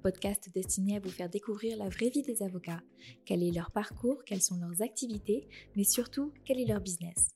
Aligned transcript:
podcast 0.00 0.50
destiné 0.52 0.96
à 0.96 1.00
vous 1.00 1.10
faire 1.10 1.28
découvrir 1.28 1.76
la 1.76 1.88
vraie 1.88 2.08
vie 2.08 2.22
des 2.22 2.42
avocats, 2.42 2.80
quel 3.24 3.42
est 3.42 3.52
leur 3.52 3.70
parcours, 3.70 4.24
quelles 4.24 4.42
sont 4.42 4.56
leurs 4.56 4.82
activités, 4.82 5.48
mais 5.76 5.84
surtout 5.84 6.32
quel 6.44 6.58
est 6.58 6.66
leur 6.66 6.80
business. 6.80 7.28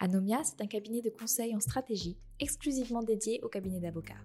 Anomia, 0.00 0.42
c'est 0.44 0.62
un 0.62 0.66
cabinet 0.66 1.02
de 1.02 1.10
conseil 1.10 1.54
en 1.54 1.60
stratégie 1.60 2.16
exclusivement 2.38 3.02
dédié 3.02 3.40
au 3.42 3.48
cabinet 3.48 3.80
d'avocats. 3.80 4.22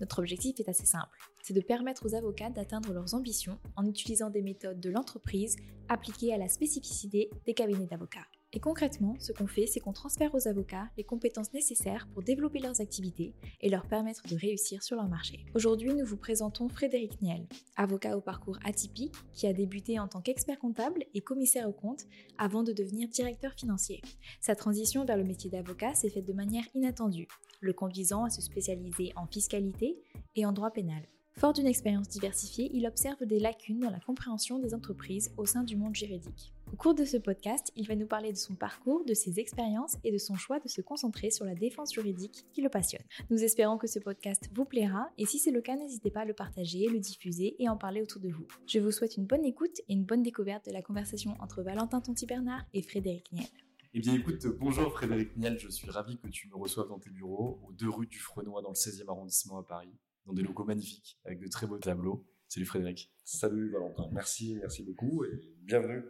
Notre 0.00 0.20
objectif 0.20 0.58
est 0.60 0.68
assez 0.68 0.86
simple, 0.86 1.18
c'est 1.42 1.52
de 1.52 1.60
permettre 1.60 2.06
aux 2.06 2.14
avocats 2.14 2.50
d'atteindre 2.50 2.92
leurs 2.92 3.14
ambitions 3.14 3.58
en 3.76 3.84
utilisant 3.86 4.30
des 4.30 4.42
méthodes 4.42 4.80
de 4.80 4.90
l'entreprise 4.90 5.56
appliquées 5.88 6.32
à 6.32 6.38
la 6.38 6.48
spécificité 6.48 7.28
des 7.44 7.54
cabinets 7.54 7.86
d'avocats. 7.86 8.26
Et 8.52 8.58
concrètement, 8.58 9.14
ce 9.20 9.32
qu'on 9.32 9.46
fait, 9.46 9.66
c'est 9.66 9.78
qu'on 9.78 9.92
transfère 9.92 10.34
aux 10.34 10.48
avocats 10.48 10.88
les 10.96 11.04
compétences 11.04 11.52
nécessaires 11.52 12.08
pour 12.12 12.22
développer 12.24 12.58
leurs 12.58 12.80
activités 12.80 13.32
et 13.60 13.68
leur 13.68 13.86
permettre 13.86 14.26
de 14.28 14.34
réussir 14.34 14.82
sur 14.82 14.96
leur 14.96 15.08
marché. 15.08 15.46
Aujourd'hui, 15.54 15.94
nous 15.94 16.04
vous 16.04 16.16
présentons 16.16 16.68
Frédéric 16.68 17.22
Niel, 17.22 17.46
avocat 17.76 18.16
au 18.16 18.20
parcours 18.20 18.58
atypique 18.64 19.14
qui 19.32 19.46
a 19.46 19.52
débuté 19.52 20.00
en 20.00 20.08
tant 20.08 20.20
qu'expert 20.20 20.58
comptable 20.58 21.04
et 21.14 21.20
commissaire 21.20 21.68
aux 21.68 21.72
comptes 21.72 22.06
avant 22.38 22.64
de 22.64 22.72
devenir 22.72 23.08
directeur 23.08 23.52
financier. 23.52 24.02
Sa 24.40 24.56
transition 24.56 25.04
vers 25.04 25.16
le 25.16 25.24
métier 25.24 25.48
d'avocat 25.48 25.94
s'est 25.94 26.10
faite 26.10 26.26
de 26.26 26.32
manière 26.32 26.64
inattendue, 26.74 27.28
le 27.60 27.72
conduisant 27.72 28.24
à 28.24 28.30
se 28.30 28.42
spécialiser 28.42 29.12
en 29.14 29.26
fiscalité 29.26 30.02
et 30.34 30.44
en 30.44 30.52
droit 30.52 30.72
pénal. 30.72 31.02
Fort 31.36 31.52
d'une 31.54 31.66
expérience 31.66 32.08
diversifiée, 32.08 32.70
il 32.74 32.86
observe 32.86 33.24
des 33.24 33.38
lacunes 33.38 33.80
dans 33.80 33.90
la 33.90 34.00
compréhension 34.00 34.58
des 34.58 34.74
entreprises 34.74 35.32
au 35.38 35.46
sein 35.46 35.64
du 35.64 35.76
monde 35.76 35.94
juridique. 35.94 36.52
Au 36.72 36.76
cours 36.76 36.94
de 36.94 37.04
ce 37.04 37.16
podcast, 37.16 37.72
il 37.76 37.88
va 37.88 37.96
nous 37.96 38.06
parler 38.06 38.30
de 38.30 38.36
son 38.36 38.54
parcours, 38.54 39.04
de 39.06 39.14
ses 39.14 39.40
expériences 39.40 39.96
et 40.04 40.12
de 40.12 40.18
son 40.18 40.36
choix 40.36 40.60
de 40.60 40.68
se 40.68 40.80
concentrer 40.80 41.30
sur 41.30 41.44
la 41.44 41.54
défense 41.54 41.94
juridique 41.94 42.44
qui 42.52 42.60
le 42.60 42.68
passionne. 42.68 43.02
Nous 43.30 43.42
espérons 43.42 43.78
que 43.78 43.86
ce 43.86 43.98
podcast 43.98 44.50
vous 44.54 44.64
plaira 44.64 45.08
et 45.18 45.24
si 45.24 45.38
c'est 45.38 45.50
le 45.50 45.62
cas, 45.62 45.76
n'hésitez 45.76 46.10
pas 46.10 46.20
à 46.20 46.24
le 46.26 46.34
partager, 46.34 46.88
le 46.88 47.00
diffuser 47.00 47.56
et 47.58 47.68
en 47.68 47.76
parler 47.76 48.02
autour 48.02 48.20
de 48.20 48.28
vous. 48.28 48.46
Je 48.66 48.78
vous 48.78 48.90
souhaite 48.90 49.16
une 49.16 49.26
bonne 49.26 49.44
écoute 49.44 49.80
et 49.88 49.94
une 49.94 50.04
bonne 50.04 50.22
découverte 50.22 50.66
de 50.66 50.72
la 50.72 50.82
conversation 50.82 51.36
entre 51.40 51.62
Valentin 51.62 52.00
Tonti-Bernard 52.00 52.64
et 52.74 52.82
Frédéric 52.82 53.32
Niel. 53.32 53.48
Eh 53.94 54.00
bien 54.00 54.14
écoute, 54.14 54.46
bonjour 54.60 54.92
Frédéric 54.92 55.36
Niel, 55.36 55.58
je 55.58 55.68
suis 55.68 55.90
ravi 55.90 56.16
que 56.18 56.28
tu 56.28 56.48
me 56.48 56.54
reçoives 56.54 56.88
dans 56.88 57.00
tes 57.00 57.10
bureaux, 57.10 57.60
aux 57.66 57.72
deux 57.72 57.88
rues 57.88 58.06
du 58.06 58.20
Frenois 58.20 58.62
dans 58.62 58.68
le 58.68 58.74
16e 58.74 59.08
arrondissement 59.08 59.58
à 59.58 59.64
Paris, 59.64 59.92
dans 60.26 60.32
des 60.32 60.42
locaux 60.42 60.64
magnifiques, 60.64 61.18
avec 61.24 61.40
de 61.40 61.48
très 61.48 61.66
beaux 61.66 61.78
tableaux. 61.78 62.26
Salut 62.48 62.66
Frédéric. 62.66 63.12
Salut 63.24 63.70
Valentin, 63.70 64.08
merci, 64.12 64.56
merci 64.56 64.82
beaucoup 64.82 65.24
et 65.24 65.30
bienvenue 65.62 66.02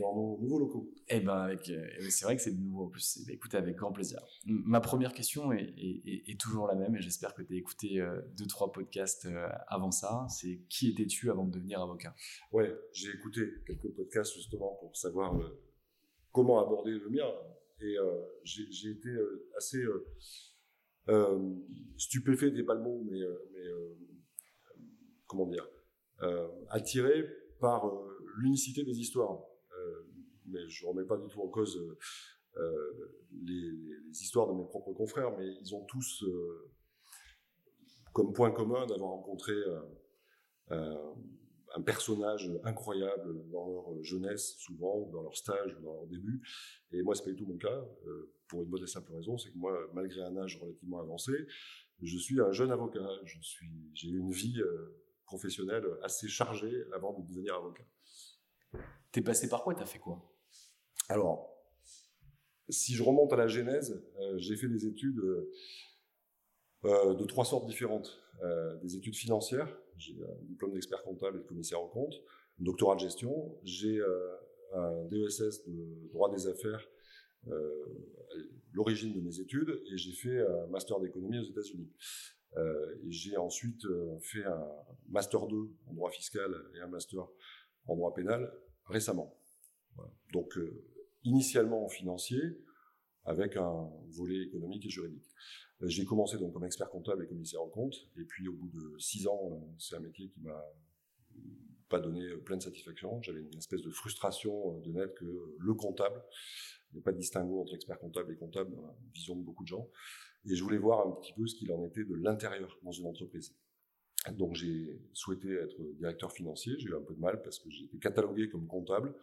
dans 0.00 0.14
nos 0.14 0.38
nouveaux 0.40 0.58
locaux. 0.58 0.90
Eh 1.08 1.20
ben 1.20 1.34
avec, 1.36 1.68
euh, 1.68 1.86
c'est 2.08 2.24
vrai 2.24 2.36
que 2.36 2.42
c'est 2.42 2.52
de 2.52 2.58
nouveau 2.60 2.84
en 2.84 2.88
plus. 2.88 3.18
Eh 3.20 3.26
ben, 3.26 3.34
écoutez, 3.34 3.58
avec 3.58 3.76
grand 3.76 3.92
plaisir. 3.92 4.18
Ma 4.46 4.80
première 4.80 5.12
question 5.12 5.52
est, 5.52 5.62
est- 5.76 6.02
est- 6.06 6.30
est 6.30 6.40
toujours 6.40 6.66
la 6.68 6.74
même 6.74 6.96
et 6.96 7.02
j'espère 7.02 7.34
que 7.34 7.42
tu 7.42 7.52
as 7.52 7.58
écouté 7.58 8.00
euh, 8.00 8.18
deux 8.38 8.46
trois 8.46 8.72
podcasts 8.72 9.26
euh, 9.26 9.46
avant 9.68 9.90
ça. 9.90 10.26
C'est 10.30 10.62
qui 10.70 10.88
étais-tu 10.88 11.30
avant 11.30 11.44
de 11.44 11.52
devenir 11.52 11.82
avocat? 11.82 12.14
Ouais, 12.50 12.74
j'ai 12.94 13.10
écouté 13.10 13.42
quelques 13.66 13.90
podcasts 13.94 14.32
justement 14.34 14.74
pour 14.80 14.96
savoir 14.96 15.38
comment 16.32 16.60
aborder 16.64 16.92
le 16.92 17.10
mien 17.10 17.30
et 17.80 17.98
euh, 17.98 18.22
j'ai 18.42 18.90
été 18.90 19.10
assez 19.58 19.82
euh, 19.82 20.06
euh, 21.08 21.54
stupéfait, 21.96 22.50
n'est 22.50 22.62
pas 22.62 22.74
le 22.74 22.82
mot, 22.82 23.02
mais, 23.04 23.20
euh, 23.20 23.34
euh, 23.56 23.94
comment 25.26 25.46
dire, 25.46 25.66
attiré 26.70 27.24
par 27.60 27.92
l'unicité 28.38 28.82
des 28.82 28.98
histoires. 28.98 29.42
Mais 30.46 30.66
je 30.68 30.86
remets 30.86 31.04
pas 31.04 31.18
du 31.18 31.28
tout 31.28 31.40
en 31.42 31.48
cause 31.48 31.78
les, 33.42 33.72
histoires 34.12 34.46
de 34.46 34.54
mes 34.54 34.64
propres 34.64 34.92
confrères, 34.92 35.36
mais 35.36 35.46
ils 35.60 35.74
ont 35.74 35.84
tous 35.84 36.24
comme 38.12 38.32
point 38.32 38.52
commun 38.52 38.86
d'avoir 38.86 39.10
rencontré 39.10 39.52
un 40.70 41.82
personnage 41.82 42.50
incroyable 42.62 43.50
dans 43.50 43.68
leur 43.68 44.02
jeunesse, 44.02 44.54
souvent, 44.58 45.00
ou 45.00 45.10
dans 45.12 45.22
leur 45.22 45.36
stage, 45.36 45.76
ou 45.78 45.82
dans 45.82 45.94
leur 45.94 46.06
début. 46.06 46.40
Et 46.92 47.02
moi, 47.02 47.14
c'est 47.14 47.24
pas 47.24 47.30
du 47.30 47.36
tout 47.36 47.46
mon 47.46 47.58
cas, 47.58 47.84
pour 48.54 48.62
une 48.62 48.70
bonne 48.70 48.84
et 48.84 48.86
simple 48.86 49.12
raison, 49.12 49.36
c'est 49.36 49.50
que 49.50 49.58
moi, 49.58 49.76
malgré 49.94 50.22
un 50.22 50.36
âge 50.36 50.60
relativement 50.62 51.00
avancé, 51.00 51.32
je 52.00 52.16
suis 52.16 52.40
un 52.40 52.52
jeune 52.52 52.70
avocat. 52.70 53.08
Je 53.24 53.40
suis, 53.40 53.66
j'ai 53.94 54.08
eu 54.08 54.18
une 54.18 54.30
vie 54.30 54.60
euh, 54.60 55.02
professionnelle 55.24 55.84
assez 56.02 56.28
chargée 56.28 56.84
avant 56.92 57.18
de 57.18 57.26
devenir 57.26 57.54
avocat. 57.54 57.84
T'es 59.10 59.22
passé 59.22 59.48
par 59.48 59.64
quoi? 59.64 59.74
T'as 59.74 59.86
fait 59.86 59.98
quoi? 59.98 60.22
Alors, 61.08 61.50
si 62.68 62.94
je 62.94 63.02
remonte 63.02 63.32
à 63.32 63.36
la 63.36 63.48
genèse, 63.48 64.00
euh, 64.20 64.38
j'ai 64.38 64.56
fait 64.56 64.68
des 64.68 64.86
études 64.86 65.20
euh, 66.84 67.14
de 67.14 67.24
trois 67.24 67.44
sortes 67.44 67.66
différentes. 67.66 68.20
Euh, 68.42 68.76
des 68.76 68.94
études 68.94 69.16
financières, 69.16 69.76
j'ai 69.96 70.14
un 70.22 70.44
diplôme 70.44 70.72
d'expert 70.72 71.02
comptable 71.02 71.38
et 71.38 71.40
de 71.40 71.46
commissaire 71.46 71.82
aux 71.82 71.88
comptes, 71.88 72.22
un 72.60 72.64
doctorat 72.64 72.94
de 72.94 73.00
gestion, 73.00 73.58
j'ai 73.64 74.00
un 74.72 75.04
DESS 75.06 75.66
de 75.66 76.08
droit 76.12 76.30
des 76.30 76.46
affaires, 76.48 76.88
l'origine 78.72 79.12
de 79.12 79.20
mes 79.20 79.40
études, 79.40 79.80
et 79.92 79.96
j'ai 79.96 80.12
fait 80.12 80.40
un 80.40 80.66
master 80.66 81.00
d'économie 81.00 81.38
aux 81.38 81.44
États-Unis. 81.44 81.90
Euh, 82.56 82.94
et 83.04 83.10
j'ai 83.10 83.36
ensuite 83.36 83.84
euh, 83.86 84.18
fait 84.20 84.44
un 84.44 84.64
master 85.08 85.46
2 85.46 85.56
en 85.86 85.94
droit 85.94 86.10
fiscal 86.10 86.54
et 86.76 86.80
un 86.80 86.86
master 86.86 87.26
en 87.86 87.96
droit 87.96 88.14
pénal 88.14 88.52
récemment. 88.86 89.36
Donc, 90.32 90.56
euh, 90.56 90.84
initialement 91.24 91.84
en 91.84 91.88
financier, 91.88 92.40
avec 93.24 93.56
un 93.56 93.90
volet 94.10 94.42
économique 94.42 94.84
et 94.84 94.90
juridique. 94.90 95.24
J'ai 95.80 96.04
commencé 96.04 96.36
donc 96.38 96.52
comme 96.52 96.64
expert 96.64 96.90
comptable 96.90 97.24
et 97.24 97.26
commissaire 97.26 97.62
en 97.62 97.68
compte, 97.68 97.94
et 98.16 98.24
puis 98.24 98.48
au 98.48 98.52
bout 98.52 98.68
de 98.68 98.98
six 98.98 99.26
ans, 99.26 99.74
c'est 99.78 99.96
un 99.96 100.00
métier 100.00 100.28
qui 100.28 100.40
m'a 100.40 100.62
pas 101.94 102.00
donné 102.00 102.26
plein 102.38 102.56
de 102.56 102.62
satisfaction. 102.62 103.22
J'avais 103.22 103.40
une 103.40 103.58
espèce 103.58 103.82
de 103.82 103.90
frustration 103.90 104.78
de 104.80 104.90
n'être 104.90 105.14
que 105.14 105.54
le 105.58 105.74
comptable. 105.74 106.20
Il 106.90 106.96
n'y 106.96 107.00
a 107.00 107.04
pas 107.04 107.12
de 107.12 107.18
distinguo 107.18 107.60
entre 107.60 107.74
expert 107.74 107.98
comptable 107.98 108.32
et 108.32 108.36
comptable 108.36 108.74
dans 108.74 108.82
la 108.82 108.96
vision 109.12 109.36
de 109.36 109.42
beaucoup 109.42 109.62
de 109.62 109.68
gens. 109.68 109.88
Et 110.46 110.56
je 110.56 110.62
voulais 110.62 110.78
voir 110.78 111.06
un 111.06 111.12
petit 111.12 111.32
peu 111.32 111.46
ce 111.46 111.54
qu'il 111.54 111.70
en 111.72 111.84
était 111.84 112.04
de 112.04 112.14
l'intérieur 112.16 112.76
dans 112.82 112.90
une 112.90 113.06
entreprise. 113.06 113.54
Donc 114.32 114.54
j'ai 114.54 115.00
souhaité 115.12 115.52
être 115.52 115.80
directeur 115.98 116.32
financier. 116.32 116.74
J'ai 116.78 116.88
eu 116.88 116.96
un 116.96 117.02
peu 117.02 117.14
de 117.14 117.20
mal 117.20 117.42
parce 117.42 117.58
que 117.60 117.70
j'ai 117.70 117.84
été 117.84 117.98
catalogué 117.98 118.48
comme 118.48 118.66
comptable. 118.66 119.14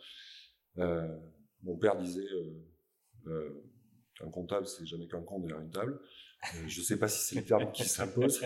Euh, 0.77 1.17
mon 1.63 1.77
père 1.77 1.97
disait 1.97 2.21
euh, 2.21 2.53
euh, 3.27 3.63
qu'un 4.21 4.29
comptable 4.29 4.67
c'est 4.67 4.85
jamais 4.85 5.07
qu'un 5.07 5.21
con 5.21 5.39
derrière 5.39 5.59
une 5.59 5.71
table. 5.71 5.99
Euh, 6.43 6.67
je 6.67 6.79
ne 6.79 6.85
sais 6.85 6.97
pas 6.97 7.07
si 7.07 7.27
c'est 7.27 7.41
le 7.41 7.45
terme 7.45 7.71
qui 7.71 7.83
s'impose, 7.83 8.41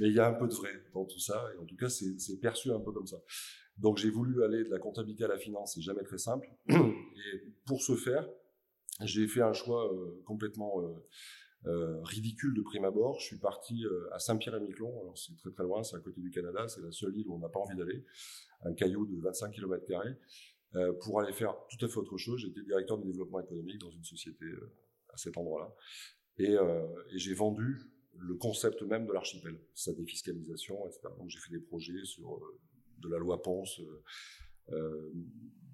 mais 0.00 0.08
il 0.08 0.14
y 0.14 0.20
a 0.20 0.28
un 0.28 0.32
peu 0.32 0.48
de 0.48 0.54
vrai 0.54 0.72
dans 0.94 1.04
tout 1.04 1.18
ça. 1.18 1.44
Et 1.54 1.58
en 1.58 1.66
tout 1.66 1.76
cas, 1.76 1.88
c'est 1.88 2.40
perçu 2.40 2.72
un 2.72 2.80
peu 2.80 2.92
comme 2.92 3.06
ça. 3.06 3.18
Donc 3.78 3.98
j'ai 3.98 4.10
voulu 4.10 4.42
aller 4.42 4.64
de 4.64 4.70
la 4.70 4.78
comptabilité 4.78 5.24
à 5.24 5.28
la 5.28 5.38
finance, 5.38 5.74
c'est 5.74 5.82
jamais 5.82 6.02
très 6.02 6.18
simple. 6.18 6.48
Et 6.68 7.44
pour 7.66 7.82
ce 7.82 7.94
faire, 7.94 8.26
j'ai 9.02 9.28
fait 9.28 9.42
un 9.42 9.52
choix 9.52 9.92
euh, 9.92 10.22
complètement 10.24 10.80
euh, 11.66 12.02
ridicule 12.04 12.54
de 12.54 12.62
prime 12.62 12.86
abord. 12.86 13.20
Je 13.20 13.26
suis 13.26 13.38
parti 13.38 13.84
à 14.12 14.18
Saint-Pierre-et-Miquelon. 14.18 14.98
Alors 15.02 15.18
c'est 15.18 15.36
très 15.36 15.50
très 15.50 15.64
loin, 15.64 15.82
c'est 15.82 15.96
à 15.96 16.00
côté 16.00 16.22
du 16.22 16.30
Canada, 16.30 16.66
c'est 16.68 16.80
la 16.80 16.92
seule 16.92 17.14
île 17.16 17.28
où 17.28 17.34
on 17.34 17.38
n'a 17.38 17.50
pas 17.50 17.60
envie 17.60 17.76
d'aller. 17.76 18.06
Un 18.62 18.72
caillou 18.72 19.04
de 19.04 19.20
25 19.20 19.50
km 19.50 19.84
pour 21.02 21.20
aller 21.20 21.34
faire 21.34 21.54
tout 21.68 21.84
à 21.84 21.88
fait 21.88 21.98
autre 21.98 22.16
chose. 22.16 22.40
J'étais 22.40 22.62
directeur 22.62 22.96
de 22.96 23.04
développement 23.04 23.40
économique 23.40 23.78
dans 23.78 23.90
une 23.90 24.04
société 24.04 24.46
à 25.16 25.18
cet 25.18 25.36
endroit-là. 25.36 25.74
Et, 26.38 26.52
et 26.52 27.18
j'ai 27.18 27.32
vendu 27.32 27.78
le 28.12 28.34
concept 28.34 28.82
même 28.82 29.06
de 29.06 29.12
l'archipel, 29.12 29.58
sa 29.74 29.92
défiscalisation, 29.92 30.86
etc. 30.86 31.08
Donc 31.18 31.30
j'ai 31.30 31.38
fait 31.38 31.50
des 31.50 31.60
projets 31.60 32.04
sur 32.04 32.40
de 32.98 33.08
la 33.08 33.18
loi 33.18 33.42
Ponce, 33.42 33.80
euh, 34.72 35.12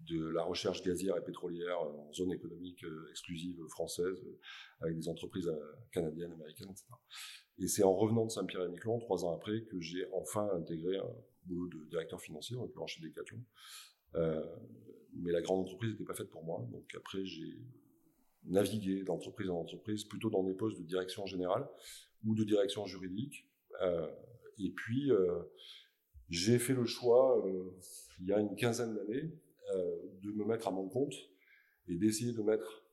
de 0.09 0.29
la 0.29 0.43
recherche 0.43 0.83
gazière 0.83 1.17
et 1.17 1.25
pétrolière 1.25 1.81
en 1.81 2.13
zone 2.13 2.33
économique 2.33 2.85
euh, 2.85 3.09
exclusive 3.11 3.65
française, 3.69 4.23
euh, 4.27 4.39
avec 4.81 4.97
des 4.97 5.09
entreprises 5.09 5.51
canadiennes, 5.93 6.33
américaines, 6.33 6.71
etc. 6.71 6.87
Et 7.59 7.69
c'est 7.69 7.85
en 7.85 7.95
revenant 7.95 8.27
de 8.27 8.31
Saint-Pierre-et-Miquelon, 8.31 8.99
trois 8.99 9.25
ans 9.25 9.35
après, 9.35 9.63
que 9.63 9.81
j'ai 9.81 10.07
enfin 10.13 10.49
intégré 10.55 10.97
un 10.99 11.11
boulot 11.45 11.69
de 11.69 11.85
directeur 11.89 12.21
financier, 12.21 12.57
en 12.57 12.63
l'occurrence 12.63 12.93
chez 12.93 13.03
Decathlon. 13.03 13.43
Euh, 14.17 14.45
mais 15.15 15.31
la 15.31 15.41
grande 15.41 15.61
entreprise 15.61 15.93
n'était 15.93 16.05
pas 16.05 16.15
faite 16.15 16.31
pour 16.31 16.45
moi. 16.45 16.67
Donc 16.73 16.93
après, 16.97 17.25
j'ai 17.25 17.59
navigué 18.45 19.03
d'entreprise 19.03 19.51
en 19.51 19.61
entreprise, 19.61 20.05
plutôt 20.05 20.31
dans 20.31 20.43
des 20.43 20.55
postes 20.55 20.79
de 20.79 20.85
direction 20.85 21.27
générale 21.27 21.69
ou 22.25 22.35
de 22.35 22.45
direction 22.45 22.87
juridique. 22.87 23.49
Euh, 23.83 24.09
et 24.59 24.71
puis, 24.71 25.11
euh, 25.11 25.43
j'ai 26.29 26.59
fait 26.59 26.75
le 26.75 26.85
choix, 26.85 27.45
euh, 27.47 27.79
il 28.21 28.27
y 28.27 28.33
a 28.33 28.41
une 28.41 28.55
quinzaine 28.57 28.95
d'années, 28.95 29.31
de 30.23 30.33
me 30.33 30.45
mettre 30.45 30.69
à 30.69 30.71
mon 30.71 30.87
compte 30.87 31.15
et 31.89 31.97
d'essayer 31.97 32.33
de 32.33 32.43
mettre 32.43 32.85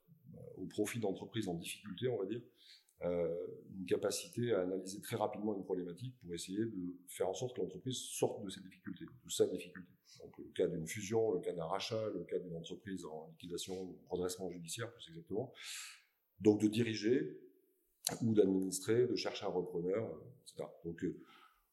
au 0.56 0.66
profit 0.66 1.00
d'entreprises 1.00 1.50
en 1.50 1.56
difficulté, 1.56 2.07
on 2.07 2.18
va 2.18 2.25
dire, 2.25 2.42
une 3.01 3.86
capacité 3.88 4.51
à 4.54 4.62
analyser 4.62 5.00
très 5.00 5.16
rapidement 5.16 5.56
une 5.56 5.63
problématique 5.63 6.16
pour 6.19 6.34
essayer 6.34 6.66
de 6.66 6.98
faire 7.07 7.30
en 7.30 7.34
sorte 7.34 7.56
que 7.56 7.62
l'entreprise 7.62 7.98
sorte 7.98 8.44
de 8.44 8.50
ses 8.50 8.62
difficultés, 8.62 9.06
de 9.06 9.31
sa 9.31 9.48
difficulté. 9.48 9.90
Donc, 10.22 10.38
le 10.38 10.51
cas 10.51 10.68
d'une 10.68 10.86
fusion, 10.86 11.31
le 11.31 11.40
cas 11.40 11.54
d'un 11.54 11.66
rachat, 11.66 12.10
le 12.10 12.24
cas 12.25 12.40
d'une 12.40 12.56
entreprise 12.56 13.06
en 13.06 13.30
liquidation, 13.30 13.96
redressement 14.10 14.50
judiciaire, 14.51 14.92
plus 14.92 15.10
exactement. 15.10 15.54
Donc, 16.42 16.62
de 16.62 16.68
diriger 16.68 17.40
ou 18.22 18.34
d'administrer, 18.34 19.07
de 19.07 19.16
chercher 19.16 19.45
un 19.45 19.50
repreneur, 19.50 20.22
etc. 20.44 20.68
Donc, 20.84 21.06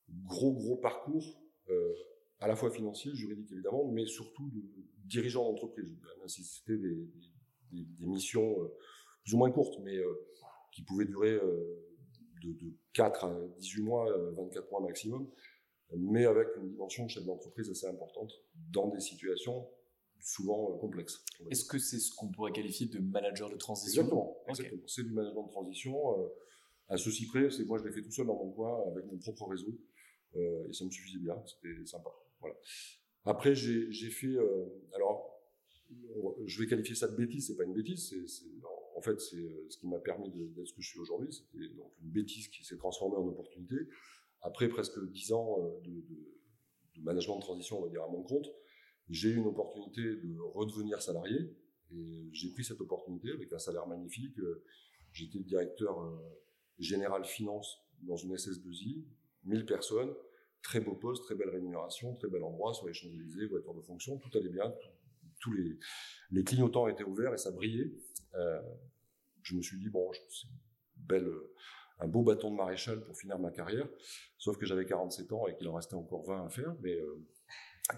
gros, 0.08 0.52
gros 0.52 0.76
parcours 0.76 1.42
euh, 1.70 1.94
à 2.40 2.48
la 2.48 2.56
fois 2.56 2.70
financier, 2.70 3.14
juridique 3.14 3.50
évidemment, 3.50 3.90
mais 3.90 4.06
surtout 4.06 4.50
de 4.50 4.62
dirigeant 5.04 5.44
d'entreprise. 5.44 5.90
Même 6.18 6.28
si 6.28 6.44
c'était 6.44 6.76
des, 6.76 6.94
des, 7.72 7.84
des, 7.84 8.06
missions 8.06 8.62
euh, 8.62 8.74
plus 9.24 9.34
ou 9.34 9.38
moins 9.38 9.50
courtes, 9.50 9.78
mais 9.82 9.96
euh, 9.96 10.12
qui 10.76 10.82
pouvaient 10.82 11.06
durer 11.06 11.32
de, 11.32 12.52
de 12.52 12.74
4 12.92 13.24
à 13.24 13.34
18 13.58 13.82
mois, 13.82 14.06
24 14.36 14.70
mois 14.70 14.80
maximum, 14.82 15.26
mais 15.96 16.26
avec 16.26 16.48
une 16.58 16.68
dimension 16.68 17.06
de 17.06 17.10
chef 17.10 17.24
d'entreprise 17.24 17.70
assez 17.70 17.86
importante 17.86 18.30
dans 18.70 18.88
des 18.88 19.00
situations 19.00 19.66
souvent 20.20 20.76
complexes. 20.78 21.24
Est-ce 21.50 21.64
que 21.64 21.78
c'est 21.78 21.98
ce 21.98 22.14
qu'on 22.14 22.28
pourrait 22.28 22.52
qualifier 22.52 22.86
de 22.86 22.98
manager 22.98 23.48
de 23.48 23.56
transition? 23.56 24.02
Exactement, 24.02 24.36
exactement. 24.48 24.82
c'est 24.86 25.04
du 25.04 25.12
management 25.12 25.44
de 25.44 25.50
transition. 25.50 26.30
à 26.88 26.98
ceci 26.98 27.26
près, 27.26 27.50
c'est 27.50 27.64
moi 27.64 27.78
je 27.78 27.84
l'ai 27.84 27.92
fait 27.92 28.02
tout 28.02 28.12
seul 28.12 28.26
dans 28.26 28.36
mon 28.36 28.50
coin 28.50 28.86
avec 28.90 29.06
mon 29.06 29.16
propre 29.16 29.46
réseau. 29.48 29.74
Euh, 30.36 30.68
et 30.68 30.72
ça 30.72 30.84
me 30.84 30.90
suffisait 30.90 31.18
bien, 31.18 31.42
c'était 31.46 31.84
sympa. 31.86 32.10
Voilà. 32.40 32.56
Après, 33.24 33.54
j'ai 33.54 34.10
fait, 34.10 34.26
euh, 34.26 34.66
alors, 34.94 35.40
je 36.44 36.60
vais 36.60 36.66
qualifier 36.66 36.94
ça 36.94 37.08
de 37.08 37.16
bêtise, 37.16 37.48
c'est 37.48 37.56
pas 37.56 37.64
une 37.64 37.74
bêtise, 37.74 38.08
c'est, 38.08 38.44
en 38.96 39.02
fait, 39.02 39.20
c'est 39.20 39.36
euh, 39.36 39.66
ce 39.68 39.78
qui 39.78 39.86
m'a 39.86 39.98
permis 39.98 40.30
d'être 40.30 40.66
ce 40.66 40.72
que 40.72 40.80
je 40.80 40.88
suis 40.88 40.98
aujourd'hui. 40.98 41.32
C'était 41.32 41.68
donc 41.74 41.92
une 42.02 42.10
bêtise 42.10 42.48
qui 42.48 42.64
s'est 42.64 42.78
transformée 42.78 43.16
en 43.16 43.28
opportunité. 43.28 43.76
Après 44.40 44.68
presque 44.68 44.98
dix 45.10 45.32
ans 45.32 45.58
de, 45.84 45.90
de, 45.90 47.02
management 47.02 47.36
de 47.36 47.42
transition, 47.42 47.78
on 47.78 47.84
va 47.84 47.90
dire, 47.90 48.02
à 48.02 48.08
mon 48.08 48.22
compte, 48.22 48.48
j'ai 49.10 49.28
eu 49.28 49.36
une 49.36 49.46
opportunité 49.46 50.02
de 50.02 50.38
redevenir 50.40 51.02
salarié. 51.02 51.54
Et 51.92 52.28
j'ai 52.32 52.50
pris 52.50 52.64
cette 52.64 52.80
opportunité 52.80 53.30
avec 53.30 53.52
un 53.52 53.58
salaire 53.58 53.86
magnifique. 53.86 54.34
J'étais 55.12 55.38
directeur 55.40 55.96
général 56.78 57.24
finance 57.24 57.80
dans 58.02 58.16
une 58.16 58.34
SS2I, 58.34 59.04
1000 59.44 59.66
personnes, 59.66 60.12
très 60.62 60.80
beau 60.80 60.94
poste, 60.94 61.22
très 61.24 61.34
belle 61.34 61.50
rémunération, 61.50 62.14
très 62.14 62.28
bel 62.28 62.42
endroit 62.42 62.74
sur 62.74 62.86
les 62.86 62.92
Champs-Élysées, 62.92 63.46
voiture 63.46 63.74
de 63.74 63.82
fonction, 63.82 64.18
tout 64.18 64.36
allait 64.36 64.48
bien, 64.48 64.74
tous 65.40 65.52
les, 65.52 65.78
les 66.30 66.44
clignotants 66.44 66.88
étaient 66.88 67.04
ouverts 67.04 67.34
et 67.34 67.38
ça 67.38 67.50
brillait. 67.50 67.92
Euh, 68.34 68.60
je 69.42 69.54
me 69.54 69.62
suis 69.62 69.78
dit, 69.78 69.88
bon, 69.88 70.10
c'est 70.28 70.48
belle, 70.96 71.30
un 72.00 72.08
beau 72.08 72.22
bâton 72.22 72.50
de 72.50 72.56
maréchal 72.56 73.02
pour 73.04 73.16
finir 73.16 73.38
ma 73.38 73.50
carrière, 73.50 73.88
sauf 74.38 74.58
que 74.58 74.66
j'avais 74.66 74.84
47 74.84 75.32
ans 75.32 75.46
et 75.46 75.56
qu'il 75.56 75.68
en 75.68 75.74
restait 75.74 75.94
encore 75.94 76.24
20 76.26 76.46
à 76.46 76.48
faire, 76.48 76.74
mais, 76.82 76.94
euh, 76.94 77.24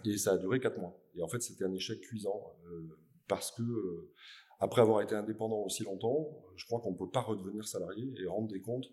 et 0.05 0.19
ça 0.19 0.33
a 0.33 0.39
duré 0.39 0.61
4 0.61 0.79
mois. 0.79 1.01
Et 1.15 1.23
en 1.23 1.29
fait, 1.29 1.41
c'était 1.41 1.65
un 1.65 1.73
échec 1.73 2.01
cuisant, 2.01 2.55
euh, 2.67 2.99
parce 3.27 3.51
que, 3.51 3.63
euh, 3.63 4.13
après 4.61 4.83
avoir 4.83 5.01
été 5.03 5.15
indépendant 5.15 5.63
aussi 5.63 5.85
longtemps, 5.85 6.45
je 6.57 6.67
crois 6.67 6.81
qu'on 6.81 6.93
ne 6.93 6.99
peut 6.99 7.11
pas 7.11 7.21
redevenir 7.21 7.67
salarié 7.67 8.13
et 8.21 8.27
rendre 8.27 8.49
des 8.49 8.61
comptes 8.61 8.91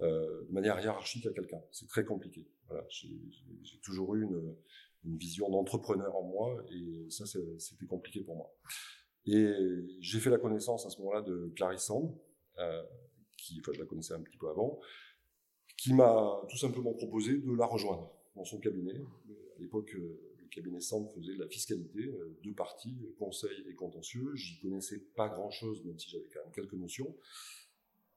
euh, 0.00 0.44
de 0.46 0.52
manière 0.52 0.80
hiérarchique 0.80 1.26
à 1.26 1.32
quelqu'un. 1.32 1.60
C'est 1.70 1.88
très 1.88 2.04
compliqué. 2.04 2.48
J'ai 2.88 3.78
toujours 3.82 4.14
eu 4.16 4.22
une, 4.22 4.56
une 5.04 5.16
vision 5.16 5.50
d'entrepreneur 5.50 6.16
en 6.16 6.22
moi 6.22 6.64
et 6.70 7.10
ça, 7.10 7.24
c'était 7.26 7.86
compliqué 7.86 8.20
pour 8.20 8.36
moi. 8.36 8.54
Et 9.26 9.46
j'ai 10.00 10.20
fait 10.20 10.30
la 10.30 10.38
connaissance 10.38 10.86
à 10.86 10.90
ce 10.90 10.98
moment-là 10.98 11.22
de 11.22 11.52
Clarisse 11.56 11.82
Sand, 11.82 12.14
euh, 12.58 12.82
qui, 13.38 13.58
enfin, 13.60 13.72
je 13.72 13.80
la 13.80 13.86
connaissais 13.86 14.14
un 14.14 14.20
petit 14.20 14.36
peu 14.36 14.48
avant, 14.48 14.80
qui 15.76 15.94
m'a 15.94 16.42
tout 16.48 16.56
simplement 16.56 16.92
proposé 16.92 17.38
de 17.38 17.52
la 17.56 17.66
rejoindre 17.66 18.12
dans 18.36 18.44
son 18.44 18.58
cabinet. 18.58 18.94
À 19.56 19.60
l'époque, 19.60 19.94
euh, 19.94 20.20
le 20.38 20.46
cabinet 20.48 20.80
Sand 20.80 21.10
faisait 21.14 21.34
de 21.34 21.40
la 21.40 21.48
fiscalité, 21.48 22.00
euh, 22.00 22.38
deux 22.42 22.54
parties, 22.54 22.96
conseil 23.18 23.64
et 23.68 23.74
contentieux. 23.74 24.34
J'y 24.34 24.60
connaissais 24.60 24.98
pas 25.16 25.28
grand-chose, 25.28 25.84
même 25.84 25.98
si 25.98 26.10
j'avais 26.10 26.28
quand 26.32 26.40
même 26.44 26.52
quelques 26.52 26.74
notions. 26.74 27.16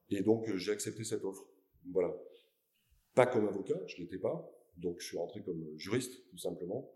Et 0.10 0.22
donc, 0.22 0.54
j'ai 0.56 0.72
accepté 0.72 1.04
cette 1.04 1.24
offre. 1.24 1.46
Voilà. 1.92 2.14
Pas 3.16 3.26
comme 3.26 3.48
avocat, 3.48 3.80
je 3.88 3.98
l'étais 3.98 4.20
pas. 4.20 4.50
Donc, 4.78 5.00
je 5.00 5.08
suis 5.08 5.18
rentré 5.18 5.42
comme 5.42 5.66
juriste, 5.78 6.28
tout 6.30 6.38
simplement. 6.38 6.92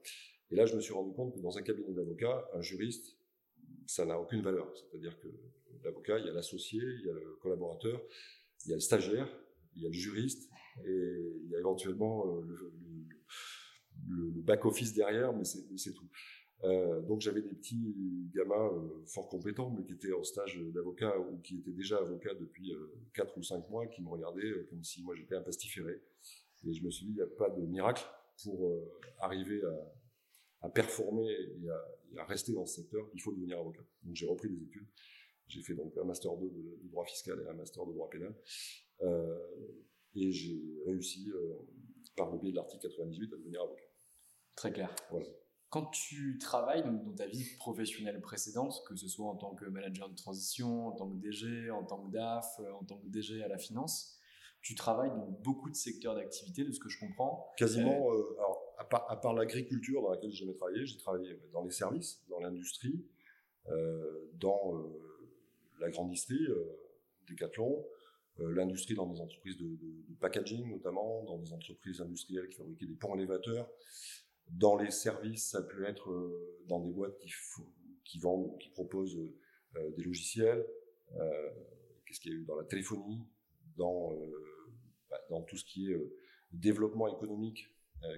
Et 0.52 0.56
là, 0.56 0.66
je 0.66 0.76
me 0.76 0.82
suis 0.82 0.94
rendu 0.94 1.14
compte 1.14 1.34
que 1.34 1.40
dans 1.40 1.58
un 1.58 1.62
cabinet 1.62 1.94
d'avocat, 1.94 2.48
un 2.54 2.62
juriste, 2.62 3.18
ça 3.86 4.06
n'a 4.06 4.20
aucune 4.20 4.42
valeur. 4.42 4.72
C'est-à-dire 4.76 5.18
que 5.20 5.28
l'avocat, 5.84 6.20
il 6.20 6.26
y 6.26 6.30
a 6.30 6.34
l'associé, 6.34 6.82
il 6.82 7.06
y 7.06 7.10
a 7.10 7.14
le 7.14 7.38
collaborateur, 7.42 8.02
il 8.66 8.70
y 8.70 8.74
a 8.74 8.76
le 8.76 8.82
stagiaire, 8.82 9.28
il 9.76 9.84
y 9.84 9.86
a 9.86 9.90
le 9.90 9.96
juriste, 9.96 10.50
et 10.86 11.40
il 11.44 11.50
y 11.50 11.56
a 11.56 11.60
éventuellement 11.60 12.28
euh, 12.28 12.42
le, 14.08 14.42
back-office 14.42 14.94
derrière, 14.94 15.34
mais 15.34 15.44
c'est 15.44 15.94
tout. 15.94 16.10
Euh, 16.64 17.02
donc 17.02 17.22
j'avais 17.22 17.42
des 17.42 17.54
petits 17.54 18.30
gamins 18.34 18.72
euh, 18.74 19.04
fort 19.08 19.30
compétents, 19.30 19.72
mais 19.72 19.84
qui 19.84 19.94
étaient 19.94 20.14
en 20.14 20.24
stage 20.24 20.60
d'avocat 20.74 21.18
ou 21.20 21.40
qui 21.40 21.58
étaient 21.58 21.72
déjà 21.72 21.98
avocats 21.98 22.36
depuis 22.36 22.74
euh, 22.74 22.94
4 23.14 23.38
ou 23.38 23.44
5 23.44 23.70
mois, 23.70 23.88
qui 23.88 24.02
me 24.02 24.10
regardaient 24.10 24.46
euh, 24.46 24.68
comme 24.70 24.84
si 24.84 25.04
moi 25.04 25.16
j'étais 25.16 25.36
un 25.36 25.42
pastiféré. 25.42 26.02
Et 26.68 26.74
je 26.74 26.84
me 26.84 26.92
suis 26.92 27.06
dit, 27.06 27.12
il 27.12 27.16
n'y 27.16 27.22
a 27.22 27.28
pas 27.28 27.50
de 27.50 27.62
miracle 27.66 28.04
pour 28.44 28.68
euh, 28.68 28.92
arriver 29.20 29.62
à, 29.64 30.68
à, 30.68 30.70
performer 30.70 31.30
et 31.30 31.70
à, 31.70 31.88
et 32.14 32.20
à, 32.20 32.26
rester 32.26 32.54
dans 32.54 32.66
ce 32.66 32.82
secteur, 32.82 33.08
il 33.14 33.22
faut 33.22 33.32
devenir 33.32 33.60
avocat. 33.60 33.84
Donc 34.04 34.16
j'ai 34.16 34.28
repris 34.28 34.50
des 34.50 34.64
études. 34.64 34.88
J'ai 35.48 35.62
fait 35.62 35.74
donc 35.74 35.98
un 35.98 36.04
master 36.04 36.36
2 36.38 36.50
de, 36.50 36.54
de, 36.84 36.90
droit 36.90 37.06
fiscal 37.06 37.42
et 37.46 37.50
un 37.50 37.54
master 37.54 37.86
de 37.86 37.92
droit 37.92 38.10
pénal. 38.10 38.34
et 40.16 40.32
j'ai 40.32 40.62
réussi, 40.86 41.32
par 42.16 42.32
le 42.32 42.38
biais 42.38 42.52
de 42.52 42.56
l'article 42.56 42.88
98, 42.88 43.34
à 43.34 43.38
devenir 43.38 43.62
avocat. 43.62 43.84
Très 44.56 44.72
clair. 44.72 44.94
Voilà. 45.10 45.26
quand 45.70 45.86
tu 45.88 46.38
travailles 46.38 46.84
donc, 46.84 47.04
dans 47.06 47.16
ta 47.16 47.26
vie 47.26 47.46
professionnelle 47.58 48.20
précédente, 48.22 48.84
que 48.88 48.96
ce 48.96 49.08
soit 49.08 49.28
en 49.28 49.36
tant 49.36 49.56
que 49.56 49.66
manager 49.66 50.10
de 50.10 50.16
transition, 50.16 50.88
en 50.88 50.92
tant 50.92 51.10
que 51.10 51.16
DG, 51.18 51.72
en 51.72 51.84
tant 51.84 52.06
que 52.06 52.12
DAF, 52.12 52.60
euh, 52.60 52.72
en 52.74 52.84
tant 52.84 52.98
que 52.98 53.08
DG 53.08 53.42
à 53.42 53.48
la 53.48 53.58
finance, 53.58 54.20
tu 54.62 54.76
travailles 54.76 55.10
dans 55.10 55.28
beaucoup 55.44 55.70
de 55.70 55.76
secteurs 55.76 56.16
d'activité, 56.16 56.64
de 56.64 56.72
ce 56.72 56.80
que 56.80 56.90
je 56.90 57.00
comprends. 57.00 57.52
Quasiment, 57.58 58.14
euh, 58.14 58.36
alors, 58.38 58.76
à 58.78 58.86
part, 58.86 59.12
à 59.12 59.20
part 59.20 59.34
l'agriculture 59.34 60.02
dans 60.02 60.12
laquelle 60.12 60.32
j'ai 60.32 60.46
jamais 60.46 60.56
travaillé, 60.56 60.86
j'ai 60.86 60.98
travaillé 60.98 61.40
dans 61.52 61.64
les 61.64 61.72
services, 61.72 62.24
dans 62.30 62.40
l'industrie, 62.40 63.06
euh, 63.70 64.30
dans 64.36 64.76
euh, 64.76 65.02
la 65.80 65.90
grande 65.90 66.08
industrie, 66.08 66.46
euh, 66.48 66.80
Decathlon, 67.28 67.86
euh, 68.40 68.54
l'industrie 68.54 68.96
dans 68.96 69.08
des 69.08 69.20
entreprises 69.20 69.58
de, 69.58 69.68
de, 69.68 70.06
de, 70.08 70.16
packaging 70.20 70.70
notamment, 70.70 71.24
dans 71.24 71.38
des 71.38 71.52
entreprises 71.52 72.02
industrielles 72.02 72.48
qui 72.48 72.58
fabriquaient 72.58 72.86
des 72.86 72.96
ponts 72.96 73.16
élévateurs. 73.16 73.70
Dans 74.48 74.78
les 74.78 74.92
services, 74.92 75.50
ça 75.50 75.62
peut 75.62 75.84
être 75.86 76.12
euh, 76.12 76.60
dans 76.68 76.80
des 76.80 76.92
boîtes 76.92 77.18
qui, 77.20 77.32
qui 78.04 78.20
vendent, 78.20 78.58
qui 78.60 78.70
proposent 78.70 79.18
euh, 79.76 79.92
des 79.92 80.04
logiciels. 80.04 80.66
Qu'est-ce 82.06 82.22
qu'il 82.22 82.32
y 82.32 82.36
a 82.36 82.38
eu 82.38 82.46
dans 82.46 82.56
la 82.56 82.64
téléphonie, 82.64 83.22
dans, 83.78 84.14
dans 85.30 85.42
tout 85.42 85.58
ce 85.58 85.66
qui 85.66 85.92
est 85.92 85.98
développement 86.52 87.08
économique 87.08 87.68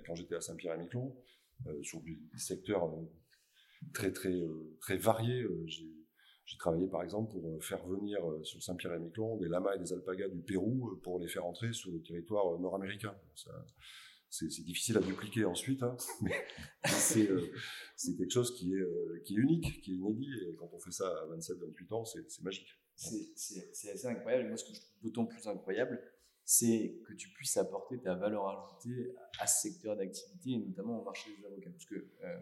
quand 0.06 0.16
j'étais 0.16 0.36
à 0.36 0.42
Saint-Pierre-et-Miquelon, 0.42 1.16
sur 1.82 2.02
des 2.02 2.18
secteurs 2.38 2.90
très 3.94 4.12
très 4.12 4.42
très 4.80 4.98
variés. 4.98 5.46
J'ai 5.66 6.58
travaillé 6.58 6.88
par 6.88 7.04
exemple 7.04 7.32
pour 7.32 7.64
faire 7.64 7.86
venir 7.86 8.20
sur 8.44 8.62
Saint-Pierre-et-Miquelon 8.62 9.38
des 9.38 9.48
lamas 9.48 9.76
et 9.76 9.80
des 9.80 9.94
alpagas 9.94 10.30
du 10.30 10.42
Pérou 10.42 11.00
pour 11.04 11.20
les 11.20 11.28
faire 11.28 11.46
entrer 11.46 11.74
sur 11.74 11.92
le 11.92 12.02
territoire 12.02 12.60
nord-américain 12.60 13.16
c'est 14.34 14.64
difficile 14.64 14.98
à 14.98 15.02
dupliquer 15.02 15.46
ensuite, 15.46 15.84
hein, 15.84 15.96
mais 16.22 16.32
c'est 16.86 17.30
euh, 17.30 17.54
quelque 18.18 18.32
chose 18.32 18.56
qui 18.56 18.74
est, 18.74 18.80
euh, 18.80 19.24
unique, 19.30 19.82
qui 19.82 19.92
est 19.92 19.96
inédit, 19.96 20.32
et 20.42 20.56
quand 20.56 20.70
on 20.74 20.80
fait 20.80 20.92
ça 20.92 21.08
à 21.08 21.28
27-28 21.36 21.94
ans, 21.94 22.06
c'est 22.06 22.42
magique. 22.42 22.80
C'est 22.96 23.92
assez 23.92 24.08
incroyable, 24.08 24.48
moi 24.48 24.58
ce 24.58 24.66
que 24.66 24.74
je 24.74 24.80
trouve 24.80 25.02
d'autant 25.04 25.26
plus 25.26 25.48
incroyable, 25.48 26.02
c'est 26.46 26.96
que 27.08 27.14
tu 27.14 27.30
puisses 27.30 27.58
apporter 27.58 28.00
ta 28.00 28.16
valeur 28.16 28.48
ajoutée 28.48 29.16
à 29.40 29.48
ce 29.48 29.70
secteur 29.70 29.96
d'activité, 29.96 30.52
et 30.52 30.58
notamment 30.58 31.00
au 31.00 31.04
marché 31.04 31.30
des 31.38 31.46
avocats, 31.46 31.70
parce 31.70 31.86
que 31.86 31.96
euh, 32.24 32.38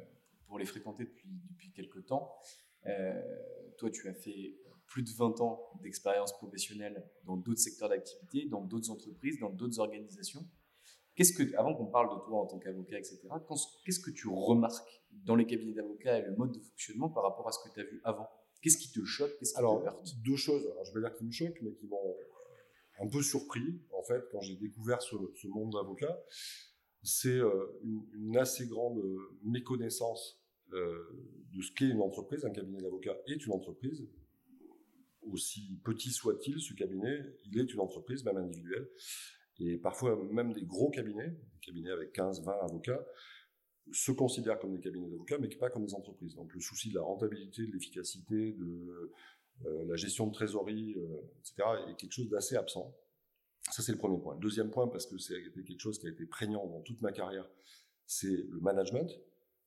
pour 0.48 0.60
les 0.60 0.66
fréquenter 0.66 1.06
depuis, 1.06 1.30
depuis 1.50 1.72
quelques 1.72 2.06
temps, 2.06 2.34
euh, 2.88 3.22
toi 3.78 3.90
tu 3.92 4.08
as 4.10 4.14
fait 4.14 4.56
plus 4.88 5.04
de 5.04 5.10
20 5.12 5.40
ans 5.42 5.72
d'expérience 5.82 6.34
professionnelle 6.34 7.08
dans 7.24 7.38
d'autres 7.38 7.62
secteurs 7.62 7.90
d'activité, 7.90 8.48
dans 8.50 8.62
d'autres 8.62 8.90
entreprises, 8.90 9.40
dans 9.40 9.50
d'autres 9.50 9.80
organisations. 9.80 10.46
Qu'est-ce 11.16 11.34
que, 11.34 11.56
avant 11.56 11.76
qu'on 11.76 11.86
parle 11.86 12.10
de 12.14 12.22
toi 12.26 12.42
en 12.42 12.46
tant 12.46 12.58
qu'avocat, 12.60 12.98
etc., 12.98 13.20
qu'est-ce 13.86 14.00
que 14.00 14.12
tu 14.12 14.28
remarques 14.28 15.02
dans 15.12 15.36
les 15.36 15.46
cabinets 15.46 15.74
d'avocats 15.74 16.18
et 16.18 16.22
le 16.24 16.36
mode 16.36 16.52
de 16.54 16.60
fonctionnement 16.60 17.10
par 17.10 17.24
rapport 17.24 17.48
à 17.48 17.52
ce 17.52 17.60
que 17.68 17.74
tu 17.74 17.80
as 17.80 17.84
vu 17.84 18.02
avant? 18.04 18.28
Qu'est-ce 18.62 18.78
qui 18.78 18.92
te 18.92 19.04
choque? 19.04 19.32
Qu'est-ce 19.40 19.54
qui 19.54 19.60
Alors, 19.60 19.82
te 19.82 19.86
heurte? 19.88 20.16
deux 20.24 20.36
choses. 20.36 20.66
Alors, 20.72 20.86
je 20.86 20.94
vais 20.94 21.00
dire 21.02 21.14
qui 21.14 21.26
me 21.26 21.32
choquent, 21.32 21.62
mais 21.62 21.74
qui 21.74 21.88
m'ont 21.88 22.16
un 23.02 23.08
peu 23.08 23.22
surpris, 23.22 23.82
en 23.98 24.04
fait, 24.04 24.22
quand 24.32 24.42
j'ai 24.42 24.56
découvert 24.56 25.02
ce, 25.02 25.16
monde 25.48 25.74
d'avocat. 25.74 26.20
C'est 27.04 27.30
euh, 27.30 27.80
une, 28.14 28.38
assez 28.38 28.68
grande 28.68 29.00
euh, 29.00 29.18
méconnaissance 29.44 30.40
euh, 30.72 30.96
de 31.52 31.62
ce 31.62 31.72
qu'est 31.72 31.90
une 31.90 32.02
entreprise. 32.02 32.46
Un 32.46 32.52
cabinet 32.52 32.80
d'avocats 32.82 33.18
est 33.26 33.44
une 33.46 33.54
entreprise. 33.54 34.08
Aussi 35.24 35.80
petit 35.84 36.12
soit-il, 36.12 36.60
ce 36.60 36.74
cabinet, 36.74 37.20
il 37.46 37.60
est 37.60 37.74
une 37.74 37.80
entreprise, 37.80 38.24
même 38.24 38.38
individuelle 38.38 38.88
et 39.62 39.78
parfois 39.78 40.22
même 40.32 40.54
des 40.54 40.64
gros 40.64 40.90
cabinets, 40.90 41.38
cabinets 41.62 41.92
avec 41.92 42.14
15, 42.14 42.44
20 42.44 42.52
avocats, 42.64 43.06
se 43.92 44.12
considèrent 44.12 44.60
comme 44.60 44.74
des 44.74 44.80
cabinets 44.80 45.10
d'avocats, 45.10 45.38
mais 45.38 45.50
pas 45.50 45.70
comme 45.70 45.86
des 45.86 45.94
entreprises. 45.94 46.36
Donc 46.36 46.54
le 46.54 46.62
souci 46.62 46.90
de 46.90 46.96
la 46.96 47.02
rentabilité, 47.02 47.66
de 47.68 47.72
l'efficacité, 47.72 48.54
de 48.54 49.12
la 49.66 49.96
gestion 49.96 50.28
de 50.28 50.34
trésorerie, 50.34 50.96
euh, 50.98 51.22
etc., 51.40 51.64
est 51.90 51.96
quelque 51.96 52.14
chose 52.14 52.30
d'assez 52.30 52.56
absent. 52.56 52.96
Ça, 53.72 53.82
c'est 53.82 53.92
le 53.92 53.98
premier 53.98 54.20
point. 54.20 54.36
Le 54.36 54.42
deuxième 54.42 54.72
point, 54.72 54.88
parce 54.88 55.06
que 55.06 55.18
c'est 55.18 55.42
quelque 55.54 55.80
chose 55.80 56.00
qui 56.00 56.08
a 56.08 56.10
été 56.10 56.26
prégnant 56.26 56.66
dans 56.68 56.82
toute 56.82 57.02
ma 57.02 57.12
carrière, 57.12 57.48
c'est 58.06 58.46
le 58.50 58.60
management. 58.60 59.10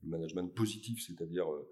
Le 0.02 0.08
management 0.10 0.52
positif, 0.54 1.06
c'est-à-dire 1.06 1.50
euh, 1.50 1.66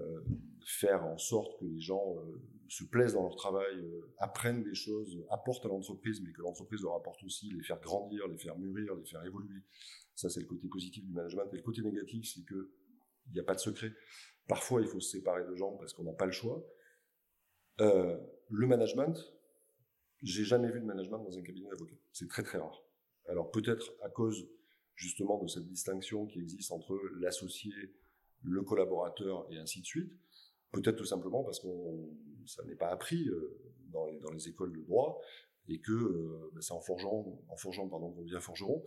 euh, 0.00 0.20
faire 0.66 1.04
en 1.04 1.18
sorte 1.18 1.60
que 1.60 1.66
les 1.66 1.80
gens 1.80 2.16
euh, 2.16 2.42
se 2.68 2.84
plaisent 2.84 3.12
dans 3.12 3.22
leur 3.22 3.36
travail, 3.36 3.76
euh, 3.76 4.12
apprennent 4.18 4.64
des 4.64 4.74
choses, 4.74 5.22
apportent 5.30 5.64
à 5.66 5.68
l'entreprise, 5.68 6.20
mais 6.22 6.32
que 6.32 6.40
l'entreprise 6.40 6.82
leur 6.82 6.94
apporte 6.94 7.22
aussi, 7.22 7.52
les 7.52 7.62
faire 7.62 7.78
grandir, 7.80 8.26
les 8.26 8.38
faire 8.38 8.58
mûrir, 8.58 8.94
les 8.94 9.04
faire 9.04 9.22
évoluer. 9.24 9.60
Ça, 10.14 10.30
c'est 10.30 10.40
le 10.40 10.46
côté 10.46 10.66
positif 10.68 11.04
du 11.04 11.12
management. 11.12 11.52
Et 11.52 11.56
le 11.56 11.62
côté 11.62 11.82
négatif, 11.82 12.32
c'est 12.34 12.44
que 12.44 12.72
il 13.28 13.34
n'y 13.34 13.40
a 13.40 13.44
pas 13.44 13.54
de 13.54 13.60
secret. 13.60 13.92
Parfois, 14.48 14.80
il 14.80 14.88
faut 14.88 15.00
se 15.00 15.10
séparer 15.10 15.44
de 15.44 15.54
gens 15.54 15.72
parce 15.76 15.92
qu'on 15.92 16.04
n'a 16.04 16.12
pas 16.12 16.26
le 16.26 16.32
choix. 16.32 16.64
Euh, 17.80 18.18
le 18.50 18.66
management, 18.66 19.34
j'ai 20.22 20.44
jamais 20.44 20.70
vu 20.70 20.80
de 20.80 20.84
management 20.84 21.18
dans 21.18 21.38
un 21.38 21.42
cabinet 21.42 21.68
d'avocat. 21.68 21.96
C'est 22.12 22.28
très 22.28 22.42
très 22.42 22.58
rare. 22.58 22.82
Alors 23.28 23.50
peut-être 23.50 23.94
à 24.02 24.08
cause 24.08 24.46
justement 24.94 25.42
de 25.42 25.48
cette 25.48 25.66
distinction 25.66 26.26
qui 26.26 26.40
existe 26.40 26.70
entre 26.72 26.98
l'associé 27.18 27.72
le 28.42 28.62
collaborateur 28.62 29.46
et 29.50 29.58
ainsi 29.58 29.80
de 29.80 29.86
suite. 29.86 30.12
Peut-être 30.70 30.96
tout 30.96 31.04
simplement 31.04 31.42
parce 31.42 31.60
que 31.60 31.68
ça 32.46 32.62
n'est 32.64 32.74
pas 32.74 32.88
appris 32.88 33.28
euh, 33.28 33.58
dans, 33.88 34.06
les, 34.32 34.48
écoles 34.48 34.72
de 34.72 34.82
droit 34.82 35.20
et 35.68 35.80
que 35.80 35.92
euh, 35.92 36.50
ben, 36.52 36.60
c'est 36.60 36.72
en 36.72 36.80
forgeant, 36.80 37.40
en 37.48 37.56
forgeant 37.56 37.88
pardon, 37.88 38.10
qu'on 38.10 38.22
devient 38.22 38.40
forgeron 38.40 38.84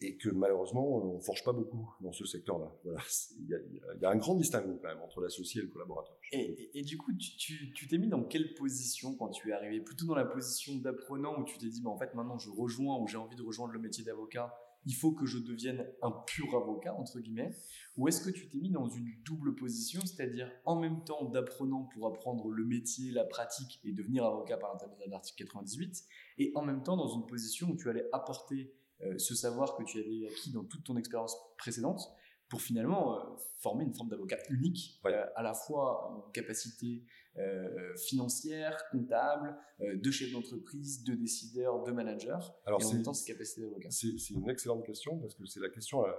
et 0.00 0.16
que 0.16 0.28
malheureusement 0.28 0.86
on 0.86 1.20
forge 1.20 1.44
pas 1.44 1.52
beaucoup 1.52 1.94
dans 2.00 2.12
ce 2.12 2.24
secteur-là. 2.24 2.72
Voilà, 2.84 3.00
il 3.40 3.48
y, 3.48 3.54
a, 3.54 3.58
il 3.94 4.00
y, 4.00 4.04
a 4.04 4.10
un 4.10 4.16
grand 4.16 4.34
distinguo 4.34 4.78
quand 4.80 4.88
même 4.88 5.02
entre 5.02 5.20
l'associé 5.20 5.60
et 5.60 5.64
le 5.64 5.70
collaborateur. 5.70 6.16
Et, 6.32 6.38
et, 6.38 6.78
et, 6.78 6.82
du 6.82 6.98
coup, 6.98 7.12
tu 7.16 7.88
t'es 7.88 7.98
mis 7.98 8.08
dans 8.08 8.22
quelle 8.22 8.54
position 8.54 9.14
quand 9.16 9.28
tu 9.28 9.50
es 9.50 9.52
arrivé? 9.52 9.80
Plutôt 9.80 10.06
dans 10.06 10.14
la 10.14 10.24
position 10.24 10.76
d'apprenant 10.76 11.40
où 11.40 11.44
tu 11.44 11.58
t'es 11.58 11.68
dit, 11.68 11.80
bah, 11.80 11.90
en 11.90 11.98
fait, 11.98 12.14
maintenant 12.14 12.38
je 12.38 12.50
rejoins 12.50 12.98
ou 12.98 13.06
j'ai 13.06 13.16
envie 13.16 13.36
de 13.36 13.42
rejoindre 13.42 13.72
le 13.72 13.80
métier 13.80 14.04
d'avocat 14.04 14.54
il 14.88 14.94
faut 14.94 15.12
que 15.12 15.26
je 15.26 15.38
devienne 15.38 15.86
un 16.02 16.10
pur 16.10 16.56
avocat, 16.56 16.94
entre 16.94 17.20
guillemets, 17.20 17.54
ou 17.96 18.08
est-ce 18.08 18.22
que 18.22 18.30
tu 18.30 18.48
t'es 18.48 18.58
mis 18.58 18.70
dans 18.70 18.88
une 18.88 19.12
double 19.24 19.54
position, 19.54 20.00
c'est-à-dire 20.04 20.50
en 20.64 20.80
même 20.80 21.04
temps 21.04 21.24
d'apprenant 21.26 21.82
pour 21.92 22.06
apprendre 22.06 22.50
le 22.50 22.64
métier, 22.64 23.10
la 23.10 23.24
pratique 23.24 23.80
et 23.84 23.92
devenir 23.92 24.24
avocat 24.24 24.56
par 24.56 24.72
l'intermédiaire 24.72 25.08
de 25.08 25.12
l'article 25.12 25.44
98, 25.44 26.04
et 26.38 26.52
en 26.54 26.62
même 26.62 26.82
temps 26.82 26.96
dans 26.96 27.08
une 27.08 27.26
position 27.26 27.68
où 27.68 27.76
tu 27.76 27.90
allais 27.90 28.06
apporter 28.12 28.56
euh, 28.64 28.77
ce 29.16 29.34
savoir 29.34 29.76
que 29.76 29.84
tu 29.84 29.98
avais 30.00 30.26
acquis 30.26 30.52
dans 30.52 30.64
toute 30.64 30.84
ton 30.84 30.96
expérience 30.96 31.36
précédente 31.56 32.00
pour 32.48 32.62
finalement 32.62 33.16
euh, 33.16 33.36
former 33.58 33.84
une 33.84 33.94
forme 33.94 34.08
d'avocat 34.08 34.38
unique, 34.50 35.00
euh, 35.06 35.26
à 35.36 35.42
la 35.42 35.54
fois 35.54 36.10
en 36.10 36.30
capacité 36.30 37.04
euh, 37.36 37.94
financière, 37.96 38.82
comptable, 38.90 39.56
euh, 39.80 39.96
de 39.96 40.10
chef 40.10 40.32
d'entreprise, 40.32 41.04
de 41.04 41.14
décideur, 41.14 41.84
de 41.84 41.92
manager, 41.92 42.54
Alors 42.64 42.80
et 42.80 42.84
en 42.84 42.92
même 42.92 43.02
temps 43.02 43.12
ses 43.12 43.30
capacités 43.30 43.60
d'avocat. 43.60 43.90
C'est 43.90 44.30
une 44.30 44.48
excellente 44.48 44.84
question 44.84 45.18
parce 45.18 45.34
que 45.34 45.44
c'est 45.46 45.60
la 45.60 45.68
question 45.68 46.04
à, 46.04 46.16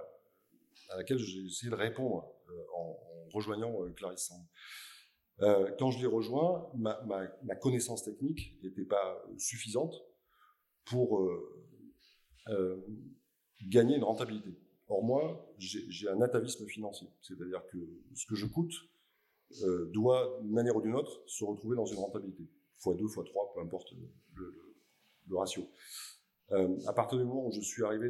à 0.89 0.97
laquelle 0.97 1.17
j'ai 1.17 1.45
essayé 1.45 1.69
de 1.69 1.75
répondre 1.75 2.31
euh, 2.49 2.53
en, 2.75 2.91
en, 2.91 3.29
rejoignant 3.33 3.73
Clarisse 3.95 4.31
quand 5.77 5.91
je 5.91 5.99
l'ai 5.99 6.05
rejoint, 6.05 6.69
ma, 6.75 7.01
ma, 7.05 7.21
ma, 7.43 7.55
connaissance 7.55 8.03
technique 8.03 8.61
n'était 8.61 8.83
pas 8.83 9.23
suffisante 9.37 9.95
pour 10.83 11.21
gagner 13.67 13.95
une 13.95 14.03
rentabilité. 14.03 14.57
Or, 14.89 15.03
moi, 15.03 15.53
j'ai 15.57 16.09
un 16.09 16.21
atavisme 16.21 16.65
financier. 16.65 17.07
C'est-à-dire 17.21 17.61
que 17.71 17.77
ce 18.15 18.25
que 18.25 18.35
je 18.35 18.47
coûte 18.47 18.73
euh, 19.63 19.85
doit, 19.93 20.39
d'une 20.41 20.51
manière 20.51 20.75
ou 20.75 20.81
d'une 20.81 20.95
autre, 20.95 21.21
se 21.27 21.43
retrouver 21.43 21.75
dans 21.75 21.85
une 21.85 21.97
rentabilité. 21.97 22.43
Fois 22.77 22.95
2, 22.95 23.07
fois 23.07 23.23
3, 23.23 23.53
peu 23.53 23.61
importe 23.61 23.93
le, 24.35 24.55
ratio. 25.31 25.69
Euh, 26.51 26.75
à 26.87 26.93
partir 26.93 27.19
du 27.19 27.23
moment 27.23 27.47
où 27.47 27.51
je 27.51 27.61
suis 27.61 27.83
arrivé 27.83 28.09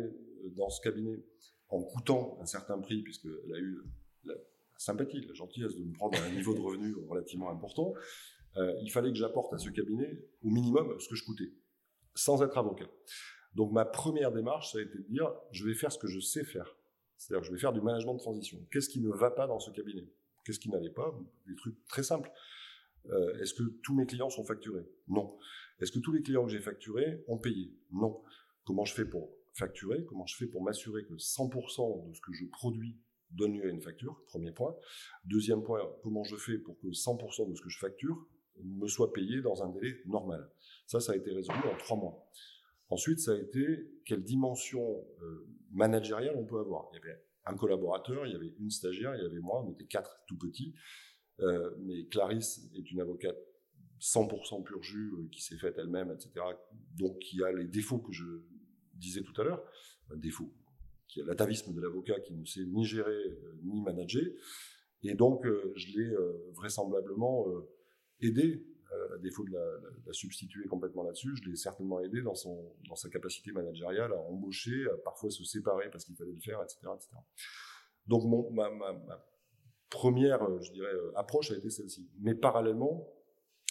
dans 0.56 0.70
ce 0.70 0.80
cabinet 0.80 1.22
en 1.68 1.84
coûtant 1.84 2.38
un 2.40 2.46
certain 2.46 2.80
prix, 2.80 3.02
puisqu'elle 3.02 3.54
a 3.54 3.60
eu 3.60 3.84
la 4.24 4.36
sympathie, 4.78 5.20
la 5.28 5.34
gentillesse 5.34 5.76
de 5.76 5.84
me 5.84 5.92
prendre 5.92 6.18
à 6.18 6.24
un 6.24 6.32
niveau 6.32 6.54
de 6.54 6.62
revenu 6.62 6.96
relativement 7.10 7.50
important, 7.50 7.94
euh, 8.56 8.74
il 8.82 8.90
fallait 8.90 9.10
que 9.10 9.18
j'apporte 9.18 9.54
à 9.54 9.58
ce 9.58 9.70
cabinet 9.70 10.26
au 10.44 10.50
minimum 10.50 10.98
ce 11.00 11.10
que 11.10 11.16
je 11.16 11.26
coûtais, 11.26 11.52
sans 12.16 12.42
être 12.42 12.58
avocat. 12.58 12.90
Donc 13.56 13.72
ma 13.72 13.86
première 13.86 14.32
démarche, 14.32 14.72
ça 14.72 14.78
a 14.78 14.82
été 14.82 14.98
de 14.98 15.04
dire, 15.10 15.32
je 15.52 15.66
vais 15.66 15.74
faire 15.74 15.92
ce 15.92 15.98
que 15.98 16.08
je 16.08 16.20
sais 16.20 16.44
faire. 16.44 16.76
C'est-à-dire 17.18 17.44
je 17.44 17.52
vais 17.52 17.60
faire 17.60 17.74
du 17.74 17.82
management 17.82 18.14
de 18.14 18.20
transition. 18.20 18.60
Qu'est-ce 18.72 18.90
qui 18.90 19.02
ne 19.02 19.10
va 19.10 19.32
pas 19.32 19.48
dans 19.48 19.60
ce 19.60 19.72
cabinet? 19.72 20.08
Qu'est-ce 20.46 20.60
qui 20.60 20.70
n'allait 20.70 20.90
pas? 20.90 21.14
Des 21.48 21.56
trucs 21.56 21.76
très 21.88 22.04
simples. 22.04 22.32
Euh, 23.10 23.40
Est-ce 23.40 23.54
que 23.54 23.64
tous 23.84 23.96
mes 23.96 24.06
clients 24.06 24.30
sont 24.30 24.44
facturés? 24.44 24.86
Non. 25.08 25.38
Est-ce 25.80 25.92
que 25.92 26.00
tous 26.00 26.12
les 26.12 26.22
clients 26.22 26.46
que 26.46 26.52
j'ai 26.52 26.60
facturés 26.60 27.24
ont 27.28 27.38
payé? 27.38 27.74
Non. 27.92 28.22
Comment 28.66 28.86
je 28.86 28.94
fais 28.94 29.06
pour 29.06 29.32
facturer? 29.54 30.06
Comment 30.06 30.26
je 30.26 30.36
fais 30.36 30.48
pour 30.48 30.64
m'assurer 30.64 31.04
que 31.06 31.14
100% 31.16 32.10
de 32.10 32.14
ce 32.14 32.22
que 32.22 32.34
je 32.34 32.46
produis 32.46 32.98
donne 33.32 33.58
lieu 33.58 33.66
à 33.66 33.70
une 33.70 33.82
facture? 33.82 34.22
Premier 34.28 34.52
point. 34.52 34.76
Deuxième 35.26 35.64
point, 35.64 35.82
comment 36.04 36.24
je 36.24 36.36
fais 36.36 36.58
pour 36.58 36.78
que 36.80 36.88
100% 36.88 37.50
de 37.50 37.56
ce 37.56 37.62
que 37.62 37.70
je 37.70 37.80
facture 37.80 38.28
me 38.64 38.88
soit 38.88 39.14
payé 39.14 39.42
dans 39.42 39.64
un 39.64 39.70
délai 39.70 40.02
normal? 40.06 40.50
Ça, 40.86 41.00
ça 41.00 41.14
a 41.14 41.16
été 41.16 41.32
résolu 41.32 41.60
en 41.60 41.78
trois 41.78 41.98
mois. 41.98 42.30
Ensuite, 42.90 43.20
ça 43.20 43.34
a 43.34 43.38
été 43.38 43.92
quelle 44.06 44.24
dimension 44.24 45.06
euh, 45.22 45.48
managériale 45.72 46.36
on 46.38 46.46
peut 46.46 46.60
avoir. 46.60 46.90
Il 46.92 46.98
y 46.98 47.00
avait 47.00 47.22
un 47.46 47.56
collaborateur, 47.56 48.26
il 48.26 48.34
y 48.34 48.36
avait 48.36 48.54
une 48.60 48.70
stagiaire, 48.70 49.16
il 49.16 49.22
y 49.22 49.26
avait 49.26 49.40
moi, 49.40 49.64
on 49.64 49.72
était 49.72 49.86
quatre 49.86 50.22
tout 50.28 50.38
petits. 50.38 50.74
Euh, 51.42 51.72
mais 51.80 52.06
Clarisse 52.06 52.70
est 52.76 52.92
une 52.92 53.02
avocate 53.02 53.38
100% 54.02 54.64
pur 54.64 54.84
jus 54.84 55.14
euh, 55.14 55.28
qui 55.32 55.42
s'est 55.42 55.58
faite 55.58 55.76
elle-même, 55.78 56.12
etc. 56.12 56.46
Donc 56.98 57.20
qui 57.20 57.44
a 57.44 57.52
les 57.52 57.68
défauts 57.68 58.00
que 58.00 58.12
je 58.12 58.26
disais 58.94 59.22
tout 59.22 59.40
à 59.42 59.44
l'heure, 59.44 59.64
un 60.12 60.18
défaut, 60.18 60.54
qui 61.08 61.22
a 61.22 61.26
l'atavisme 61.26 61.74
de 61.74 61.82
l'avocat 61.82 62.20
qui 62.20 62.34
ne 62.34 62.46
sait 62.46 62.66
ni 62.66 62.86
gérer 62.86 63.12
euh, 63.12 63.60
ni 63.64 63.82
manager. 63.82 64.24
Et 65.04 65.16
donc 65.16 65.46
je 65.76 65.98
l'ai 65.98 66.14
vraisemblablement 66.52 67.46
aidé, 68.20 68.66
à 68.92 69.18
défaut 69.20 69.44
de 69.44 69.52
la, 69.52 70.14
substituer 70.14 70.68
complètement 70.68 71.04
là-dessus, 71.04 71.36
je 71.36 71.50
l'ai 71.50 71.56
certainement 71.56 72.00
aidé 72.00 72.22
dans, 72.22 72.34
son, 72.34 72.74
dans 72.88 72.96
sa 72.96 73.10
capacité 73.10 73.52
managériale 73.52 74.12
à 74.14 74.18
embaucher, 74.18 74.86
à 74.92 74.98
parfois 75.04 75.30
se 75.30 75.44
séparer 75.44 75.90
parce 75.92 76.06
qu'il 76.06 76.16
fallait 76.16 76.34
le 76.34 76.40
faire, 76.40 76.62
etc. 76.64 76.80
etc. 76.96 77.10
Donc 78.08 78.24
mon, 78.26 78.50
ma, 78.52 78.70
ma, 78.72 79.26
première, 79.90 80.40
je 80.62 80.72
dirais, 80.72 80.94
approche 81.16 81.52
a 81.52 81.58
été 81.58 81.70
celle-ci. 81.70 82.10
Mais 82.20 82.36
parallèlement, 82.36 83.08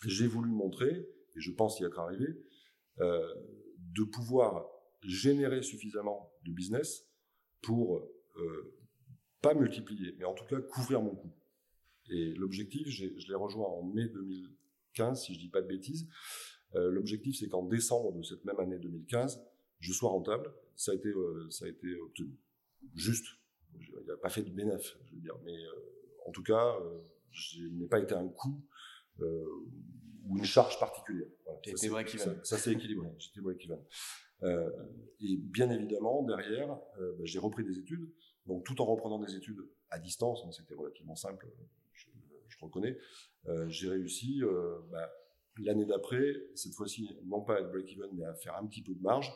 j'ai 0.04 0.26
voulu 0.26 0.50
montrer, 0.50 0.90
et 0.90 1.40
je 1.40 1.50
pense 1.50 1.80
y 1.80 1.84
être 1.84 1.98
arrivé, 1.98 2.26
euh, 3.00 3.34
de 3.94 4.04
pouvoir 4.04 4.66
générer 5.02 5.62
suffisamment 5.62 6.32
de 6.44 6.52
business 6.52 7.08
pour 7.62 8.00
euh, 8.37 8.75
pas 9.40 9.54
multiplier, 9.54 10.14
mais 10.18 10.25
en 10.25 10.34
tout 10.34 10.44
cas 10.44 10.60
couvrir 10.60 11.00
mon 11.00 11.14
coût. 11.14 11.32
Et 12.10 12.34
l'objectif, 12.34 12.88
je 12.88 13.28
l'ai 13.28 13.34
rejoint 13.34 13.66
en 13.66 13.82
mai 13.82 14.08
2015, 14.97 15.25
si 15.25 15.35
je 15.35 15.38
dis 15.38 15.49
pas 15.49 15.62
de 15.62 15.66
bêtises. 15.66 16.09
Euh, 16.75 16.90
l'objectif, 16.90 17.37
c'est 17.38 17.49
qu'en 17.49 17.62
décembre 17.62 18.12
de 18.12 18.23
cette 18.23 18.45
même 18.45 18.59
année 18.61 18.78
2015, 18.78 19.42
je 19.80 19.92
sois 19.92 20.11
rentable. 20.11 20.52
Ça 20.76 20.92
a 20.92 20.95
été, 20.95 21.12
ça 21.50 21.64
a 21.64 21.68
été 21.68 21.99
obtenu. 22.00 22.37
Juste. 22.95 23.26
Il 23.75 24.04
n'y 24.04 24.11
a 24.11 24.16
pas 24.16 24.28
fait 24.28 24.42
de 24.42 24.50
bénéfice, 24.50 24.97
je 25.07 25.14
veux 25.14 25.21
dire. 25.21 25.37
Mais 25.45 25.57
en 26.26 26.30
tout 26.30 26.42
cas, 26.42 26.76
je 27.30 27.62
n'ai 27.62 27.87
pas 27.87 28.00
été 28.00 28.14
un 28.14 28.28
coût 28.28 28.61
euh, 29.21 29.45
ou 30.26 30.37
une 30.37 30.45
charge 30.45 30.78
particulière. 30.78 31.28
Ça, 32.42 32.59
c'est 32.59 32.73
équilibré. 32.73 33.09
J'étais 33.18 33.40
break-even. 33.40 33.80
Euh, 34.42 34.71
et 35.21 35.37
bien 35.37 35.71
évidemment, 35.71 36.23
derrière, 36.23 36.78
euh, 37.00 37.14
bah, 37.18 37.25
j'ai 37.25 37.38
repris 37.38 37.64
des 37.64 37.78
études. 37.78 38.09
Donc, 38.47 38.64
tout 38.64 38.80
en 38.80 38.85
reprenant 38.85 39.18
des 39.18 39.35
études 39.35 39.66
à 39.90 39.99
distance, 39.99 40.42
hein, 40.45 40.52
c'était 40.52 40.75
relativement 40.75 41.16
simple, 41.16 41.47
je, 42.58 42.64
reconnais, 42.64 42.98
j'ai 43.68 43.88
réussi 43.88 44.40
bah, 44.90 45.10
l'année 45.58 45.86
d'après, 45.86 46.34
cette 46.54 46.74
fois-ci, 46.74 47.16
non 47.24 47.40
pas 47.40 47.56
à 47.56 47.60
être 47.60 47.70
break-even, 47.70 48.10
mais 48.12 48.24
à 48.24 48.34
faire 48.34 48.56
un 48.56 48.66
petit 48.66 48.82
peu 48.82 48.94
de 48.94 49.00
marge 49.00 49.32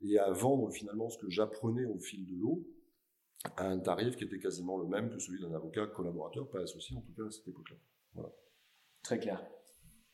et 0.00 0.18
à 0.18 0.30
vendre 0.30 0.70
finalement 0.70 1.08
ce 1.08 1.18
que 1.18 1.28
j'apprenais 1.30 1.84
au 1.84 1.98
fil 1.98 2.26
de 2.26 2.34
l'eau 2.34 2.66
à 3.56 3.66
un 3.66 3.78
tarif 3.78 4.16
qui 4.16 4.24
était 4.24 4.38
quasiment 4.38 4.78
le 4.78 4.86
même 4.86 5.10
que 5.10 5.18
celui 5.18 5.40
d'un 5.40 5.52
avocat 5.52 5.86
collaborateur, 5.86 6.48
pas 6.48 6.60
associé 6.60 6.96
en 6.96 7.00
tout 7.00 7.12
cas 7.12 7.26
à 7.26 7.30
cette 7.30 7.48
époque-là. 7.48 8.22
Très 9.02 9.18
clair. 9.18 9.44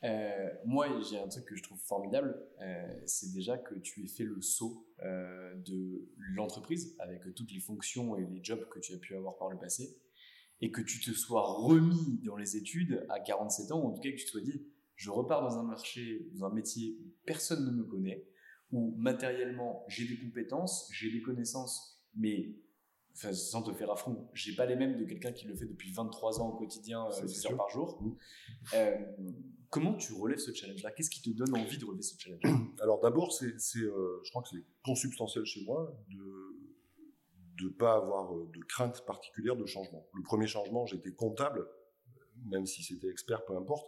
Euh, 0.03 0.49
moi, 0.65 0.87
j'ai 1.01 1.19
un 1.19 1.27
truc 1.27 1.45
que 1.45 1.55
je 1.55 1.63
trouve 1.63 1.79
formidable, 1.79 2.41
euh, 2.61 3.01
c'est 3.05 3.33
déjà 3.33 3.57
que 3.57 3.75
tu 3.75 4.03
aies 4.03 4.07
fait 4.07 4.23
le 4.23 4.41
saut 4.41 4.87
euh, 5.03 5.53
de 5.55 6.09
l'entreprise 6.17 6.95
avec 6.99 7.21
toutes 7.35 7.51
les 7.51 7.59
fonctions 7.59 8.15
et 8.15 8.25
les 8.25 8.41
jobs 8.41 8.67
que 8.69 8.79
tu 8.79 8.93
as 8.93 8.97
pu 8.97 9.15
avoir 9.15 9.37
par 9.37 9.49
le 9.49 9.57
passé, 9.57 9.97
et 10.61 10.71
que 10.71 10.81
tu 10.81 10.99
te 10.99 11.11
sois 11.11 11.41
remis 11.41 12.19
dans 12.23 12.35
les 12.35 12.57
études 12.57 13.05
à 13.09 13.19
47 13.19 13.71
ans, 13.71 13.81
ou 13.81 13.87
en 13.87 13.91
tout 13.91 14.01
cas 14.01 14.11
que 14.11 14.17
tu 14.17 14.25
te 14.25 14.29
sois 14.29 14.41
dit, 14.41 14.65
je 14.95 15.09
repars 15.09 15.41
dans 15.41 15.57
un 15.57 15.63
marché, 15.63 16.27
dans 16.33 16.45
un 16.45 16.53
métier 16.53 16.97
où 17.01 17.13
personne 17.25 17.65
ne 17.65 17.71
me 17.71 17.83
connaît, 17.83 18.25
où 18.71 18.93
matériellement 18.97 19.85
j'ai 19.87 20.05
des 20.05 20.17
compétences, 20.17 20.89
j'ai 20.91 21.09
des 21.11 21.21
connaissances, 21.21 22.03
mais 22.15 22.53
enfin, 23.15 23.33
sans 23.33 23.63
te 23.63 23.71
faire 23.73 23.91
affront, 23.91 24.29
j'ai 24.33 24.55
pas 24.55 24.65
les 24.65 24.75
mêmes 24.75 24.97
de 24.97 25.05
quelqu'un 25.05 25.31
qui 25.31 25.47
le 25.47 25.55
fait 25.55 25.65
depuis 25.65 25.91
23 25.93 26.41
ans 26.41 26.49
au 26.49 26.57
quotidien, 26.57 27.05
euh, 27.05 27.25
10 27.25 27.45
heures 27.45 27.57
par 27.57 27.69
jour. 27.69 28.01
Mmh. 28.01 28.17
Euh, 28.73 28.97
comment 29.69 29.95
tu 29.95 30.13
relèves 30.13 30.39
ce 30.39 30.53
challenge-là? 30.53 30.91
Qu'est-ce 30.91 31.09
qui 31.09 31.21
te 31.21 31.29
donne 31.29 31.55
envie 31.55 31.77
de 31.77 31.85
relever 31.85 32.01
ce 32.01 32.19
challenge? 32.19 32.41
Alors 32.81 32.99
d'abord, 32.99 33.31
c'est, 33.31 33.53
euh, 33.77 34.19
je 34.23 34.29
crois 34.29 34.41
que 34.43 34.49
c'est 34.49 34.65
consubstantiel 34.83 35.45
chez 35.45 35.63
moi 35.63 35.97
de 36.09 36.48
ne 37.65 37.69
pas 37.69 37.95
avoir 37.95 38.35
euh, 38.35 38.49
de 38.53 38.59
crainte 38.63 39.05
particulière 39.05 39.55
de 39.55 39.65
changement. 39.65 40.07
Le 40.13 40.23
premier 40.23 40.47
changement, 40.47 40.85
j'étais 40.85 41.11
comptable, 41.11 41.67
même 42.45 42.65
si 42.65 42.83
c'était 42.83 43.09
expert, 43.09 43.45
peu 43.45 43.55
importe. 43.55 43.87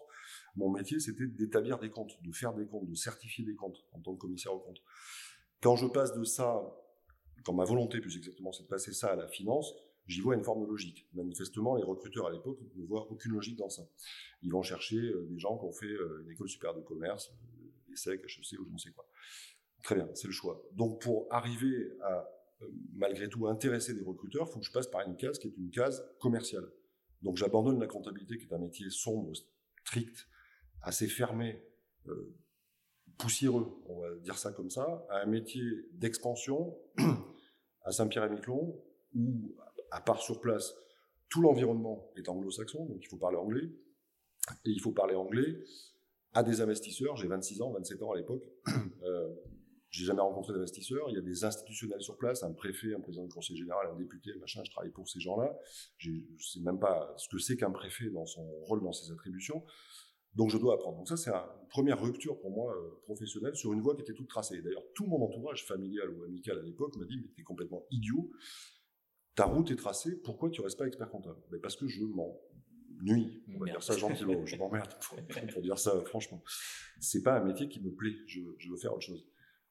Mon 0.56 0.70
métier, 0.70 1.00
c'était 1.00 1.28
d'établir 1.28 1.80
des 1.80 1.90
comptes, 1.90 2.22
de 2.22 2.32
faire 2.32 2.54
des 2.54 2.68
comptes, 2.68 2.88
de 2.88 2.96
certifier 2.96 3.46
des 3.46 3.56
comptes 3.56 3.84
en 3.94 4.00
tant 4.00 4.14
que 4.14 4.20
commissaire 4.20 4.54
aux 4.54 4.60
comptes. 4.60 4.82
Quand 5.62 5.76
je 5.76 5.88
passe 5.88 6.14
de 6.14 6.24
ça 6.24 6.62
quand 7.44 7.54
ma 7.54 7.66
volonté 7.66 8.00
plus 8.00 8.18
exactement 8.18 8.52
c'est 8.52 8.64
de 8.64 8.68
passer 8.68 8.94
ça 8.94 9.12
à 9.12 9.16
la 9.16 9.28
finance, 9.28 9.74
j'y 10.08 10.22
vois 10.22 10.36
une 10.36 10.44
forme 10.44 10.64
de 10.64 10.68
logique. 10.68 11.08
Manifestement, 11.14 11.76
les 11.76 11.84
recruteurs 11.84 12.28
à 12.28 12.32
l'époque 12.32 12.60
ne 12.76 12.86
voient 12.86 13.10
aucune 13.12 13.34
logique 13.34 13.58
dans 13.58 13.70
ça. 13.70 13.84
Ils 14.42 14.52
vont 14.52 14.62
chercher 14.62 14.98
euh, 14.98 15.28
des 15.30 15.40
gens 15.40 15.58
qui 15.58 15.66
ont 15.66 15.74
fait 15.74 15.86
euh, 15.86 16.24
une 16.24 16.32
école 16.32 16.50
supérieure 16.50 16.78
de 16.78 16.84
commerce, 16.84 17.32
des 17.88 17.96
SEC, 17.96 18.22
HEC 18.24 18.60
ou 18.60 18.66
je 18.66 18.74
ne 18.74 18.78
sais 18.78 18.92
quoi. 18.92 19.08
Très 19.84 19.96
bien, 19.96 20.08
c'est 20.14 20.28
le 20.28 20.34
choix. 20.34 20.64
Donc 20.74 21.02
pour 21.02 21.28
arriver 21.32 21.92
à 22.02 22.20
euh, 22.20 22.22
malgré 22.94 23.30
tout 23.30 23.48
intéresser 23.48 23.94
des 23.94 24.04
recruteurs, 24.04 24.48
il 24.50 24.54
faut 24.54 24.60
que 24.60 24.66
je 24.66 24.72
passe 24.72 24.88
par 24.88 25.02
une 25.08 25.16
case 25.16 25.40
qui 25.40 25.48
est 25.48 25.58
une 25.58 25.70
case 25.70 26.04
commerciale. 26.20 26.68
Donc 27.22 27.38
j'abandonne 27.38 27.80
la 27.80 27.88
comptabilité 27.88 28.38
qui 28.38 28.46
est 28.46 28.54
un 28.54 28.60
métier 28.60 28.90
sombre, 28.90 29.32
strict, 29.84 30.28
assez 30.82 31.08
fermé, 31.08 31.64
poussiéreux, 33.18 33.68
on 33.88 34.00
va 34.00 34.16
dire 34.16 34.38
ça 34.38 34.52
comme 34.52 34.70
ça, 34.70 35.06
à 35.10 35.22
un 35.22 35.26
métier 35.26 35.64
d'expansion 35.94 36.78
à 37.84 37.92
Saint-Pierre-et-Miquelon, 37.92 38.82
où, 39.16 39.56
à 39.92 40.02
part 40.02 40.22
sur 40.22 40.42
place, 40.42 40.74
tout 41.30 41.42
l'environnement 41.42 42.12
est 42.18 42.28
anglo-saxon, 42.30 42.86
donc 42.86 42.98
il 43.02 43.08
faut 43.08 43.18
parler 43.18 43.38
anglais, 43.38 43.70
et 44.66 44.70
il 44.70 44.82
faut 44.82 44.92
parler 44.92 45.16
anglais 45.16 45.64
à 46.34 46.44
des 46.44 46.62
investisseurs. 46.62 47.16
J'ai 47.16 47.28
26 47.28 47.62
ans, 47.62 47.72
27 47.72 48.04
ans 48.04 48.12
à 48.12 48.18
l'époque. 48.18 48.44
Euh, 49.04 49.34
j'ai 49.92 50.06
jamais 50.06 50.22
rencontré 50.22 50.54
d'investisseurs. 50.54 51.10
Il 51.10 51.16
y 51.16 51.18
a 51.18 51.22
des 51.22 51.44
institutionnels 51.44 52.02
sur 52.02 52.18
place, 52.18 52.44
un 52.44 52.54
préfet, 52.54 52.94
un 52.96 53.02
président 53.02 53.26
du 53.26 53.34
conseil 53.34 53.58
général, 53.58 53.88
un 53.92 53.98
député, 53.98 54.34
machin. 54.40 54.64
Je 54.64 54.72
travaille 54.72 54.92
pour 54.92 55.08
ces 55.10 55.20
gens-là. 55.20 55.54
Je 55.98 56.12
ne 56.12 56.40
sais 56.40 56.62
même 56.62 56.80
pas 56.80 57.14
ce 57.18 57.28
que 57.28 57.38
c'est 57.38 57.58
qu'un 57.58 57.72
préfet 57.72 58.10
dans 58.10 58.26
son 58.26 58.44
rôle, 58.62 58.82
dans 58.82 58.94
ses 58.94 59.12
attributions. 59.12 59.64
Donc 60.36 60.50
je 60.50 60.58
dois 60.58 60.76
apprendre. 60.76 60.98
Donc 60.98 61.10
ça, 61.10 61.18
c'est 61.18 61.30
une 61.30 61.68
première 61.70 62.02
rupture 62.02 62.40
pour 62.40 62.52
moi 62.52 62.74
euh, 62.74 63.02
professionnelle 63.04 63.56
sur 63.56 63.74
une 63.74 63.82
voie 63.82 63.96
qui 63.96 64.02
était 64.02 64.14
toute 64.14 64.30
tracée. 64.30 64.62
D'ailleurs, 64.62 64.84
tout 64.96 65.06
mon 65.06 65.22
entourage 65.22 65.66
familial 65.66 66.10
ou 66.10 66.24
amical 66.24 66.58
à 66.58 66.62
l'époque 66.62 66.96
m'a 66.96 67.06
dit 67.06 67.18
mais 67.22 67.28
t'es 67.36 67.44
complètement 67.44 67.86
idiot. 67.92 68.32
Ta 69.36 69.46
route 69.46 69.72
est 69.72 69.76
tracée. 69.76 70.16
Pourquoi 70.22 70.50
tu 70.50 70.62
restes 70.62 70.78
pas 70.78 70.88
expert 70.88 71.10
comptable? 71.10 71.42
Mais 71.52 71.60
Parce 71.60 71.76
que 71.76 71.88
je 71.88 72.04
m'ennuie. 72.04 73.44
On 73.54 73.60
va 73.60 73.66
dire 73.66 73.84
ça 73.84 73.98
gentiment. 73.98 74.46
je 74.46 74.56
m'emmerde 74.56 74.94
pour, 75.02 75.18
pour, 75.54 75.62
dire 75.62 75.78
ça 75.78 76.00
franchement. 76.06 76.42
C'est 77.02 77.24
pas 77.24 77.38
un 77.38 77.44
métier 77.44 77.68
qui 77.68 77.82
me 77.82 77.92
plaît. 77.92 78.16
Je, 78.28 78.40
veux 78.40 78.78
faire 78.78 78.94
autre 78.94 79.06
chose. 79.06 79.26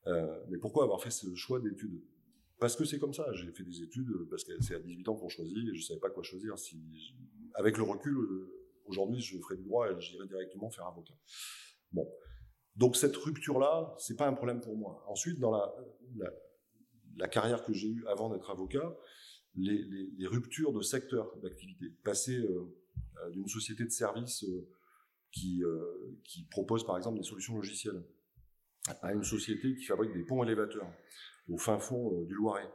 Euh, 0.06 0.44
mais 0.48 0.58
pourquoi 0.58 0.84
avoir 0.84 1.02
fait 1.02 1.10
ce 1.10 1.34
choix 1.34 1.60
d'études? 1.60 2.00
Parce 2.58 2.76
que 2.76 2.84
c'est 2.84 2.98
comme 2.98 3.14
ça. 3.14 3.26
J'ai 3.32 3.50
fait 3.52 3.64
des 3.64 3.82
études 3.82 4.10
parce 4.28 4.44
que 4.44 4.52
c'est 4.60 4.74
à 4.74 4.78
18 4.78 5.08
ans 5.08 5.16
qu'on 5.16 5.28
choisit 5.28 5.56
et 5.56 5.74
je 5.74 5.82
savais 5.82 6.00
pas 6.00 6.10
quoi 6.10 6.22
choisir. 6.22 6.58
Si, 6.58 7.14
avec 7.54 7.76
le 7.76 7.84
recul 7.84 8.14
euh, 8.14 8.60
Aujourd'hui, 8.90 9.20
je 9.20 9.38
ferai 9.38 9.56
du 9.56 9.62
droit 9.62 9.88
et 9.88 10.00
j'irai 10.00 10.26
directement 10.26 10.68
faire 10.68 10.86
avocat. 10.86 11.14
Bon. 11.92 12.12
Donc 12.74 12.96
cette 12.96 13.16
rupture-là, 13.16 13.94
c'est 13.98 14.16
pas 14.16 14.26
un 14.26 14.32
problème 14.32 14.60
pour 14.60 14.76
moi. 14.76 15.04
Ensuite, 15.06 15.38
dans 15.38 15.52
la, 17.16 17.28
carrière 17.28 17.62
que 17.62 17.72
j'ai 17.72 17.86
eue 17.86 18.04
avant 18.08 18.30
d'être 18.30 18.50
avocat, 18.50 18.96
les, 19.54 20.26
ruptures 20.26 20.72
de 20.72 20.80
secteur 20.80 21.36
d'activité, 21.38 21.86
passer 22.02 22.36
euh, 22.36 22.74
euh, 23.22 23.30
d'une 23.30 23.46
société 23.46 23.84
de 23.84 23.90
services 23.90 24.44
euh, 24.44 26.18
qui 26.24 26.44
propose 26.50 26.84
par 26.84 26.96
exemple 26.96 27.18
des 27.18 27.24
solutions 27.24 27.54
logicielles 27.54 28.02
à 29.02 29.12
une 29.12 29.24
société 29.24 29.74
qui 29.74 29.84
fabrique 29.84 30.12
des 30.12 30.24
ponts 30.24 30.42
élévateurs 30.42 30.90
au 31.48 31.58
fin 31.58 31.78
fond 31.78 32.22
du 32.22 32.34
Loiret, 32.34 32.70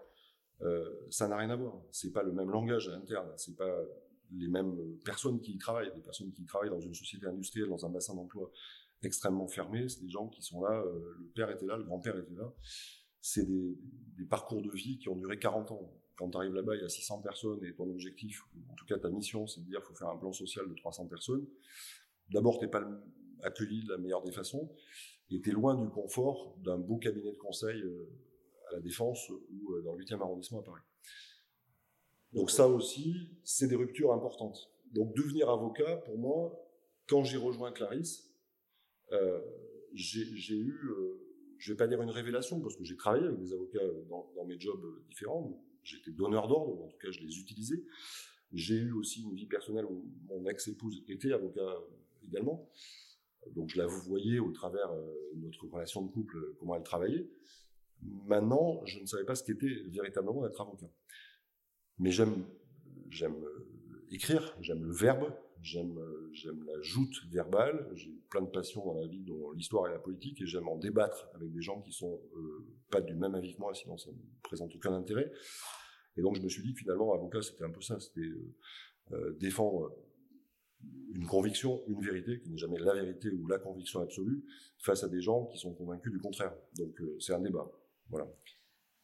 ça 1.10 1.28
n'a 1.28 1.38
rien 1.38 1.50
à 1.50 1.56
voir. 1.56 1.82
C'est 1.92 2.12
pas 2.12 2.24
le 2.24 2.32
même 2.32 2.50
langage 2.50 2.90
interne, 2.90 3.32
c'est 3.38 3.56
pas 3.56 3.76
les 4.32 4.48
mêmes 4.48 4.76
personnes 5.04 5.40
qui 5.40 5.54
y 5.54 5.58
travaillent, 5.58 5.94
des 5.94 6.02
personnes 6.02 6.32
qui 6.32 6.46
travaillent 6.46 6.70
dans 6.70 6.80
une 6.80 6.94
société 6.94 7.26
industrielle, 7.26 7.70
dans 7.70 7.86
un 7.86 7.90
bassin 7.90 8.16
d'emploi 8.16 8.52
extrêmement 9.06 9.48
fermé, 9.48 9.88
c'est 9.88 10.02
des 10.02 10.10
gens 10.10 10.28
qui 10.28 10.42
sont 10.42 10.64
là, 10.64 10.82
euh, 10.82 11.16
le 11.20 11.28
père 11.36 11.50
était 11.50 11.66
là, 11.66 11.78
le 11.78 11.84
grand-père 11.84 12.18
était 12.18 12.34
là. 12.34 12.52
C'est 13.22 13.46
des, 13.46 13.78
parcours 14.30 14.62
de 14.62 14.72
vie 14.72 14.98
qui 14.98 15.10
ont 15.10 15.16
duré 15.16 15.38
40 15.38 15.72
ans. 15.72 15.94
Quand 16.16 16.30
tu 16.30 16.38
arrives 16.38 16.54
là-bas, 16.54 16.76
il 16.76 16.82
y 16.82 16.86
a 16.86 16.90
600 16.90 17.22
personnes 17.22 17.64
et 17.64 17.74
ton 17.76 17.90
objectif, 17.90 18.42
en 18.70 18.74
tout 18.76 18.86
cas 18.86 18.98
ta 18.98 19.10
mission, 19.10 19.46
c'est 19.46 19.62
de 19.62 19.66
dire 19.66 19.80
qu'il 19.80 19.88
faut 19.88 19.96
faire 19.96 20.10
un 20.10 20.18
plan 20.18 20.32
social 20.32 20.68
de 20.68 20.74
300 20.74 21.08
personnes. 21.08 21.46
D'abord, 22.30 22.58
tu 22.58 22.66
n'es 22.66 22.72
pas 22.72 22.84
accueilli 23.44 23.84
de 23.84 23.90
la 23.90 23.98
meilleure 23.98 24.24
des 24.24 24.32
façons 24.32 24.72
es 25.32 25.52
loin 25.52 25.76
du 25.76 25.90
confort 25.90 26.56
d'un 26.64 26.78
beau 26.78 26.98
cabinet 26.98 27.32
de 27.32 27.38
conseil 27.38 27.82
euh, 27.82 28.10
à 28.70 28.74
la 28.74 28.80
Défense 28.80 29.30
ou 29.30 29.74
euh, 29.74 29.82
dans 29.82 29.94
le 29.94 30.04
8e 30.04 30.22
arrondissement 30.22 30.60
à 30.60 30.64
Paris. 30.64 30.82
Donc 32.34 32.52
ça 32.52 32.68
aussi, 32.68 33.30
c'est 33.44 33.68
des 33.68 33.76
ruptures 33.76 34.14
importantes. 34.14 34.72
Donc 34.92 35.16
devenir 35.16 35.50
avocat, 35.50 35.98
pour 35.98 36.18
moi, 36.18 36.62
quand 37.08 37.24
j'ai 37.24 37.38
rejoint 37.38 37.72
Clarisse, 37.72 38.32
euh, 39.12 39.42
j'ai 39.94 40.58
eu 40.58 40.90
euh, 40.90 41.22
je 41.58 41.72
vais 41.72 41.78
pas 41.78 41.88
dire 41.88 42.02
une 42.02 42.10
révélation, 42.10 42.60
parce 42.60 42.76
que 42.76 42.84
j'ai 42.84 42.98
travaillé 42.98 43.26
avec 43.26 43.40
des 43.40 43.54
avocats 43.54 43.80
dans, 44.10 44.46
mes 44.46 44.60
jobs 44.60 44.86
différents. 45.08 45.64
J'étais 45.84 46.12
donneur 46.12 46.48
d'ordre, 46.48 46.84
en 46.84 46.88
tout 46.90 46.98
cas, 46.98 47.10
je 47.12 47.22
les 47.22 47.40
utilisais. 47.40 47.82
J'ai 48.52 48.76
eu 48.76 48.92
aussi 48.92 49.24
une 49.24 49.34
vie 49.34 49.46
personnelle 49.46 49.86
où 49.86 50.06
mon 50.28 50.46
ex-épouse 50.48 51.04
était 51.08 51.32
avocat 51.32 51.82
également. 52.24 52.70
Donc 53.54 53.70
je 53.70 53.78
la 53.78 53.88
voyais 53.88 54.40
au 54.40 54.52
travers 54.52 54.94
de 54.94 55.46
notre 55.46 55.68
relation 55.68 56.04
de 56.04 56.12
couple, 56.12 56.38
comment 56.60 56.76
elle 56.76 56.84
travaillait. 56.84 57.30
Maintenant, 58.02 58.86
je 58.86 59.00
ne 59.00 59.06
savais 59.06 59.26
pas 59.26 59.36
ce 59.36 59.44
qu'était 59.44 59.84
véritablement 59.88 60.46
être 60.46 60.62
avocat. 60.62 60.90
Mais 61.98 62.12
j'aime, 62.12 62.46
j'aime 63.10 63.36
écrire, 64.12 64.56
j'aime 64.62 64.84
le 64.84 64.92
verbe, 64.92 65.32
j'aime, 65.62 66.00
j'aime 66.32 66.64
la 66.66 66.80
joute 66.82 67.16
verbale, 67.32 67.90
j'ai 67.94 68.12
plein 68.30 68.42
de 68.42 68.50
passions 68.50 68.86
dans 68.86 69.00
la 69.00 69.08
vie, 69.08 69.24
dont 69.24 69.52
l'histoire 69.52 69.88
et 69.88 69.92
la 69.92 70.00
politique, 70.00 70.42
et 70.42 70.46
j'aime 70.46 70.68
en 70.68 70.78
débattre 70.78 71.28
avec 71.34 71.52
des 71.52 71.62
gens 71.62 71.82
qui 71.82 71.92
sont 71.92 72.22
euh, 72.36 72.66
pas 72.92 73.02
du 73.02 73.16
même 73.16 73.36
avis 73.36 73.56
que 73.56 73.60
moi, 73.60 73.74
sinon 73.74 73.98
ça 73.98 74.12
ne 74.12 74.18
présente 74.44 74.74
aucun 74.76 74.94
intérêt. 74.94 75.32
Et 76.18 76.22
donc 76.22 76.36
je 76.36 76.42
me 76.42 76.50
suis 76.50 76.64
dit 76.64 76.74
que 76.74 76.80
finalement, 76.80 77.14
avocat, 77.14 77.42
c'était 77.42 77.64
un 77.64 77.72
peu 77.72 77.82
ça, 77.82 78.00
c'était 78.00 78.22
euh, 78.22 78.56
euh 79.12 79.34
défendre 79.40 79.96
une 81.14 81.28
conviction, 81.28 81.82
une 81.88 82.02
vérité, 82.02 82.42
qui 82.42 82.50
n'est 82.50 82.58
jamais 82.58 82.78
la 82.78 82.94
vérité 82.94 83.30
ou 83.32 83.48
la 83.48 83.58
conviction 83.58 84.02
absolue, 84.02 84.44
face 84.78 85.04
à 85.04 85.10
des 85.10 85.22
gens 85.22 85.46
qui 85.46 85.58
sont 85.58 85.74
convaincus 85.74 86.12
du 86.12 86.20
contraire. 86.20 86.54
Donc 86.78 87.00
euh, 87.02 87.18
c'est 87.20 87.34
un 87.34 87.40
débat. 87.40 87.70
Voilà. 88.10 88.28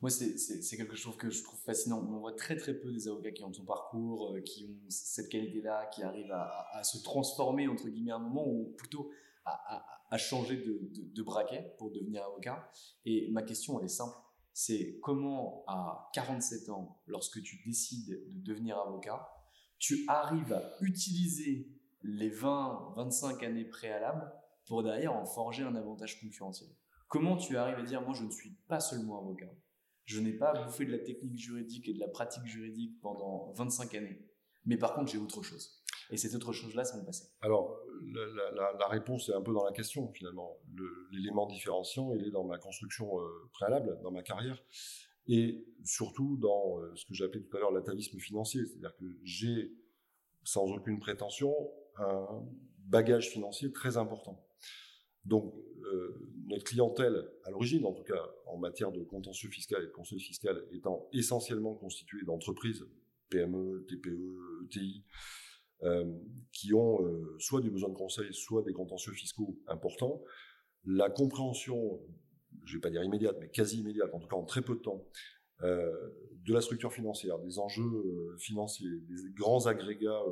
Moi, 0.02 0.10
c'est 0.10 0.78
quelque 0.78 0.96
chose 0.96 1.16
que 1.16 1.30
je 1.30 1.44
trouve 1.44 1.60
fascinant. 1.60 2.00
On 2.00 2.20
voit 2.20 2.34
très 2.34 2.56
très 2.56 2.74
peu 2.74 2.92
des 2.92 3.08
avocats 3.08 3.32
qui 3.32 3.44
ont 3.44 3.54
son 3.54 3.66
parcours, 3.66 4.34
euh, 4.34 4.42
qui 4.42 4.66
ont 4.66 4.90
cette 4.90 5.30
qualité-là, 5.30 5.86
qui 5.94 6.02
arrivent 6.02 6.32
à, 6.32 6.82
se 6.84 6.98
transformer, 7.04 7.68
entre 7.68 7.88
guillemets, 7.88 8.12
à 8.12 8.16
un 8.16 8.20
moment, 8.20 8.48
ou 8.48 8.74
plutôt 8.78 9.12
à, 9.46 10.18
changer 10.18 10.58
de, 10.58 10.80
de, 10.92 11.24
braquet 11.24 11.74
pour 11.78 11.92
devenir 11.92 12.24
avocat. 12.24 12.72
Et 13.06 13.30
ma 13.32 13.44
question, 13.44 13.80
elle 13.80 13.86
est 13.86 13.90
simple. 13.90 14.16
C'est 14.54 15.00
comment, 15.02 15.64
à 15.68 16.10
47 16.14 16.70
ans, 16.70 17.00
lorsque 17.08 17.42
tu 17.42 17.62
décides 17.66 18.10
de 18.28 18.42
devenir 18.42 18.78
avocat, 18.78 19.30
tu 19.82 20.06
arrives 20.08 20.54
à 20.54 20.72
utiliser 20.80 21.67
les 22.04 22.30
20, 22.30 22.94
25 22.96 23.44
années 23.44 23.65
préalables 23.65 24.32
pour 24.67 24.84
derrière 24.84 25.13
en 25.13 25.26
forger 25.26 25.63
un 25.63 25.76
avantage 25.76 26.22
concurrentiel. 26.22 26.70
Comment 27.08 27.36
tu 27.36 27.58
arrives 27.58 27.80
à 27.80 27.84
dire, 27.84 28.02
moi, 28.02 28.13
je 28.13 28.24
ne 28.24 28.30
suis 28.30 28.52
pas 28.67 28.80
seulement 28.80 29.20
avocat, 29.20 29.52
je 30.06 30.22
n'ai 30.22 30.34
pas 30.34 30.54
bouffé 30.54 30.86
de 30.86 30.91
la 30.91 31.00
technique 31.00 31.38
juridique 31.38 31.89
et 31.89 31.94
de 31.94 32.00
la 32.00 32.08
pratique 32.08 32.46
juridique 32.46 33.02
pendant 33.02 33.52
25 33.54 33.96
années, 33.96 34.22
mais 34.65 34.78
par 34.78 34.94
contre, 34.94 35.12
j'ai 35.12 35.17
autre 35.17 35.41
chose. 35.41 35.84
Et 36.12 36.17
cette 36.17 36.36
autre 36.36 36.54
chose-là, 36.54 36.84
c'est 36.84 36.98
mon 36.98 37.06
passé. 37.06 37.26
Alors, 37.41 37.80
la, 38.13 38.88
réponse 38.88 39.30
est 39.30 39.34
un 39.34 39.41
peu 39.41 39.54
dans 39.54 39.65
la 39.65 39.72
question, 39.72 40.12
finalement. 40.12 40.58
L'élément 41.12 41.48
différenciant, 41.48 42.13
il 42.13 42.28
est 42.28 42.32
dans 42.32 42.44
ma 42.44 42.58
construction 42.58 43.20
euh, 43.20 43.50
préalable, 43.54 43.98
dans 44.04 44.12
ma 44.12 44.22
carrière, 44.22 44.62
et 45.32 45.65
surtout 45.86 46.36
dans 46.38 46.80
euh, 46.80 46.94
ce 46.96 47.06
que 47.06 47.24
appelé 47.24 47.41
tout 47.41 47.56
à 47.56 47.60
l'heure 47.62 47.72
l'atavisme 47.72 48.20
financier. 48.20 48.65
C'est-à-dire 48.65 48.96
que 48.98 49.06
j'ai, 49.24 49.72
sans 50.44 50.65
aucune 50.65 51.00
prétention, 51.00 51.56
un 51.96 52.46
bagage 52.80 53.30
financier 53.30 53.72
très 53.72 53.96
important. 53.96 54.46
Donc, 55.24 55.56
euh, 55.84 56.28
notre 56.48 56.65
clientèle, 56.65 57.32
à 57.46 57.52
l'origine, 57.52 57.86
en 57.86 57.94
tout 57.94 58.04
cas 58.04 58.30
en 58.46 58.58
matière 58.58 58.91
de 58.91 59.04
contentieux 59.04 59.50
fiscal 59.50 59.82
et 59.82 59.88
de 59.88 59.91
conseil 59.91 60.20
fiscal, 60.20 60.65
étant 60.72 61.08
essentiellement 61.13 61.76
constituée 61.76 62.24
d'entreprises, 62.26 62.86
PME, 63.30 63.86
TPE, 63.88 64.65
ETI, 64.65 65.06
euh, 65.84 66.12
qui 66.52 66.74
ont 66.74 67.00
soit 67.39 67.62
du 67.62 67.72
besoin 67.72 67.89
de 67.89 67.96
conseil, 67.96 68.34
soit 68.34 68.63
des 68.63 68.74
contentieux 68.74 69.13
fiscaux 69.13 69.58
importants, 69.67 70.22
la 70.84 71.10
compréhension, 71.10 72.02
je 72.65 72.74
ne 72.74 72.78
vais 72.78 72.82
pas 72.82 72.89
dire 72.89 73.04
immédiate, 73.04 73.38
mais 73.39 73.50
quasi 73.50 73.80
immédiate, 73.80 74.13
en 74.13 74.19
tout 74.19 74.28
cas 74.28 74.36
en 74.36 74.45
très 74.45 74.62
peu 74.62 74.76
de 74.76 74.82
temps, 74.82 75.06
de 75.62 76.54
la 76.54 76.62
structure 76.62 76.91
financière, 76.91 77.38
des 77.38 77.60
enjeux 77.60 78.36
financiers, 78.39 78.89
des 79.08 79.30
grands 79.34 79.67
agrégats 79.67 80.24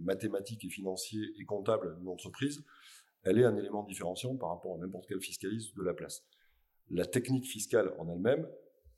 mathématiques 0.00 0.64
et 0.64 0.70
financiers 0.70 1.34
et 1.38 1.44
comptables 1.44 1.98
d'une 1.98 2.08
entreprise, 2.08 2.64
elle 3.22 3.38
est 3.38 3.44
un 3.44 3.56
élément 3.56 3.82
différenciant 3.82 4.36
par 4.36 4.48
rapport 4.50 4.76
à 4.76 4.78
n'importe 4.78 5.06
quel 5.08 5.20
fiscaliste 5.20 5.76
de 5.76 5.82
la 5.82 5.92
place. 5.92 6.24
La 6.90 7.04
technique 7.04 7.46
fiscale 7.46 7.94
en 7.98 8.08
elle-même, 8.08 8.48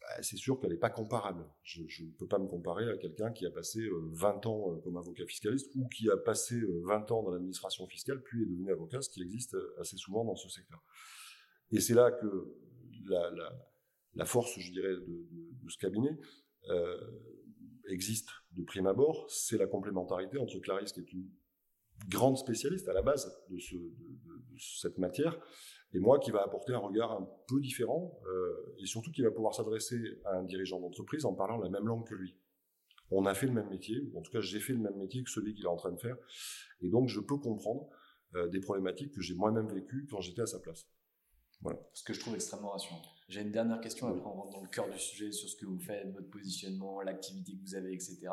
bah, 0.00 0.22
c'est 0.22 0.36
sûr 0.36 0.58
qu'elle 0.58 0.70
n'est 0.70 0.78
pas 0.78 0.90
comparable. 0.90 1.44
Je 1.62 1.82
ne 1.82 2.10
peux 2.18 2.26
pas 2.26 2.38
me 2.38 2.46
comparer 2.46 2.88
à 2.88 2.96
quelqu'un 2.96 3.30
qui 3.32 3.46
a 3.46 3.50
passé 3.50 3.80
20 4.12 4.46
euh, 4.46 4.48
ans 4.48 4.72
euh, 4.72 4.80
comme 4.80 4.96
avocat 4.96 5.26
fiscaliste 5.26 5.70
ou 5.76 5.86
qui 5.88 6.10
a 6.10 6.16
passé 6.16 6.60
20 6.84 7.10
euh, 7.10 7.14
ans 7.14 7.22
dans 7.22 7.30
l'administration 7.30 7.86
fiscale 7.86 8.22
puis 8.22 8.42
est 8.42 8.46
devenu 8.46 8.72
avocat, 8.72 9.00
ce 9.02 9.10
qui 9.10 9.22
existe 9.22 9.56
assez 9.78 9.96
souvent 9.96 10.24
dans 10.24 10.34
ce 10.34 10.48
secteur. 10.48 10.82
Et 11.72 11.80
c'est 11.80 11.94
là 11.94 12.12
que 12.12 12.54
la, 14.14 14.24
force, 14.24 14.58
je 14.58 14.72
dirais, 14.72 14.94
de, 14.94 15.68
ce 15.68 15.78
cabinet 15.78 16.16
existe 17.88 18.28
de 18.52 18.62
prime 18.62 18.86
abord, 18.86 19.26
c'est 19.30 19.58
la 19.58 19.66
complémentarité 19.66 20.38
entre 20.38 20.58
Clarisse, 20.58 20.92
qui 20.92 21.00
est 21.00 21.12
une 21.12 21.28
grande 22.08 22.36
spécialiste 22.36 22.88
à 22.88 22.92
la 22.92 23.02
base 23.02 23.30
de, 23.48 23.58
cette 24.58 24.98
matière, 24.98 25.38
et 25.92 25.98
moi 25.98 26.18
qui 26.18 26.30
va 26.30 26.42
apporter 26.42 26.72
un 26.72 26.78
regard 26.78 27.12
un 27.12 27.28
peu 27.48 27.60
différent, 27.60 28.18
euh, 28.26 28.74
et 28.78 28.86
surtout 28.86 29.10
qui 29.10 29.22
va 29.22 29.30
pouvoir 29.30 29.54
s'adresser 29.54 30.20
à 30.24 30.36
un 30.36 30.44
dirigeant 30.44 30.80
d'entreprise 30.80 31.24
en 31.24 31.34
parlant 31.34 31.58
la 31.58 31.68
même 31.68 31.86
langue 31.86 32.06
que 32.06 32.14
lui. 32.14 32.36
On 33.10 33.26
a 33.26 33.34
fait 33.34 33.46
le 33.46 33.52
même 33.52 33.68
métier, 33.68 34.00
ou 34.00 34.18
en 34.18 34.22
tout 34.22 34.30
cas 34.30 34.40
j'ai 34.40 34.60
fait 34.60 34.72
le 34.72 34.78
même 34.78 34.96
métier 34.96 35.22
que 35.22 35.30
celui 35.30 35.54
qu'il 35.54 35.64
est 35.64 35.68
en 35.68 35.76
train 35.76 35.92
de 35.92 36.00
faire, 36.00 36.16
et 36.80 36.88
donc 36.88 37.08
je 37.08 37.20
peux 37.20 37.38
comprendre 37.38 37.88
euh, 38.34 38.48
des 38.48 38.60
problématiques 38.60 39.12
que 39.12 39.20
j'ai 39.20 39.34
moi-même 39.34 39.68
vécues 39.68 40.06
quand 40.10 40.20
j'étais 40.20 40.42
à 40.42 40.46
sa 40.46 40.60
place. 40.60 40.86
Voilà. 41.62 41.78
Ce 41.94 42.02
que 42.02 42.12
je 42.12 42.20
trouve 42.20 42.34
extrêmement 42.34 42.70
rassurant. 42.70 43.00
J'ai 43.28 43.40
une 43.40 43.52
dernière 43.52 43.80
question, 43.80 44.08
après 44.08 44.26
on 44.26 44.34
rentre 44.34 44.50
dans 44.50 44.62
le 44.62 44.68
cœur 44.68 44.90
du 44.90 44.98
sujet 44.98 45.32
sur 45.32 45.48
ce 45.48 45.56
que 45.56 45.64
vous 45.64 45.78
faites, 45.78 46.12
votre 46.12 46.28
positionnement, 46.28 47.00
l'activité 47.00 47.52
que 47.52 47.62
vous 47.62 47.74
avez, 47.74 47.94
etc. 47.94 48.28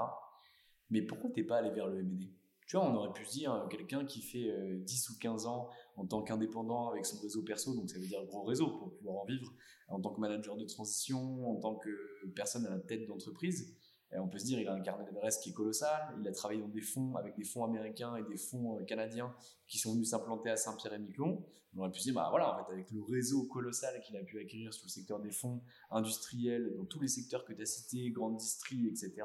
Mais 0.89 1.01
pourquoi 1.03 1.29
t'es 1.29 1.43
pas 1.43 1.57
allé 1.57 1.69
vers 1.69 1.87
le 1.87 1.99
M&A 1.99 2.25
tu 2.69 2.77
vois, 2.77 2.85
on 2.85 2.95
aurait 2.97 3.11
pu 3.13 3.25
se 3.25 3.31
dire 3.31 3.51
euh, 3.51 3.67
quelqu'un 3.67 4.05
qui 4.05 4.21
fait 4.21 4.53
10 4.77 5.09
euh, 5.09 5.13
ou 5.13 5.17
15 5.17 5.47
ans 5.47 5.69
en 5.95 6.05
tant 6.05 6.21
qu'indépendant 6.21 6.91
avec 6.91 7.03
son 7.03 7.19
réseau 7.19 7.41
perso, 7.41 7.73
donc 7.73 7.89
ça 7.89 7.97
veut 7.97 8.05
dire 8.05 8.23
gros 8.27 8.43
réseau 8.43 8.77
pour 8.77 8.93
pouvoir 8.95 9.23
en 9.23 9.25
vivre, 9.25 9.51
en 9.87 9.99
tant 9.99 10.13
que 10.13 10.19
manager 10.19 10.55
de 10.55 10.65
transition, 10.65 11.49
en 11.49 11.55
tant 11.55 11.77
que 11.77 11.89
personne 12.35 12.67
à 12.67 12.69
la 12.69 12.77
tête 12.77 13.07
d'entreprise. 13.07 13.75
Et 14.11 14.17
on 14.17 14.27
peut 14.27 14.39
se 14.39 14.45
dire, 14.45 14.59
il 14.59 14.67
a 14.67 14.73
un 14.73 14.81
carnet 14.81 15.05
d'adresses 15.05 15.37
qui 15.37 15.51
est 15.51 15.53
colossal, 15.53 16.15
il 16.19 16.27
a 16.27 16.31
travaillé 16.31 16.61
dans 16.61 16.67
des 16.67 16.81
fonds 16.81 17.15
avec 17.15 17.35
des 17.35 17.43
fonds 17.43 17.63
américains 17.63 18.15
et 18.15 18.23
des 18.23 18.37
fonds 18.37 18.79
euh, 18.79 18.83
canadiens 18.83 19.33
qui 19.67 19.77
sont 19.77 19.93
venus 19.93 20.09
s'implanter 20.09 20.49
à 20.49 20.57
Saint-Pierre-et-Miquelon. 20.57 21.45
On 21.75 21.81
aurait 21.81 21.91
pu 21.91 21.99
se 21.99 22.05
dire, 22.05 22.15
bah 22.15 22.27
voilà, 22.31 22.53
en 22.53 22.65
fait, 22.65 22.71
avec 22.71 22.89
le 22.91 23.03
réseau 23.03 23.43
colossal 23.43 24.01
qu'il 24.01 24.17
a 24.17 24.23
pu 24.23 24.39
acquérir 24.39 24.73
sur 24.73 24.85
le 24.85 24.89
secteur 24.89 25.19
des 25.19 25.31
fonds 25.31 25.61
industriels, 25.91 26.73
dans 26.75 26.85
tous 26.85 26.99
les 26.99 27.07
secteurs 27.07 27.45
que 27.45 27.53
tu 27.53 27.61
as 27.61 27.65
cités, 27.67 28.09
grandes 28.09 28.37
distries, 28.37 28.87
etc., 28.87 29.23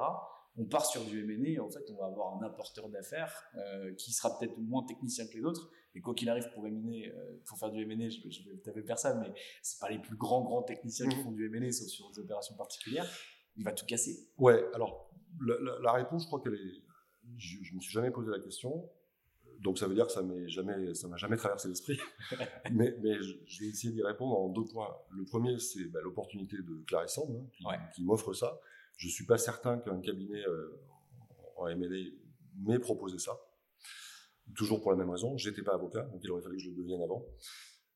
on 0.57 0.65
part 0.65 0.85
sur 0.85 1.03
du 1.03 1.21
M&A, 1.21 1.61
en 1.61 1.69
fait, 1.69 1.83
on 1.91 1.95
va 1.95 2.05
avoir 2.05 2.37
un 2.37 2.45
apporteur 2.45 2.87
d'affaires 2.87 3.43
euh, 3.55 3.93
qui 3.95 4.13
sera 4.13 4.37
peut-être 4.37 4.57
moins 4.57 4.83
technicien 4.83 5.27
que 5.27 5.33
les 5.33 5.43
autres. 5.43 5.69
Et 5.95 6.01
quoi 6.01 6.13
qu'il 6.13 6.29
arrive 6.29 6.49
pour 6.53 6.65
M&A, 6.65 7.07
euh, 7.07 7.41
pour 7.45 7.57
faire 7.57 7.71
du 7.71 7.81
M&A, 7.81 8.09
je, 8.09 8.19
je 8.29 8.49
vais 8.49 8.57
taper 8.63 8.81
personne, 8.81 9.19
mais 9.19 9.33
c'est 9.61 9.79
pas 9.79 9.89
les 9.89 9.99
plus 9.99 10.15
grands 10.15 10.43
grands 10.43 10.63
techniciens 10.63 11.09
qui 11.09 11.17
mmh. 11.17 11.23
font 11.23 11.31
du 11.31 11.45
M&A, 11.45 11.71
sauf 11.71 11.87
sur 11.87 12.09
des 12.11 12.19
opérations 12.19 12.55
particulières. 12.55 13.09
Il 13.57 13.63
va 13.63 13.71
tout 13.71 13.85
casser. 13.85 14.27
Ouais. 14.37 14.65
Alors 14.73 15.09
la, 15.81 15.91
réponse, 15.93 16.23
je 16.23 16.27
crois 16.27 16.41
qu'elle 16.41 16.55
est. 16.55 16.81
Je, 17.37 17.57
je 17.61 17.73
me 17.73 17.79
suis 17.79 17.91
jamais 17.91 18.11
posé 18.11 18.31
la 18.31 18.39
question. 18.39 18.89
Donc 19.61 19.79
ça 19.79 19.87
veut 19.87 19.95
dire 19.95 20.05
que 20.05 20.11
ça 20.11 20.21
m'est 20.21 20.47
jamais, 20.47 20.93
ça 20.93 21.07
m'a 21.07 21.17
jamais 21.17 21.37
traversé 21.37 21.67
l'esprit. 21.67 21.97
mais, 22.71 22.95
mais 23.01 23.21
je, 23.21 23.59
vais 23.59 23.67
essayer 23.67 23.93
d'y 23.93 24.03
répondre 24.03 24.37
en 24.37 24.49
deux 24.49 24.65
points. 24.65 24.95
Le 25.11 25.23
premier, 25.23 25.57
c'est 25.59 25.85
bah, 25.85 25.99
l'opportunité 26.03 26.57
de 26.57 26.83
Clarisse 26.87 27.17
hein, 27.17 27.79
qui 27.93 28.03
m'offre 28.03 28.33
ça. 28.33 28.59
Je 28.97 29.07
suis 29.07 29.25
pas 29.25 29.37
certain 29.37 29.77
qu'un 29.79 29.99
cabinet 29.99 30.45
euh, 30.47 30.81
en 31.57 31.67
M&A 31.67 31.87
m'ait 32.57 32.79
proposé 32.79 33.17
ça. 33.17 33.37
Toujours 34.55 34.81
pour 34.81 34.91
la 34.91 34.97
même 34.97 35.09
raison, 35.09 35.37
j'étais 35.37 35.63
pas 35.63 35.73
avocat, 35.73 36.03
donc 36.03 36.21
il 36.23 36.31
aurait 36.31 36.41
fallu 36.41 36.57
que 36.57 36.63
je 36.63 36.69
le 36.69 36.75
devienne 36.75 37.01
avant. 37.01 37.25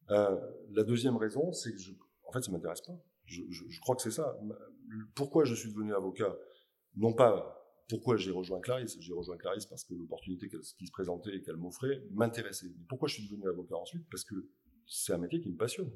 Euh, 0.10 0.36
la 0.72 0.84
deuxième 0.84 1.16
raison, 1.16 1.54
c'est 1.54 1.72
que 1.72 1.78
je, 1.78 1.92
en 2.26 2.32
fait, 2.32 2.42
ça 2.42 2.52
m'intéresse 2.52 2.82
pas. 2.82 2.94
Je, 3.30 3.80
crois 3.80 3.96
que 3.96 4.02
c'est 4.02 4.12
ça. 4.12 4.38
Pourquoi 5.16 5.46
je 5.46 5.54
suis 5.56 5.70
devenu 5.70 5.94
avocat? 5.94 6.36
Non 6.96 7.14
pas 7.14 7.56
pourquoi 7.90 8.18
j'ai 8.18 8.32
rejoint 8.32 8.62
Clarisse. 8.62 8.98
J'ai 9.00 9.14
rejoint 9.14 9.38
Clarisse 9.38 9.66
parce 9.66 9.84
que 9.84 9.96
l'opportunité 9.96 10.48
qui 10.48 10.86
se 10.86 10.92
présentait 10.92 11.36
et 11.36 11.42
qu'elle 11.42 11.58
m'offrait 11.58 12.04
m'intéressait. 12.12 12.72
Pourquoi 12.88 13.08
je 13.08 13.16
suis 13.16 13.28
devenu 13.28 13.50
avocat 13.50 13.76
ensuite? 13.76 14.08
Parce 14.12 14.24
que 14.24 14.36
c'est 14.88 15.14
un 15.14 15.18
métier 15.18 15.42
qui 15.42 15.50
me 15.50 15.58
passionne. 15.58 15.92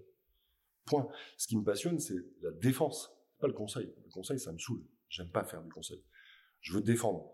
Point. 0.86 1.08
Ce 1.38 1.48
qui 1.48 1.56
me 1.56 1.64
passionne, 1.64 2.00
c'est 2.00 2.18
la 2.42 2.52
défense, 2.52 3.12
pas 3.40 3.48
le 3.48 3.54
conseil. 3.54 3.94
Le 4.04 4.10
conseil, 4.12 4.40
ça 4.40 4.52
me 4.52 4.58
saoule. 4.58 4.84
J'aime 5.08 5.30
pas 5.30 5.44
faire 5.44 5.62
du 5.62 5.72
conseil. 5.72 6.04
Je 6.62 6.74
veux 6.74 6.82
défendre. 6.82 7.32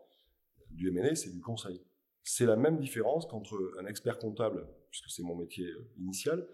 Du 0.71 0.89
M&A, 0.89 1.15
c'est 1.15 1.31
du 1.31 1.41
conseil. 1.41 1.81
C'est 2.21 2.45
la 2.45 2.57
même 2.57 2.79
différence 2.79 3.25
qu'entre 3.25 3.57
un 3.79 3.85
expert 3.85 4.19
comptable, 4.19 4.67
puisque 4.91 5.09
c'est 5.09 5.23
mon 5.23 5.35
métier 5.35 5.65
euh, 5.65 5.89
initial, 5.97 6.47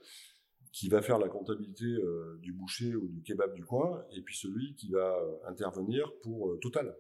qui 0.75 0.89
va 0.89 1.01
faire 1.01 1.17
la 1.17 1.29
comptabilité 1.29 1.85
euh, 1.85 2.38
du 2.41 2.51
boucher 2.51 2.95
ou 2.95 3.07
du 3.07 3.23
kebab 3.23 3.53
du 3.53 3.63
coin, 3.63 4.05
et 4.11 4.21
puis 4.21 4.35
celui 4.35 4.75
qui 4.75 4.89
va 4.89 5.17
euh, 5.17 5.38
intervenir 5.47 6.11
pour 6.21 6.59
Total. 6.59 6.93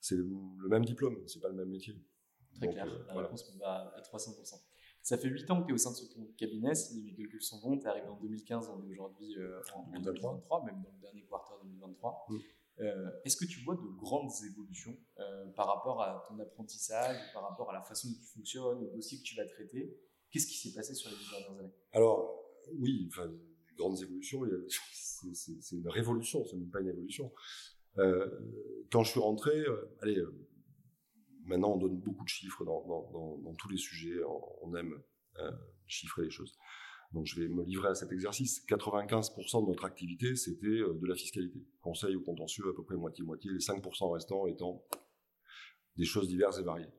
C'est 0.00 0.14
le 0.14 0.68
même 0.68 0.84
diplôme, 0.84 1.16
c'est 1.26 1.40
pas 1.40 1.48
le 1.48 1.56
même 1.56 1.70
métier. 1.70 1.98
Très 2.54 2.68
clair, 2.68 2.86
la 3.08 3.14
réponse 3.14 3.52
va 3.58 3.92
à 3.96 4.00
300%. 4.00 4.60
Ça 5.02 5.18
fait 5.18 5.28
8 5.28 5.50
ans 5.50 5.60
que 5.60 5.66
tu 5.66 5.72
es 5.72 5.74
au 5.74 5.78
sein 5.78 5.90
de 5.90 5.96
ce 5.96 6.04
cabinet, 6.38 6.74
si 6.76 7.02
mes 7.02 7.12
calculs 7.14 7.42
sont 7.42 7.60
bons, 7.60 7.76
tu 7.78 7.84
es 7.84 7.88
arrivé 7.88 8.06
en 8.06 8.16
2015, 8.20 8.70
on 8.70 8.82
est 8.84 8.92
aujourd'hui 8.92 9.36
euh, 9.38 9.60
en 9.74 10.00
2023, 10.00 10.64
même 10.64 10.80
dans 10.82 10.92
le 10.92 11.00
dernier 11.00 11.24
quarter 11.24 11.54
2023. 11.64 12.26
Euh, 12.78 13.10
est-ce 13.24 13.36
que 13.36 13.44
tu 13.44 13.60
vois 13.64 13.74
de 13.74 13.98
grandes 13.98 14.30
évolutions 14.46 14.96
euh, 15.18 15.46
par 15.56 15.66
rapport 15.66 16.00
à 16.00 16.24
ton 16.28 16.38
apprentissage, 16.38 17.16
par 17.32 17.42
rapport 17.42 17.70
à 17.70 17.72
la 17.72 17.82
façon 17.82 18.08
dont 18.08 18.14
tu 18.14 18.24
fonctionnes, 18.24 18.84
aux 18.84 18.94
dossiers 18.94 19.18
que 19.18 19.24
tu 19.24 19.34
vas 19.34 19.46
traiter? 19.46 19.98
Qu'est-ce 20.30 20.46
qui 20.46 20.56
s'est 20.56 20.74
passé 20.74 20.94
sur 20.94 21.10
les 21.10 21.16
dix 21.16 21.30
dernières 21.30 21.60
années? 21.60 21.74
Alors, 21.92 22.43
oui, 22.72 23.08
enfin, 23.10 23.30
grandes 23.76 24.00
évolutions, 24.02 24.42
c'est 25.32 25.76
une 25.76 25.88
révolution, 25.88 26.44
c'est 26.44 26.56
même 26.56 26.70
pas 26.70 26.80
une 26.80 26.88
évolution. 26.88 27.32
Euh, 27.98 28.28
quand 28.90 29.04
je 29.04 29.10
suis 29.10 29.20
rentré, 29.20 29.52
allez, 30.00 30.20
maintenant 31.44 31.74
on 31.74 31.78
donne 31.78 31.98
beaucoup 31.98 32.24
de 32.24 32.28
chiffres 32.28 32.64
dans, 32.64 33.54
tous 33.58 33.68
les 33.68 33.76
sujets, 33.76 34.20
on, 34.62 34.74
aime 34.74 35.00
chiffrer 35.86 36.22
les 36.22 36.30
choses. 36.30 36.56
Donc 37.14 37.26
je 37.26 37.40
vais 37.40 37.48
me 37.48 37.64
livrer 37.64 37.88
à 37.88 37.94
cet 37.94 38.12
exercice. 38.12 38.66
95% 38.66 39.62
de 39.62 39.68
notre 39.68 39.84
activité, 39.84 40.34
c'était 40.34 40.66
euh, 40.66 40.98
de 41.00 41.06
la 41.06 41.14
fiscalité. 41.14 41.64
Conseil 41.80 42.16
ou 42.16 42.22
contentieux, 42.22 42.64
à 42.68 42.74
peu 42.74 42.82
près 42.82 42.96
moitié-moitié, 42.96 43.52
les 43.52 43.58
5% 43.58 44.12
restants 44.12 44.46
étant 44.46 44.84
des 45.96 46.04
choses 46.04 46.28
diverses 46.28 46.58
et 46.58 46.64
variées. 46.64 46.90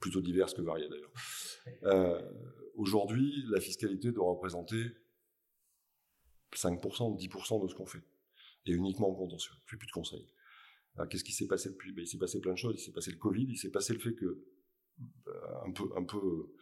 Plutôt 0.00 0.20
diverses 0.20 0.54
que 0.54 0.62
variées 0.62 0.88
d'ailleurs. 0.88 1.12
Euh, 1.84 2.20
aujourd'hui, 2.74 3.44
la 3.48 3.60
fiscalité 3.60 4.12
doit 4.12 4.30
représenter 4.30 4.84
5%, 6.54 7.16
10% 7.18 7.62
de 7.62 7.68
ce 7.68 7.74
qu'on 7.74 7.86
fait. 7.86 8.02
Et 8.66 8.72
uniquement 8.72 9.10
en 9.10 9.14
contentieux. 9.14 9.52
Je 9.64 9.70
fais 9.70 9.76
plus 9.76 9.86
de 9.86 9.92
conseils. 9.92 10.26
Qu'est-ce 11.10 11.24
qui 11.24 11.32
s'est 11.32 11.46
passé 11.46 11.68
depuis? 11.68 11.92
Ben, 11.92 12.02
Il 12.02 12.06
s'est 12.06 12.18
passé 12.18 12.40
plein 12.40 12.52
de 12.52 12.58
choses. 12.58 12.74
Il 12.78 12.82
s'est 12.82 12.92
passé 12.92 13.10
le 13.10 13.18
Covid, 13.18 13.46
il 13.48 13.56
s'est 13.56 13.70
passé 13.70 13.92
le 13.92 13.98
fait 13.98 14.14
que, 14.14 14.24
euh, 14.24 15.64
un 15.64 15.72
peu, 15.72 15.84
un 15.96 16.04
peu 16.04 16.54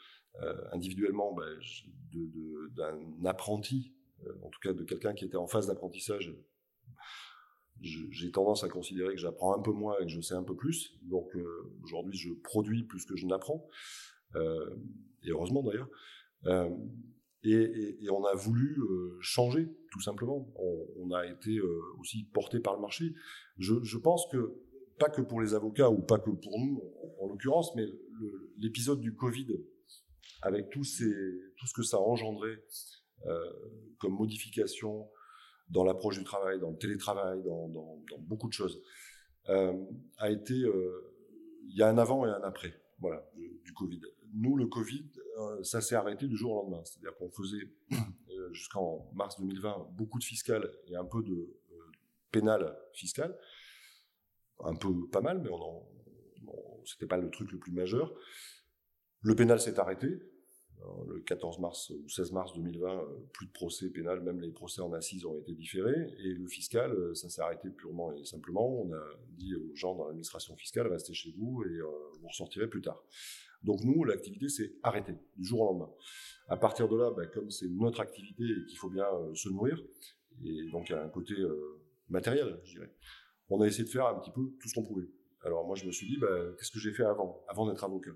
euh, 0.42 0.64
individuellement 0.72 1.32
ben, 1.34 1.58
d'un 2.72 3.24
apprenti, 3.24 3.94
en 4.42 4.48
tout 4.48 4.60
cas 4.60 4.72
de 4.72 4.82
quelqu'un 4.84 5.14
qui 5.14 5.24
était 5.24 5.36
en 5.36 5.46
phase 5.46 5.66
d'apprentissage, 5.66 6.34
j'ai 7.80 8.30
tendance 8.30 8.64
à 8.64 8.68
considérer 8.68 9.14
que 9.14 9.20
j'apprends 9.20 9.58
un 9.58 9.62
peu 9.62 9.72
moins 9.72 9.96
et 10.00 10.04
que 10.04 10.10
je 10.10 10.20
sais 10.20 10.34
un 10.34 10.42
peu 10.42 10.56
plus. 10.56 10.96
Donc 11.02 11.34
euh, 11.36 11.72
aujourd'hui, 11.82 12.16
je 12.16 12.32
produis 12.32 12.84
plus 12.84 13.04
que 13.04 13.16
je 13.16 13.26
n'apprends, 13.26 13.68
et 14.34 15.30
heureusement 15.30 15.62
d'ailleurs. 15.62 15.88
Et, 17.44 18.08
on 18.10 18.24
a 18.24 18.34
voulu 18.34 18.80
changer, 19.20 19.68
tout 19.90 20.00
simplement. 20.00 20.50
On, 20.96 21.10
a 21.12 21.26
été 21.26 21.60
aussi 22.00 22.24
porté 22.32 22.58
par 22.58 22.74
le 22.74 22.80
marché. 22.80 23.12
Je, 23.58 23.98
pense 23.98 24.26
que, 24.32 24.54
pas 24.98 25.10
que 25.10 25.20
pour 25.20 25.40
les 25.40 25.54
avocats 25.54 25.90
ou 25.90 26.00
pas 26.00 26.18
que 26.18 26.30
pour 26.30 26.58
nous, 26.58 26.82
en, 27.20 27.28
l'occurrence, 27.28 27.74
mais 27.76 27.86
l'épisode 28.58 29.00
du 29.00 29.14
Covid 29.14 29.46
avec 30.42 30.70
tout, 30.70 30.82
tout 30.82 31.66
ce 31.66 31.74
que 31.74 31.82
ça 31.82 31.96
a 31.96 32.00
engendré 32.00 32.50
euh, 33.26 33.38
comme 33.98 34.14
modification 34.14 35.08
dans 35.68 35.84
l'approche 35.84 36.18
du 36.18 36.24
travail, 36.24 36.60
dans 36.60 36.70
le 36.70 36.76
télétravail, 36.76 37.42
dans, 37.42 38.02
beaucoup 38.18 38.48
de 38.48 38.52
choses, 38.52 38.82
euh, 39.48 39.72
a 40.18 40.30
été, 40.30 40.54
euh, 40.54 41.14
il 41.68 41.76
y 41.76 41.82
a 41.82 41.88
un 41.88 41.98
avant 41.98 42.26
et 42.26 42.30
un 42.30 42.42
après, 42.42 42.74
voilà, 42.98 43.28
du, 43.34 43.72
Covid. 43.74 44.00
Nous, 44.34 44.56
le 44.56 44.66
Covid, 44.66 45.10
ça 45.62 45.80
s'est 45.80 45.96
arrêté 45.96 46.28
du 46.28 46.36
jour 46.36 46.52
au 46.52 46.62
lendemain. 46.62 46.82
C'est-à-dire 46.84 47.16
qu'on 47.16 47.30
faisait 47.30 47.68
jusqu'en 48.52 49.10
mars 49.14 49.40
2020 49.40 49.88
beaucoup 49.92 50.20
de 50.20 50.24
fiscal 50.24 50.70
et 50.86 50.94
un 50.94 51.04
peu 51.04 51.22
de 51.22 51.56
pénal 52.30 52.76
fiscal, 52.92 53.36
un 54.60 54.76
peu 54.76 55.08
pas 55.08 55.20
mal, 55.20 55.40
mais 55.40 55.50
on, 55.50 55.84
c'était 56.84 57.06
pas 57.06 57.16
le 57.16 57.30
truc 57.30 57.50
le 57.52 57.58
plus 57.58 57.72
majeur. 57.72 58.12
Le 59.22 59.34
pénal 59.34 59.60
s'est 59.60 59.78
arrêté, 59.78 60.20
le 61.08 61.20
14 61.20 61.58
mars 61.58 61.90
ou 61.90 62.08
16 62.08 62.32
mars 62.32 62.52
2020, 62.54 62.88
euh, 62.88 63.04
plus 63.32 63.46
de 63.46 63.52
procès 63.52 63.90
pénal, 63.90 64.20
même 64.20 64.40
les 64.40 64.50
procès 64.50 64.80
en 64.80 64.92
assises 64.92 65.24
ont 65.24 65.36
été 65.38 65.52
différés. 65.54 66.14
Et 66.18 66.34
le 66.34 66.46
fiscal, 66.46 66.92
euh, 66.92 67.14
ça 67.14 67.28
s'est 67.28 67.42
arrêté 67.42 67.70
purement 67.70 68.12
et 68.12 68.24
simplement. 68.24 68.82
On 68.82 68.92
a 68.92 69.02
dit 69.30 69.54
aux 69.54 69.74
gens 69.74 69.94
dans 69.94 70.06
l'administration 70.06 70.56
fiscale, 70.56 70.86
restez 70.88 71.14
chez 71.14 71.32
vous 71.36 71.62
et 71.64 71.78
euh, 71.78 71.86
vous 72.20 72.28
ressortirez 72.28 72.68
plus 72.68 72.82
tard. 72.82 73.02
Donc 73.62 73.82
nous, 73.82 74.04
l'activité 74.04 74.48
s'est 74.48 74.74
arrêtée 74.82 75.16
du 75.36 75.44
jour 75.44 75.62
au 75.62 75.64
lendemain. 75.72 75.90
À 76.48 76.56
partir 76.56 76.88
de 76.88 76.96
là, 76.96 77.10
ben, 77.10 77.26
comme 77.32 77.50
c'est 77.50 77.68
notre 77.68 78.00
activité 78.00 78.44
et 78.44 78.66
qu'il 78.66 78.76
faut 78.76 78.90
bien 78.90 79.06
se 79.32 79.48
nourrir, 79.48 79.82
et 80.44 80.68
donc 80.70 80.90
a 80.90 81.02
un 81.02 81.08
côté 81.08 81.34
matériel, 82.10 82.60
je 82.64 82.72
dirais, 82.72 82.92
on 83.48 83.62
a 83.62 83.66
essayé 83.66 83.84
de 83.84 83.88
faire 83.88 84.06
un 84.06 84.18
petit 84.18 84.30
peu 84.30 84.42
tout 84.60 84.68
ce 84.68 84.74
qu'on 84.74 84.84
pouvait. 84.84 85.08
Alors 85.42 85.66
moi, 85.66 85.76
je 85.76 85.86
me 85.86 85.92
suis 85.92 86.06
dit, 86.06 86.18
ben, 86.18 86.54
qu'est-ce 86.58 86.70
que 86.70 86.78
j'ai 86.78 86.92
fait 86.92 87.04
avant, 87.04 87.42
avant 87.48 87.66
d'être 87.66 87.84
avocat? 87.84 88.10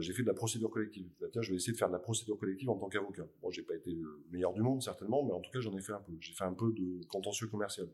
J'ai 0.00 0.12
fait 0.12 0.22
de 0.22 0.28
la 0.28 0.34
procédure 0.34 0.70
collective. 0.70 1.08
Je 1.40 1.50
vais 1.50 1.56
essayer 1.56 1.72
de 1.72 1.78
faire 1.78 1.88
de 1.88 1.94
la 1.94 1.98
procédure 1.98 2.38
collective 2.38 2.68
en 2.68 2.76
tant 2.76 2.88
qu'avocat. 2.88 3.26
Bon, 3.40 3.50
j'ai 3.50 3.62
pas 3.62 3.74
été 3.74 3.90
le 3.90 4.22
meilleur 4.30 4.52
du 4.52 4.60
monde, 4.60 4.82
certainement, 4.82 5.24
mais 5.24 5.32
en 5.32 5.40
tout 5.40 5.50
cas, 5.50 5.60
j'en 5.60 5.76
ai 5.76 5.80
fait 5.80 5.92
un 5.92 6.00
peu. 6.00 6.12
J'ai 6.20 6.34
fait 6.34 6.44
un 6.44 6.52
peu 6.52 6.72
de 6.72 7.04
contentieux 7.06 7.46
commercial. 7.46 7.88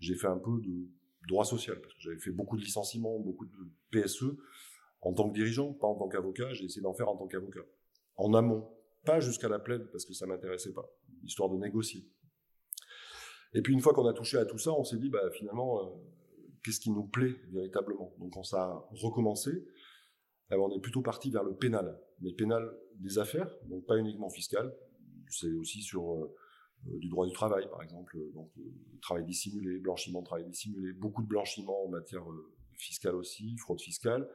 J'ai 0.00 0.14
fait 0.14 0.26
un 0.26 0.38
peu 0.38 0.60
de 0.62 0.88
droit 1.28 1.44
social, 1.44 1.80
parce 1.80 1.94
que 1.94 2.00
j'avais 2.00 2.18
fait 2.18 2.30
beaucoup 2.30 2.56
de 2.56 2.62
licenciements, 2.62 3.18
beaucoup 3.18 3.46
de 3.46 3.52
PSE. 3.90 4.24
En 5.02 5.12
tant 5.12 5.28
que 5.28 5.34
dirigeant, 5.34 5.74
pas 5.74 5.86
en 5.86 5.96
tant 5.96 6.08
qu'avocat, 6.08 6.52
j'ai 6.54 6.64
essayé 6.64 6.80
d'en 6.80 6.94
faire 6.94 7.08
en 7.08 7.16
tant 7.16 7.26
qu'avocat. 7.26 7.64
En 8.16 8.32
amont. 8.32 8.70
Pas 9.04 9.20
jusqu'à 9.20 9.50
la 9.50 9.58
plaide, 9.58 9.90
parce 9.92 10.06
que 10.06 10.14
ça 10.14 10.26
m'intéressait 10.26 10.72
pas. 10.72 10.88
Histoire 11.22 11.50
de 11.50 11.58
négocier. 11.58 12.08
Et 13.52 13.60
puis, 13.60 13.74
une 13.74 13.80
fois 13.80 13.92
qu'on 13.92 14.06
a 14.06 14.14
touché 14.14 14.38
à 14.38 14.46
tout 14.46 14.58
ça, 14.58 14.72
on 14.72 14.82
s'est 14.82 14.96
dit, 14.96 15.10
bah, 15.10 15.30
finalement, 15.30 15.80
euh, 15.80 15.90
qu'est-ce 16.64 16.80
qui 16.80 16.90
nous 16.90 17.06
plaît 17.06 17.36
véritablement? 17.52 18.14
Donc, 18.18 18.34
on 18.34 18.42
s'est 18.42 18.56
recommencé 18.92 19.50
on 20.50 20.70
est 20.70 20.80
plutôt 20.80 21.02
parti 21.02 21.30
vers 21.30 21.44
le 21.44 21.54
pénal, 21.54 21.98
mais 22.20 22.32
pénal 22.32 22.70
des 22.96 23.18
affaires, 23.18 23.50
donc 23.66 23.86
pas 23.86 23.96
uniquement 23.96 24.30
fiscal. 24.30 24.74
C'est 25.28 25.52
aussi 25.52 25.82
sur 25.82 26.12
euh, 26.12 26.34
euh, 26.88 26.98
du 26.98 27.08
droit 27.08 27.26
du 27.26 27.32
travail, 27.32 27.68
par 27.70 27.82
exemple, 27.82 28.16
donc 28.34 28.50
euh, 28.58 28.62
travail 29.00 29.24
dissimulé, 29.24 29.78
blanchiment 29.78 30.20
de 30.20 30.26
travail 30.26 30.44
dissimulé, 30.44 30.92
beaucoup 30.92 31.22
de 31.22 31.28
blanchiment 31.28 31.84
en 31.86 31.88
matière 31.88 32.24
fiscale 32.74 33.14
aussi, 33.14 33.56
fraude 33.58 33.80
fiscale, 33.80 34.28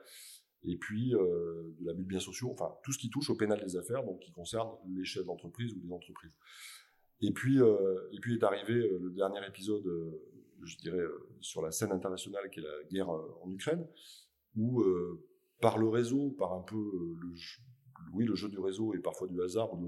et 0.63 0.78
puis 0.78 1.12
de 1.12 1.86
l'abus 1.86 2.04
de 2.04 2.10
biens 2.10 2.19
sociaux, 2.19 2.50
enfin 2.52 2.76
tout 2.84 2.91
ce 2.91 2.98
qui 2.98 3.10
touche 3.10 3.30
au 3.30 3.36
pénal 3.36 3.62
des 3.63 3.78
affaires, 3.78 4.04
donc 4.04 4.19
qui 4.19 4.32
concerne 4.34 4.69
les 4.89 5.06
chefs 5.06 5.26
d'entreprise 5.26 5.74
ou 5.74 5.80
les 5.82 5.91
entreprises. 5.91 6.34
Et 7.22 7.32
puis, 7.32 7.60
et 7.60 8.19
puis 8.22 8.36
est 8.36 8.43
arrivé 8.43 8.74
le 8.74 9.10
dernier 9.12 9.39
épisode, 9.48 9.86
je 10.63 10.78
dirais, 10.78 11.04
sur 11.39 11.62
la 11.62 11.72
scène 11.72 11.93
internationale, 11.93 12.50
qui 12.50 12.60
est 12.60 12.63
la 12.63 12.84
guerre 12.91 13.10
en 13.10 13.50
Ukraine, 13.50 13.88
où 14.58 14.84
par 15.62 15.78
le 15.78 15.88
réseau, 15.88 16.32
par 16.32 16.54
un 16.54 16.62
peu 16.62 16.78
euh, 16.78 17.17
le 17.22 17.34
oui, 18.13 18.26
le 18.26 18.34
jeu 18.34 18.50
du 18.50 18.58
réseau 18.60 18.93
et 18.95 19.00
parfois 19.00 19.28
du 19.28 19.41
hasard 19.41 19.76
de 19.76 19.84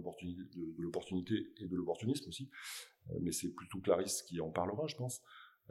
l'opportunité 0.82 1.48
et 1.58 1.68
de 1.68 1.76
l'opportunisme 1.76 2.30
aussi, 2.30 2.50
euh, 3.10 3.18
mais 3.22 3.32
c'est 3.32 3.50
plutôt 3.50 3.80
Clarisse 3.80 4.22
qui 4.22 4.40
en 4.42 4.52
parlera, 4.52 4.86
je 4.88 4.96
pense, 4.96 5.22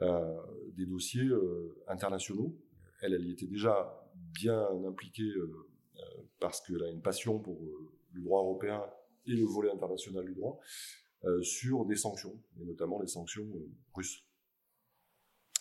euh, 0.01 0.41
des 0.73 0.85
dossiers 0.85 1.29
internationaux. 1.87 2.57
Elle, 3.01 3.13
elle 3.13 3.25
y 3.25 3.31
était 3.31 3.47
déjà 3.47 4.09
bien 4.33 4.67
impliquée 4.85 5.31
parce 6.39 6.61
qu'elle 6.61 6.83
a 6.83 6.89
une 6.89 7.01
passion 7.01 7.39
pour 7.39 7.59
le 8.13 8.21
droit 8.21 8.41
européen 8.41 8.83
et 9.27 9.33
le 9.33 9.45
volet 9.45 9.71
international 9.71 10.25
du 10.25 10.33
droit, 10.33 10.59
sur 11.41 11.85
des 11.85 11.95
sanctions, 11.95 12.37
et 12.59 12.65
notamment 12.65 12.99
les 12.99 13.07
sanctions 13.07 13.47
russes. 13.93 14.25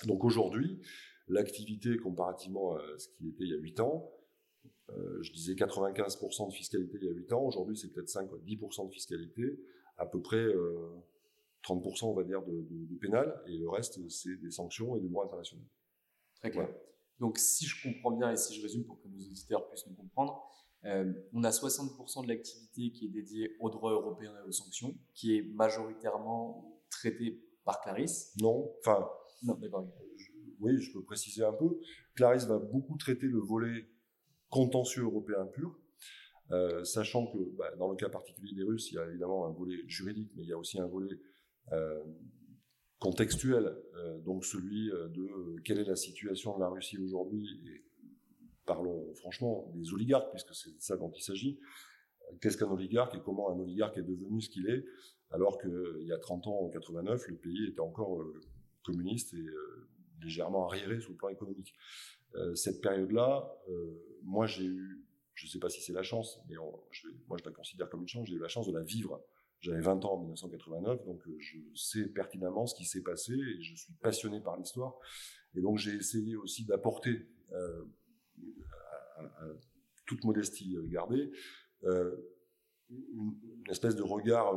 Donc 0.07 0.25
aujourd'hui, 0.25 0.81
l'activité 1.29 1.97
comparativement 1.99 2.77
à 2.77 2.99
ce 2.99 3.09
qui 3.09 3.29
était 3.29 3.45
il 3.45 3.51
y 3.51 3.55
a 3.55 3.59
8 3.59 3.81
ans, 3.81 4.11
euh, 4.97 5.23
je 5.23 5.33
disais 5.33 5.55
95% 5.55 6.49
de 6.49 6.53
fiscalité 6.53 6.99
il 7.01 7.07
y 7.07 7.09
a 7.09 7.13
8 7.13 7.33
ans. 7.33 7.43
Aujourd'hui, 7.43 7.77
c'est 7.77 7.89
peut-être 7.89 8.09
5 8.09 8.31
10% 8.31 8.89
de 8.89 8.93
fiscalité, 8.93 9.59
à 9.97 10.07
peu 10.07 10.21
près 10.21 10.47
30% 11.65 12.05
euh, 12.05 12.09
on 12.09 12.15
va 12.15 12.25
dire 12.25 12.43
de, 12.43 12.97
pénal, 13.01 13.41
et 13.47 13.57
le 13.57 13.69
reste, 13.69 14.01
c'est 14.09 14.37
des 14.37 14.51
sanctions 14.51 14.97
et 14.97 15.01
du 15.01 15.09
droit 15.09 15.25
international. 15.25 15.65
Très 16.37 16.51
clair. 16.51 16.69
Donc, 17.19 17.39
si 17.39 17.67
je 17.67 17.83
comprends 17.83 18.13
bien 18.13 18.33
et 18.33 18.37
si 18.37 18.55
je 18.55 18.63
résume 18.63 18.85
pour 18.85 19.01
que 19.01 19.09
nos 19.09 19.19
auditeurs 19.19 19.69
puissent 19.69 19.87
nous 19.87 19.95
comprendre, 19.95 20.43
euh, 20.85 21.13
on 21.35 21.45
a 21.45 21.51
60% 21.51 22.25
de 22.25 22.29
l'activité 22.29 22.91
qui 22.91 23.05
est 23.05 23.11
dédiée 23.11 23.57
au 23.61 23.69
droit 23.69 23.93
européen 23.93 24.33
et 24.43 24.49
aux 24.49 24.53
sanctions, 24.53 24.97
qui 25.15 25.37
est 25.37 25.43
majoritairement 25.43 26.81
traitée 26.89 27.39
par 27.65 27.81
Clarisse. 27.83 28.35
Non, 28.41 28.75
enfin. 28.79 29.09
Non, 29.43 29.55
d'accord. 29.55 29.87
Oui, 30.61 30.79
je 30.81 30.93
peux 30.93 31.03
préciser 31.03 31.45
un 31.45 31.53
peu. 31.53 31.79
Clarisse 32.15 32.47
va 32.47 32.59
beaucoup 32.59 32.97
traiter 32.97 33.27
le 33.27 33.39
volet 33.39 33.87
contentieux 34.51 35.05
européen 35.05 35.47
pur, 35.47 35.79
euh, 36.53 36.83
sachant 36.85 37.27
que 37.27 37.39
bah, 37.57 37.71
dans 37.79 37.89
le 37.89 37.97
cas 37.97 38.09
particulier 38.09 38.55
des 38.55 38.65
Russes, 38.65 38.91
il 38.91 38.97
y 38.97 38.99
a 38.99 39.09
évidemment 39.09 39.47
un 39.47 39.53
volet 39.53 39.77
juridique, 39.87 40.33
mais 40.37 40.43
il 40.43 40.49
y 40.49 40.53
a 40.53 40.59
aussi 40.59 40.81
un 40.81 40.87
volet 40.87 41.17
euh, 41.73 42.03
contextuel, 42.99 43.77
euh, 43.95 44.19
donc 44.19 44.45
celui 44.45 44.89
de 44.89 45.61
quelle 45.65 45.79
est 45.79 45.85
la 45.85 45.97
situation 45.97 46.57
de 46.57 46.61
la 46.61 46.69
Russie 46.69 46.99
aujourd'hui, 46.99 47.49
et 47.67 47.85
parlons 48.67 49.15
franchement 49.15 49.71
des 49.75 49.93
oligarques, 49.95 50.31
puisque 50.33 50.55
c'est 50.55 50.81
ça 50.81 50.97
dont 50.97 51.11
il 51.17 51.23
s'agit. 51.23 51.59
Qu'est-ce 52.41 52.57
qu'un 52.57 52.71
oligarque 52.71 53.15
et 53.15 53.21
comment 53.25 53.51
un 53.51 53.59
oligarque 53.59 53.99
est 53.99 54.03
devenu 54.03 54.41
ce 54.41 54.51
qu'il 54.51 54.69
est, 54.69 54.85
alors 55.31 55.59
qu'il 55.61 56.05
y 56.07 56.13
a 56.13 56.19
30 56.19 56.49
ans, 56.49 56.61
en 56.65 56.69
89, 56.69 57.29
le 57.29 57.37
pays 57.37 57.69
était 57.69 57.81
encore 57.81 58.25
communiste 58.83 59.35
et 59.35 59.47
légèrement 60.23 60.67
arriéré 60.67 61.01
sur 61.01 61.11
le 61.11 61.17
plan 61.17 61.29
économique. 61.29 61.75
Cette 62.55 62.81
période-là, 62.81 63.51
moi, 64.23 64.47
j'ai 64.47 64.65
eu, 64.65 65.05
je 65.35 65.47
ne 65.47 65.51
sais 65.51 65.59
pas 65.59 65.69
si 65.69 65.81
c'est 65.81 65.93
la 65.93 66.03
chance, 66.03 66.41
mais 66.49 66.57
moi 67.29 67.39
je 67.39 67.45
la 67.45 67.53
considère 67.53 67.89
comme 67.89 68.03
une 68.03 68.09
chance, 68.09 68.29
j'ai 68.29 68.35
eu 68.35 68.41
la 68.41 68.49
chance 68.49 68.67
de 68.67 68.73
la 68.73 68.83
vivre. 68.83 69.23
J'avais 69.61 69.81
20 69.81 70.05
ans 70.07 70.15
en 70.15 70.19
1989, 70.21 71.05
donc 71.05 71.21
euh, 71.27 71.37
je 71.39 71.59
sais 71.75 72.07
pertinemment 72.07 72.67
ce 72.67 72.75
qui 72.75 72.87
s'est 72.87 73.03
passé 73.03 73.35
et 73.35 73.63
je 73.63 73.75
suis 73.75 73.93
passionné 74.01 74.41
par 74.41 74.57
l'histoire. 74.57 74.95
Et 75.55 75.61
donc 75.61 75.77
j'ai 75.77 75.95
essayé 75.95 76.35
aussi 76.37 76.65
d'apporter, 76.65 77.27
euh, 77.53 77.85
toute 80.07 80.25
modestie 80.25 80.77
gardée, 80.85 81.31
euh, 81.85 82.17
une, 82.91 83.35
espèce 83.69 83.95
de 83.95 84.03
regard 84.03 84.53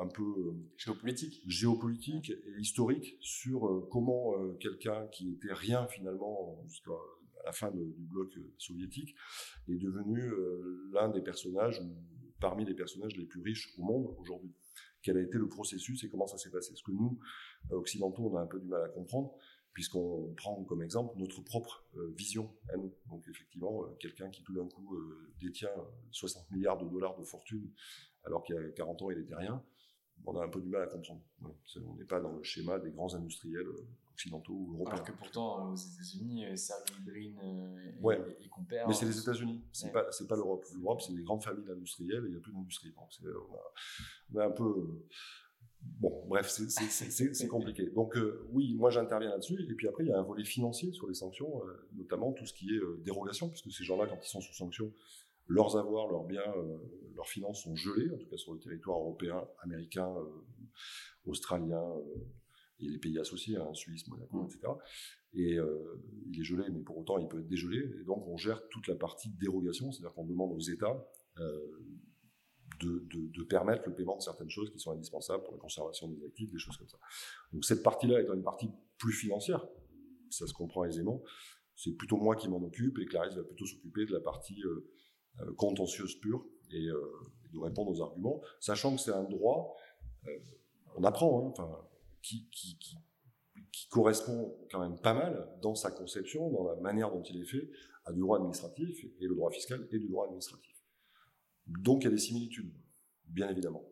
un 0.00 0.08
peu 0.08 0.56
géopolitique, 0.76 1.42
géopolitique 1.46 2.30
et 2.30 2.60
historique 2.60 3.16
sur 3.20 3.88
comment 3.90 4.34
quelqu'un 4.58 5.06
qui 5.12 5.30
était 5.32 5.52
rien 5.52 5.86
finalement 5.86 6.60
jusqu'à 6.66 6.90
la 7.44 7.52
fin 7.52 7.70
du 7.70 7.94
bloc 7.96 8.32
soviétique 8.58 9.14
est 9.68 9.76
devenu 9.76 10.20
l'un 10.92 11.10
des 11.10 11.20
personnages 11.20 11.80
parmi 12.40 12.64
les 12.64 12.74
personnages 12.74 13.16
les 13.16 13.24
plus 13.24 13.40
riches 13.40 13.72
au 13.78 13.82
monde 13.82 14.14
aujourd'hui. 14.18 14.52
Quel 15.02 15.16
a 15.18 15.22
été 15.22 15.38
le 15.38 15.48
processus 15.48 16.02
et 16.04 16.08
comment 16.08 16.26
ça 16.26 16.38
s'est 16.38 16.50
passé? 16.50 16.72
Ce 16.74 16.82
que 16.82 16.92
nous, 16.92 17.18
euh, 17.70 17.76
occidentaux, 17.76 18.30
on 18.30 18.36
a 18.36 18.40
un 18.40 18.46
peu 18.46 18.58
du 18.58 18.66
mal 18.66 18.82
à 18.82 18.88
comprendre, 18.88 19.34
puisqu'on 19.74 20.32
prend 20.36 20.64
comme 20.64 20.82
exemple 20.82 21.18
notre 21.18 21.42
propre 21.42 21.84
euh, 21.96 22.14
vision 22.16 22.50
à 22.72 22.76
nous. 22.76 22.94
Donc 23.06 23.26
effectivement, 23.28 23.84
euh, 23.84 23.88
quelqu'un 24.00 24.30
qui 24.30 24.42
tout 24.42 24.54
d'un 24.54 24.66
coup 24.68 24.96
détient 25.40 25.68
60 26.12 26.50
milliards 26.52 26.78
de 26.78 26.88
dollars 26.88 27.16
de 27.16 27.24
fortune, 27.24 27.70
alors 28.24 28.42
qu'il 28.44 28.54
y 28.54 28.58
a 28.58 28.70
40 28.70 29.02
ans, 29.02 29.10
il 29.10 29.18
n'était 29.18 29.34
rien, 29.34 29.62
on 30.24 30.36
a 30.38 30.44
un 30.44 30.48
peu 30.48 30.60
du 30.60 30.68
mal 30.68 30.82
à 30.82 30.86
comprendre. 30.86 31.22
On 31.42 31.96
n'est 31.96 32.04
pas 32.04 32.20
dans 32.20 32.32
le 32.32 32.42
schéma 32.42 32.78
des 32.78 32.90
grands 32.90 33.14
industriels 33.14 33.66
occidentaux 34.14 34.52
ou 34.52 34.74
européens. 34.74 34.94
Alors 34.94 35.06
que 35.06 35.12
pourtant, 35.12 35.60
euh, 35.60 35.72
aux 35.72 35.76
États-Unis, 35.76 36.46
euh, 36.46 36.56
Sergey 36.56 36.94
Brin 37.04 37.36
euh, 37.42 38.00
ouais. 38.00 38.20
et, 38.40 38.48
compère. 38.48 38.86
Mais 38.88 38.94
c'est 38.94 39.06
les 39.06 39.18
États-Unis, 39.18 39.62
c'est 39.72 39.92
pas, 39.92 40.06
c'est 40.10 40.26
pas 40.26 40.36
l'Europe. 40.36 40.64
L'Europe, 40.74 41.02
c'est 41.02 41.14
des 41.14 41.22
grandes 41.22 41.42
familles 41.42 41.70
industrielles 41.70 42.24
et 42.24 42.28
il 42.28 42.32
n'y 42.32 42.36
a 42.36 42.40
plus 42.40 42.52
d'industrie. 42.52 42.94
on, 42.96 44.38
a, 44.38 44.46
un 44.46 44.50
peu. 44.50 45.04
Bon, 46.00 46.24
bref, 46.26 46.48
c'est 46.48 47.48
compliqué. 47.48 47.90
Donc, 47.90 48.18
oui, 48.52 48.74
moi 48.74 48.90
j'interviens 48.90 49.30
là-dessus. 49.30 49.66
Et 49.68 49.74
puis 49.74 49.88
après, 49.88 50.04
il 50.04 50.08
y 50.08 50.12
a 50.12 50.18
un 50.18 50.22
volet 50.22 50.44
financier 50.44 50.92
sur 50.92 51.06
les 51.06 51.14
sanctions, 51.14 51.62
notamment 51.94 52.32
tout 52.32 52.46
ce 52.46 52.52
qui 52.52 52.74
est 52.74 52.80
dérogation, 53.04 53.48
puisque 53.48 53.70
ces 53.70 53.84
gens-là, 53.84 54.06
quand 54.06 54.18
ils 54.22 54.28
sont 54.28 54.40
sous 54.40 54.54
sanctions, 54.54 54.92
leurs 55.46 55.76
avoirs, 55.76 56.08
leurs 56.08 56.24
biens, 56.24 56.54
leurs 57.14 57.28
finances 57.28 57.62
sont 57.62 57.76
gelés, 57.76 58.10
en 58.12 58.18
tout 58.18 58.26
cas 58.28 58.36
sur 58.36 58.54
le 58.54 58.60
territoire 58.60 58.98
européen, 58.98 59.46
américain, 59.62 60.12
australien, 61.26 61.82
et 62.80 62.88
les 62.88 62.98
pays 62.98 63.18
associés, 63.18 63.56
hein, 63.56 63.72
Suisse, 63.72 64.06
Monaco, 64.08 64.44
etc. 64.44 64.72
Et 65.34 65.54
euh, 65.54 66.02
il 66.26 66.40
est 66.40 66.44
gelé, 66.44 66.64
mais 66.70 66.80
pour 66.80 66.98
autant, 66.98 67.18
il 67.18 67.28
peut 67.28 67.40
être 67.40 67.48
dégelé. 67.48 67.78
Et 68.00 68.04
donc, 68.04 68.26
on 68.26 68.36
gère 68.36 68.68
toute 68.68 68.86
la 68.88 68.94
partie 68.94 69.30
dérogation, 69.30 69.90
c'est-à-dire 69.92 70.14
qu'on 70.14 70.26
demande 70.26 70.52
aux 70.52 70.60
États 70.60 71.06
euh, 71.38 71.58
de, 72.84 73.42
permettre 73.44 73.88
le 73.88 73.94
paiement 73.94 74.16
de 74.16 74.22
certaines 74.22 74.50
choses 74.50 74.70
qui 74.70 74.78
sont 74.78 74.92
indispensables 74.92 75.42
pour 75.44 75.52
la 75.52 75.58
conservation 75.58 76.08
des 76.08 76.24
actifs, 76.24 76.50
des 76.50 76.58
choses 76.58 76.76
comme 76.76 76.88
ça. 76.88 76.98
Donc, 77.52 77.64
cette 77.64 77.82
partie-là 77.82 78.20
étant 78.20 78.34
une 78.34 78.42
partie 78.42 78.70
plus 78.98 79.12
financière, 79.12 79.66
ça 80.30 80.46
se 80.46 80.52
comprend 80.52 80.84
aisément, 80.84 81.22
c'est 81.76 81.92
plutôt 81.92 82.16
moi 82.16 82.36
qui 82.36 82.48
m'en 82.48 82.62
occupe 82.62 82.98
et 82.98 83.06
Clarisse 83.06 83.34
va 83.34 83.42
plutôt 83.42 83.66
s'occuper 83.66 84.06
de 84.06 84.12
la 84.12 84.20
partie 84.20 84.62
euh, 84.64 85.54
contentieuse 85.56 86.14
pure 86.20 86.46
et 86.70 86.86
de 87.52 87.58
répondre 87.58 87.90
aux 87.90 88.02
arguments, 88.02 88.40
sachant 88.60 88.96
que 88.96 89.00
c'est 89.00 89.12
un 89.12 89.24
droit, 89.24 89.76
on 90.96 91.04
apprend, 91.04 91.54
hein, 91.58 91.88
qui, 92.22 92.48
correspond 93.90 94.56
quand 94.70 94.80
même 94.80 94.98
pas 94.98 95.14
mal 95.14 95.48
dans 95.62 95.74
sa 95.74 95.90
conception, 95.90 96.50
dans 96.50 96.64
la 96.64 96.74
manière 96.76 97.12
dont 97.12 97.22
il 97.22 97.40
est 97.40 97.44
fait, 97.44 97.70
à 98.04 98.12
du 98.12 98.20
droit 98.20 98.38
administratif 98.38 99.04
et 99.20 99.26
le 99.26 99.34
droit 99.34 99.50
fiscal 99.50 99.86
et 99.92 99.98
du 99.98 100.08
droit 100.08 100.26
administratif. 100.26 100.73
Donc 101.66 102.02
il 102.02 102.04
y 102.04 102.08
a 102.08 102.10
des 102.10 102.18
similitudes, 102.18 102.72
bien 103.26 103.48
évidemment. 103.48 103.84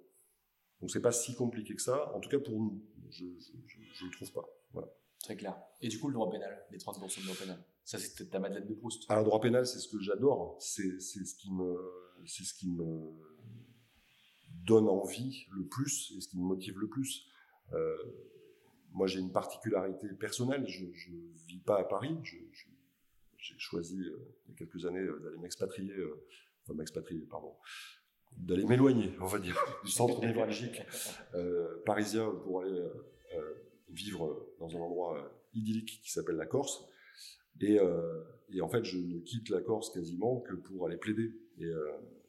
Donc 0.80 0.90
c'est 0.90 1.00
pas 1.00 1.12
si 1.12 1.35
compliqué 1.35 1.74
que 1.74 1.82
ça, 1.82 2.14
en 2.14 2.20
tout 2.20 2.28
cas 2.28 2.38
pour 2.38 2.58
nous, 2.58 2.82
je 3.11 3.24
ne 3.24 4.06
le 4.06 4.12
trouve 4.12 4.32
pas. 4.32 4.48
Voilà. 4.72 4.88
Très 5.22 5.37
clair. 5.37 5.56
Et 5.80 5.88
du 5.88 6.00
coup, 6.00 6.08
le 6.08 6.14
droit 6.14 6.30
pénal, 6.30 6.66
les 6.70 6.78
30% 6.78 7.20
de 7.20 7.24
droit 7.24 7.37
pénal, 7.37 7.64
ça 7.85 7.98
c'est 7.98 8.28
ta 8.28 8.40
madeleine 8.40 8.66
de 8.66 8.74
Proust. 8.74 9.04
Alors, 9.08 9.22
le 9.22 9.28
droit 9.28 9.40
pénal, 9.40 9.66
c'est 9.66 9.78
ce 9.78 9.88
que 9.88 10.00
j'adore, 10.00 10.56
c'est 10.61 10.98
ce 11.00 11.35
qui 11.37 11.52
me, 11.52 11.76
c'est 12.26 12.44
ce 12.44 12.54
qui 12.54 12.68
me 12.68 13.12
donne 14.64 14.88
envie 14.88 15.46
le 15.52 15.66
plus 15.66 16.12
et 16.16 16.20
ce 16.20 16.28
qui 16.28 16.38
me 16.38 16.44
motive 16.44 16.78
le 16.78 16.88
plus. 16.88 17.26
Euh, 17.72 17.96
moi, 18.90 19.06
j'ai 19.06 19.20
une 19.20 19.32
particularité 19.32 20.08
personnelle. 20.08 20.64
Je 20.66 20.85
ne 20.85 21.46
vis 21.46 21.61
pas 21.61 21.78
à 21.78 21.85
Paris. 21.85 22.16
j'ai 22.22 23.58
choisi, 23.58 24.00
euh, 24.00 24.18
il 24.46 24.50
y 24.50 24.54
a 24.54 24.56
quelques 24.56 24.85
années, 24.87 25.00
euh, 25.00 25.20
d'aller 25.20 25.38
m'expatrier, 25.38 25.94
enfin 26.62 26.75
m'expatrier, 26.75 27.27
pardon, 27.31 27.55
d'aller 28.37 28.64
m'éloigner, 28.64 29.12
on 29.20 29.27
va 29.27 29.38
dire, 29.38 29.57
du 29.85 29.90
centre 29.90 30.20
névralgique 30.20 30.83
parisien 31.85 32.31
pour 32.44 32.62
aller 32.62 32.83
vivre 33.88 34.55
dans 34.59 34.75
un 34.77 34.81
endroit 34.81 35.31
idyllique 35.55 36.01
qui 36.03 36.11
s'appelle 36.11 36.37
la 36.37 36.46
Corse. 36.46 36.88
Et, 37.61 37.79
et, 38.51 38.61
en 38.62 38.68
fait, 38.68 38.85
je 38.85 38.98
ne 38.98 39.18
quitte 39.20 39.51
la 39.51 39.61
Corse 39.61 39.90
quasiment 39.90 40.40
que 40.40 40.55
pour 40.55 40.87
aller 40.87 40.96
plaider. 40.96 41.35
Et 41.59 41.70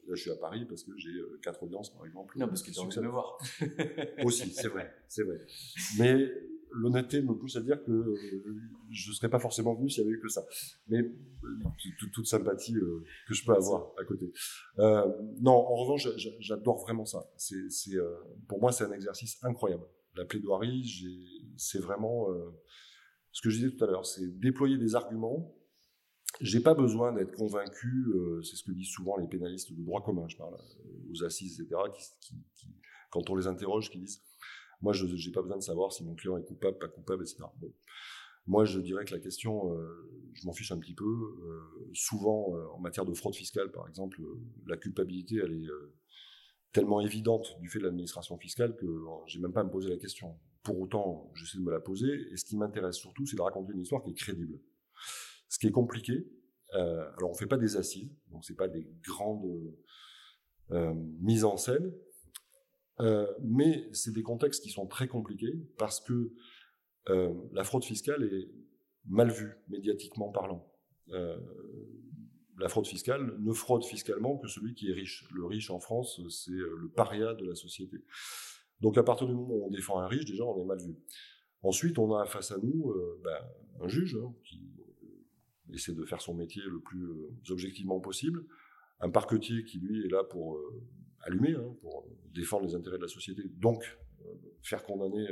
Là, 0.06 0.14
je 0.14 0.20
suis 0.20 0.30
à 0.30 0.36
Paris 0.36 0.66
parce 0.68 0.84
que 0.84 0.92
j'ai 0.96 1.10
euh, 1.10 1.40
quatre 1.42 1.62
audiences, 1.62 1.90
par 1.90 2.04
exemple. 2.04 2.38
Non, 2.38 2.46
parce 2.46 2.62
que 2.62 2.70
tu 2.70 2.98
as 2.98 3.02
me 3.02 3.08
voir. 3.08 3.38
Aussi, 4.24 4.50
c'est 4.50 4.68
vrai, 4.68 4.94
c'est 5.08 5.22
vrai. 5.22 5.40
Mais 5.98 6.30
l'honnêteté 6.74 7.22
me 7.22 7.34
pousse 7.34 7.56
à 7.56 7.60
dire 7.60 7.82
que 7.84 7.90
euh, 7.90 8.16
je 8.90 9.10
ne 9.10 9.14
serais 9.14 9.28
pas 9.28 9.38
forcément 9.38 9.74
venu 9.74 9.88
s'il 9.88 10.02
y 10.02 10.06
avait 10.06 10.16
eu 10.16 10.20
que 10.20 10.28
ça. 10.28 10.44
Mais 10.88 10.98
euh, 10.98 11.12
toute 12.12 12.26
sympathie 12.26 12.74
que 12.74 13.34
je 13.34 13.44
peux 13.44 13.54
avoir 13.54 13.92
à 13.98 14.04
côté. 14.04 14.32
non, 14.78 15.52
en 15.52 15.74
revanche, 15.74 16.08
j'adore 16.40 16.80
vraiment 16.82 17.04
ça. 17.04 17.30
C'est, 17.36 17.96
pour 18.48 18.60
moi, 18.60 18.72
c'est 18.72 18.84
un 18.84 18.92
exercice 18.92 19.42
incroyable. 19.42 19.84
La 20.16 20.24
plaidoirie, 20.24 20.84
c'est 21.56 21.80
vraiment 21.80 22.28
ce 23.32 23.42
que 23.42 23.50
je 23.50 23.56
disais 23.56 23.70
tout 23.70 23.82
à 23.84 23.86
l'heure, 23.88 24.06
c'est 24.06 24.38
déployer 24.38 24.78
des 24.78 24.94
arguments 24.94 25.54
j'ai 26.40 26.60
pas 26.60 26.74
besoin 26.74 27.12
d'être 27.12 27.32
convaincu, 27.32 28.06
euh, 28.14 28.42
c'est 28.42 28.56
ce 28.56 28.64
que 28.64 28.72
disent 28.72 28.88
souvent 28.88 29.16
les 29.16 29.28
pénalistes 29.28 29.72
de 29.72 29.82
droit 29.82 30.02
commun, 30.02 30.26
je 30.28 30.36
parle 30.36 30.54
euh, 30.54 31.10
aux 31.12 31.24
assises, 31.24 31.60
etc., 31.60 31.80
qui, 32.20 32.34
qui, 32.54 32.68
quand 33.10 33.30
on 33.30 33.36
les 33.36 33.46
interroge, 33.46 33.90
qui 33.90 33.98
disent 33.98 34.22
Moi, 34.82 34.92
je 34.92 35.06
n'ai 35.06 35.32
pas 35.32 35.42
besoin 35.42 35.58
de 35.58 35.62
savoir 35.62 35.92
si 35.92 36.04
mon 36.04 36.14
client 36.14 36.36
est 36.36 36.44
coupable, 36.44 36.78
pas 36.78 36.88
coupable, 36.88 37.22
etc. 37.22 37.44
Bon. 37.60 37.72
Moi, 38.46 38.64
je 38.64 38.78
dirais 38.78 39.04
que 39.04 39.14
la 39.14 39.20
question, 39.20 39.72
euh, 39.72 40.10
je 40.34 40.46
m'en 40.46 40.52
fiche 40.52 40.70
un 40.72 40.78
petit 40.78 40.94
peu. 40.94 41.06
souvent, 41.94 42.54
en 42.74 42.78
matière 42.78 43.04
de 43.04 43.14
fraude 43.14 43.34
fiscale, 43.34 43.70
par 43.70 43.88
exemple, 43.88 44.20
la 44.66 44.76
culpabilité, 44.76 45.40
elle 45.42 45.52
est 45.52 45.68
tellement 46.74 47.00
évidente 47.00 47.56
du 47.60 47.70
fait 47.70 47.78
de 47.78 47.84
l'administration 47.84 48.36
fiscale 48.36 48.76
que 48.76 48.86
j'ai 49.26 49.38
même 49.38 49.52
pas 49.52 49.60
à 49.60 49.64
me 49.64 49.70
poser 49.70 49.88
la 49.88 49.96
question. 49.96 50.36
Pour 50.62 50.80
autant, 50.80 51.30
j'essaie 51.34 51.58
de 51.58 51.62
me 51.62 51.70
la 51.70 51.80
poser, 51.80 52.08
et 52.32 52.36
ce 52.36 52.44
qui 52.44 52.56
m'intéresse 52.56 52.96
surtout, 52.96 53.24
c'est 53.24 53.36
de 53.36 53.42
raconter 53.42 53.72
une 53.72 53.80
histoire 53.80 54.02
qui 54.02 54.10
est 54.10 54.14
crédible. 54.14 54.58
Ce 55.48 55.58
qui 55.58 55.68
est 55.68 55.72
compliqué, 55.72 56.26
euh, 56.74 57.08
alors 57.16 57.30
on 57.30 57.34
fait 57.34 57.46
pas 57.46 57.58
des 57.58 57.76
assises, 57.76 58.10
donc 58.30 58.44
c'est 58.44 58.56
pas 58.56 58.68
des 58.68 58.86
grandes 59.06 59.72
euh, 60.72 60.92
mises 61.20 61.44
en 61.44 61.56
scène, 61.56 61.92
euh, 63.00 63.26
mais 63.42 63.88
c'est 63.92 64.12
des 64.12 64.22
contextes 64.22 64.62
qui 64.62 64.70
sont 64.70 64.86
très 64.86 65.08
compliqués 65.08 65.54
parce 65.78 66.00
que 66.00 66.32
la 67.52 67.64
fraude 67.64 67.84
fiscale 67.84 68.24
est 68.24 68.48
mal 69.04 69.30
vue 69.30 69.52
médiatiquement 69.68 70.30
parlant. 70.30 70.66
la 71.08 72.68
fraude 72.70 72.86
fiscale 72.86 73.36
ne 73.40 73.52
fraude 73.52 73.84
fiscalement 73.84 74.38
que 74.38 74.48
celui 74.48 74.72
qui 74.72 74.88
est 74.88 74.94
riche. 74.94 75.28
Le 75.34 75.44
riche 75.44 75.68
en 75.68 75.80
France, 75.80 76.18
c'est 76.30 76.52
le 76.52 76.88
paria 76.96 77.34
de 77.34 77.44
la 77.44 77.54
société. 77.54 77.98
Donc 78.80 78.96
à 78.96 79.02
partir 79.02 79.26
du 79.26 79.34
moment 79.34 79.52
où 79.52 79.66
on 79.66 79.70
défend 79.70 79.98
un 79.98 80.06
riche, 80.06 80.24
déjà 80.24 80.44
on 80.44 80.58
est 80.62 80.64
mal 80.64 80.78
vu. 80.80 80.96
Ensuite, 81.62 81.98
on 81.98 82.14
a 82.14 82.24
face 82.24 82.52
à 82.52 82.56
nous 82.56 82.94
ben, 83.22 83.38
un 83.82 83.88
juge 83.88 84.16
hein, 84.16 84.34
qui 84.44 84.62
essaie 85.72 85.94
de 85.94 86.04
faire 86.04 86.20
son 86.20 86.34
métier 86.34 86.62
le 86.66 86.80
plus 86.80 87.04
euh, 87.04 87.30
objectivement 87.50 88.00
possible. 88.00 88.44
Un 89.00 89.10
parquetier 89.10 89.64
qui, 89.64 89.78
lui, 89.78 90.04
est 90.04 90.08
là 90.08 90.24
pour 90.24 90.58
euh, 91.24 91.28
allumer, 91.28 91.54
hein, 91.54 91.76
pour 91.80 92.06
défendre 92.32 92.66
les 92.66 92.74
intérêts 92.74 92.98
de 92.98 93.02
la 93.02 93.08
société, 93.08 93.42
donc 93.56 93.84
euh, 94.24 94.34
faire 94.62 94.84
condamner 94.84 95.26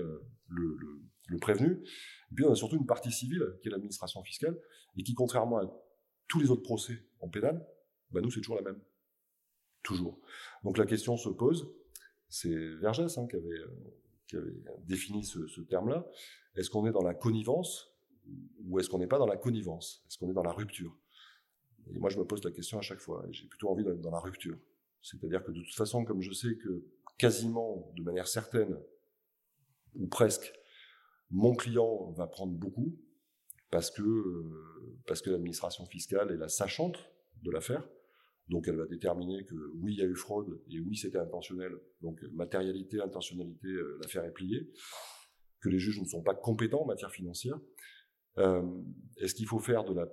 le, 0.48 1.38
prévenu. 1.40 1.82
Et 2.30 2.34
puis 2.34 2.44
on 2.44 2.52
a 2.52 2.54
surtout 2.54 2.76
une 2.76 2.86
partie 2.86 3.10
civile, 3.10 3.42
qui 3.62 3.68
est 3.68 3.70
l'administration 3.70 4.22
fiscale, 4.22 4.58
et 4.96 5.02
qui, 5.02 5.14
contrairement 5.14 5.58
à 5.58 5.82
tous 6.28 6.40
les 6.40 6.50
autres 6.50 6.62
procès 6.62 7.04
en 7.20 7.28
pénal, 7.28 7.66
bah 8.10 8.20
nous, 8.20 8.30
c'est 8.30 8.40
toujours 8.40 8.56
la 8.56 8.62
même. 8.62 8.80
Toujours. 9.82 10.20
Donc 10.62 10.76
la 10.76 10.84
question 10.86 11.16
se 11.16 11.30
pose, 11.30 11.72
c'est 12.28 12.54
Vergès 12.76 13.18
hein, 13.18 13.26
qui, 13.26 13.36
avait, 13.36 14.44
défini 14.86 15.24
ce, 15.24 15.46
ce 15.46 15.60
terme-là. 15.62 16.06
Est-ce 16.54 16.70
qu'on 16.70 16.86
est 16.86 16.92
dans 16.92 17.02
la 17.02 17.14
connivence 17.14 17.92
ou 18.64 18.78
est-ce 18.78 18.88
qu'on 18.88 18.98
n'est 18.98 19.06
pas 19.06 19.18
dans 19.18 19.26
la 19.26 19.36
connivence? 19.36 20.04
Est-ce 20.06 20.18
qu'on 20.18 20.30
est 20.30 20.34
dans 20.34 20.42
la 20.42 20.52
rupture? 20.52 20.96
Et 21.90 21.98
moi, 21.98 22.10
je 22.10 22.18
me 22.18 22.24
pose 22.24 22.44
la 22.44 22.50
question 22.50 22.78
à 22.78 22.82
chaque 22.82 23.00
fois. 23.00 23.24
J'ai 23.30 23.46
plutôt 23.46 23.68
envie 23.68 23.84
d'être 23.84 24.00
dans 24.00 24.10
la 24.10 24.20
rupture. 24.20 24.58
C'est-à-dire 25.02 25.42
que 25.44 25.50
de 25.50 25.60
toute 25.60 25.74
façon, 25.74 26.04
comme 26.04 26.22
je 26.22 26.32
sais 26.32 26.56
que 26.56 26.84
quasiment 27.18 27.92
de 27.96 28.02
manière 28.02 28.28
certaine, 28.28 28.78
ou 29.94 30.06
presque, 30.06 30.52
mon 31.30 31.54
client 31.54 32.12
va 32.12 32.26
prendre 32.26 32.52
beaucoup, 32.52 32.98
parce 33.70 33.90
que, 33.90 34.02
euh, 34.02 35.00
parce 35.06 35.22
que 35.22 35.30
l'administration 35.30 35.86
fiscale 35.86 36.30
est 36.30 36.36
la 36.36 36.48
sachante 36.48 36.98
de 37.42 37.50
l'affaire, 37.50 37.88
Donc 38.48 38.68
elle 38.68 38.76
va 38.76 38.86
déterminer 38.86 39.44
que 39.44 39.54
oui, 39.76 39.94
il 39.94 39.98
y 39.98 40.02
a 40.02 40.06
eu 40.06 40.14
fraude 40.14 40.60
et 40.70 40.80
oui, 40.80 40.96
c'était 40.96 41.18
intentionnel. 41.18 41.72
Donc 42.00 42.20
matérialité, 42.32 43.00
intentionnalité, 43.00 43.68
euh, 43.68 43.98
l'affaire 44.02 44.24
est 44.24 44.32
pliée. 44.32 44.70
Que 45.60 45.68
les 45.68 45.78
juges 45.78 46.00
ne 46.00 46.06
sont 46.06 46.22
pas 46.22 46.34
compétents 46.34 46.82
en 46.82 46.86
matière 46.86 47.12
financière. 47.12 47.58
Euh, 48.38 48.62
Est-ce 49.18 49.34
qu'il 49.34 49.46
faut 49.46 49.60
faire 49.60 49.84
de 49.84 49.94
la 49.94 50.06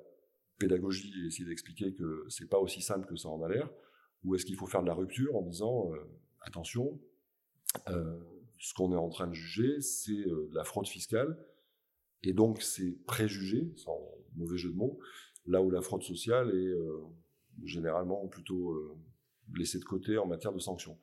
pédagogie 0.57 1.11
et 1.21 1.27
essayer 1.27 1.45
d'expliquer 1.45 1.93
que 1.95 2.25
c'est 2.29 2.47
pas 2.47 2.59
aussi 2.59 2.81
simple 2.81 3.07
que 3.07 3.15
ça 3.15 3.29
en 3.29 3.41
a 3.41 3.49
l'air? 3.49 3.69
Ou 4.23 4.35
est-ce 4.35 4.45
qu'il 4.45 4.55
faut 4.55 4.67
faire 4.67 4.81
de 4.81 4.87
la 4.87 4.93
rupture 4.93 5.35
en 5.35 5.41
disant 5.41 5.93
euh, 5.93 5.99
attention, 6.41 6.99
euh, 7.87 8.19
ce 8.57 8.73
qu'on 8.73 8.91
est 8.91 8.97
en 8.97 9.09
train 9.09 9.27
de 9.27 9.33
juger, 9.33 9.79
c'est 9.81 10.11
euh, 10.11 10.49
de 10.49 10.55
la 10.55 10.63
fraude 10.63 10.87
fiscale 10.87 11.37
et 12.23 12.33
donc 12.33 12.61
c'est 12.61 12.97
préjugé, 13.05 13.71
sans 13.77 13.97
mauvais 14.35 14.57
jeu 14.57 14.71
de 14.71 14.75
mots, 14.75 14.99
là 15.45 15.61
où 15.61 15.69
la 15.71 15.81
fraude 15.81 16.03
sociale 16.03 16.53
est 16.53 17.65
généralement 17.65 18.27
plutôt 18.27 18.99
laissée 19.55 19.79
de 19.79 19.85
côté 19.85 20.17
en 20.17 20.27
matière 20.27 20.51
de 20.51 20.59
sanctions. 20.59 20.99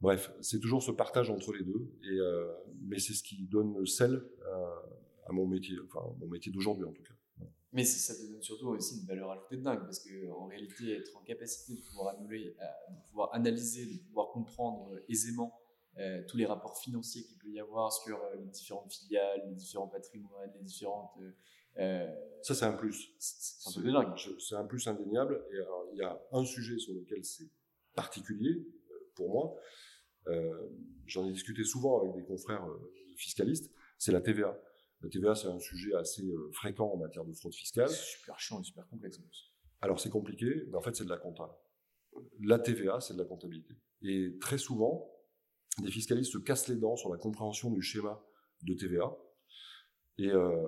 Bref, 0.00 0.32
c'est 0.40 0.58
toujours 0.58 0.82
ce 0.82 0.90
partage 0.90 1.28
entre 1.28 1.52
les 1.52 1.62
deux, 1.62 1.92
et, 2.02 2.18
mais 2.80 2.98
c'est 2.98 3.12
ce 3.12 3.22
qui 3.22 3.46
donne 3.46 3.76
le 3.78 3.84
sel 3.84 4.24
à, 4.46 5.28
à 5.28 5.32
mon 5.32 5.46
métier, 5.46 5.76
enfin 5.84 6.00
mon 6.18 6.28
métier 6.28 6.50
d'aujourd'hui 6.50 6.86
en 6.86 6.92
tout 6.92 7.02
cas. 7.02 7.17
Mais 7.72 7.84
ça 7.84 8.14
te 8.14 8.22
donne 8.30 8.42
surtout 8.42 8.68
aussi 8.68 8.98
une 9.00 9.06
valeur 9.06 9.30
ajoutée 9.30 9.56
de 9.58 9.62
dingue, 9.62 9.80
parce 9.80 9.98
que 10.00 10.30
en 10.30 10.46
réalité, 10.46 10.96
être 10.96 11.14
en 11.16 11.22
capacité 11.22 11.74
de 11.80 11.86
pouvoir, 11.86 12.14
annuler, 12.16 12.56
euh, 12.60 12.94
de 12.94 13.08
pouvoir 13.08 13.34
analyser, 13.34 13.84
de 13.86 13.98
pouvoir 14.06 14.30
comprendre 14.30 14.94
euh, 14.94 15.04
aisément 15.08 15.60
euh, 15.98 16.22
tous 16.28 16.36
les 16.38 16.46
rapports 16.46 16.78
financiers 16.78 17.24
qu'il 17.24 17.36
peut 17.38 17.50
y 17.50 17.60
avoir 17.60 17.92
sur 17.92 18.18
les 18.38 18.46
différentes 18.46 18.90
filiales, 18.92 19.42
les 19.48 19.54
différents 19.54 19.88
patrimoines, 19.88 20.50
les 20.54 20.62
différentes. 20.62 21.10
euh, 21.78 22.06
Ça, 22.42 22.54
c'est 22.54 22.64
un 22.64 22.72
plus. 22.72 23.10
c'est 23.18 23.68
un 23.68 23.72
C'est 24.38 24.54
un 24.54 24.64
plus 24.64 24.86
indéniable. 24.88 25.44
Et 25.52 25.56
alors, 25.58 25.88
il 25.92 25.98
y 25.98 26.02
a 26.02 26.18
un 26.32 26.44
sujet 26.44 26.78
sur 26.78 26.94
lequel 26.94 27.22
c'est 27.24 27.50
particulier 27.94 28.64
pour 29.14 29.28
moi. 29.30 29.56
Euh, 30.28 30.68
J'en 31.06 31.26
ai 31.26 31.32
discuté 31.32 31.64
souvent 31.64 32.00
avec 32.00 32.14
des 32.14 32.24
confrères 32.24 32.66
fiscalistes. 33.16 33.70
C'est 33.98 34.12
la 34.12 34.20
TVA. 34.20 34.56
La 35.02 35.08
TVA, 35.08 35.34
c'est 35.34 35.48
un 35.48 35.58
sujet 35.58 35.94
assez 35.94 36.24
euh, 36.24 36.50
fréquent 36.52 36.92
en 36.92 36.96
matière 36.96 37.24
de 37.24 37.32
fraude 37.32 37.54
fiscale. 37.54 37.88
C'est 37.88 38.18
super 38.18 38.38
chiant 38.38 38.60
et 38.60 38.64
super 38.64 38.86
complexe. 38.88 39.20
Alors 39.80 40.00
c'est 40.00 40.10
compliqué, 40.10 40.64
mais 40.68 40.76
en 40.76 40.80
fait 40.80 40.96
c'est 40.96 41.04
de 41.04 41.10
la 41.10 41.18
compta. 41.18 41.56
La 42.40 42.58
TVA, 42.58 43.00
c'est 43.00 43.14
de 43.14 43.18
la 43.18 43.24
comptabilité. 43.24 43.74
Et 44.02 44.36
très 44.40 44.58
souvent, 44.58 45.08
des 45.82 45.90
fiscalistes 45.90 46.32
se 46.32 46.38
cassent 46.38 46.68
les 46.68 46.76
dents 46.76 46.96
sur 46.96 47.12
la 47.12 47.18
compréhension 47.18 47.70
du 47.70 47.80
schéma 47.80 48.20
de 48.62 48.74
TVA. 48.74 49.16
Et, 50.18 50.30
euh, 50.30 50.66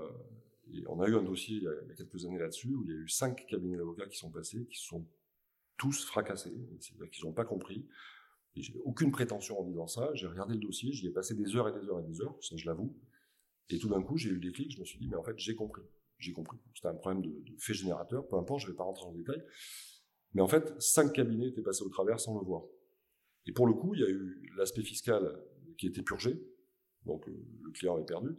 et 0.73 0.85
on 0.87 1.01
a 1.01 1.09
eu 1.09 1.17
un 1.17 1.23
dossier 1.23 1.57
il 1.57 1.63
y 1.65 1.69
a, 1.69 1.73
il 1.83 1.89
y 1.89 1.93
a 1.93 1.95
quelques 1.97 2.25
années 2.25 2.39
là-dessus 2.39 2.73
où 2.73 2.85
il 2.85 2.91
y 2.91 2.93
a 2.93 2.97
eu 2.97 3.09
cinq 3.09 3.47
cabinets 3.47 3.77
d'avocats 3.77 4.07
qui 4.07 4.17
sont 4.17 4.31
passés, 4.31 4.65
qui 4.67 4.79
sont 4.79 5.05
tous 5.77 6.05
fracassés, 6.05 6.55
c'est-à-dire 6.79 7.11
qu'ils 7.11 7.25
n'ont 7.25 7.33
pas 7.33 7.45
compris. 7.47 7.89
Et 8.55 8.63
j'ai 8.63 8.79
aucune 8.85 9.11
prétention 9.11 9.61
en 9.61 9.65
disant 9.65 9.87
ça. 9.87 10.11
J'ai 10.15 10.27
regardé 10.27 10.55
le 10.55 10.61
dossier, 10.61 10.93
j'y 10.93 11.07
ai 11.07 11.11
passé 11.11 11.35
des 11.35 11.57
heures 11.57 11.69
et 11.69 11.73
des 11.73 11.89
heures 11.89 12.01
et 12.01 12.03
des 12.03 12.21
heures, 12.21 12.37
ça 12.41 12.57
je 12.57 12.67
l'avoue. 12.67 12.95
Et 13.69 13.79
tout 13.79 13.89
d'un 13.89 14.03
coup, 14.03 14.17
j'ai 14.17 14.31
eu 14.31 14.35
le 14.35 14.41
déclic, 14.41 14.73
je 14.73 14.81
me 14.81 14.85
suis 14.85 14.99
dit, 14.99 15.09
mais 15.09 15.17
en 15.17 15.23
fait, 15.23 15.39
j'ai 15.39 15.55
compris. 15.55 15.83
J'ai 16.19 16.33
compris. 16.33 16.59
C'était 16.75 16.89
un 16.89 16.95
problème 16.95 17.23
de, 17.23 17.33
fait 17.59 17.75
générateur, 17.75 18.27
peu 18.27 18.37
importe, 18.37 18.63
je 18.63 18.67
ne 18.67 18.73
vais 18.73 18.77
pas 18.77 18.85
rentrer 18.85 19.05
dans 19.05 19.13
le 19.13 19.19
détail. 19.19 19.43
Mais 20.35 20.43
en 20.43 20.49
fait, 20.49 20.81
cinq 20.81 21.13
cabinets 21.13 21.49
étaient 21.49 21.63
passés 21.63 21.83
au 21.83 21.89
travers 21.89 22.21
sans 22.21 22.39
le 22.39 22.45
voir. 22.45 22.65
Et 23.47 23.53
pour 23.53 23.67
le 23.67 23.75
coup, 23.75 23.95
il 23.95 24.01
y 24.01 24.05
a 24.05 24.09
eu 24.09 24.53
l'aspect 24.57 24.83
fiscal 24.83 25.41
qui 25.79 25.87
était 25.87 26.03
purgé, 26.03 26.41
donc 27.07 27.27
euh, 27.29 27.33
le 27.63 27.71
client 27.73 27.99
est 27.99 28.05
perdu. 28.05 28.37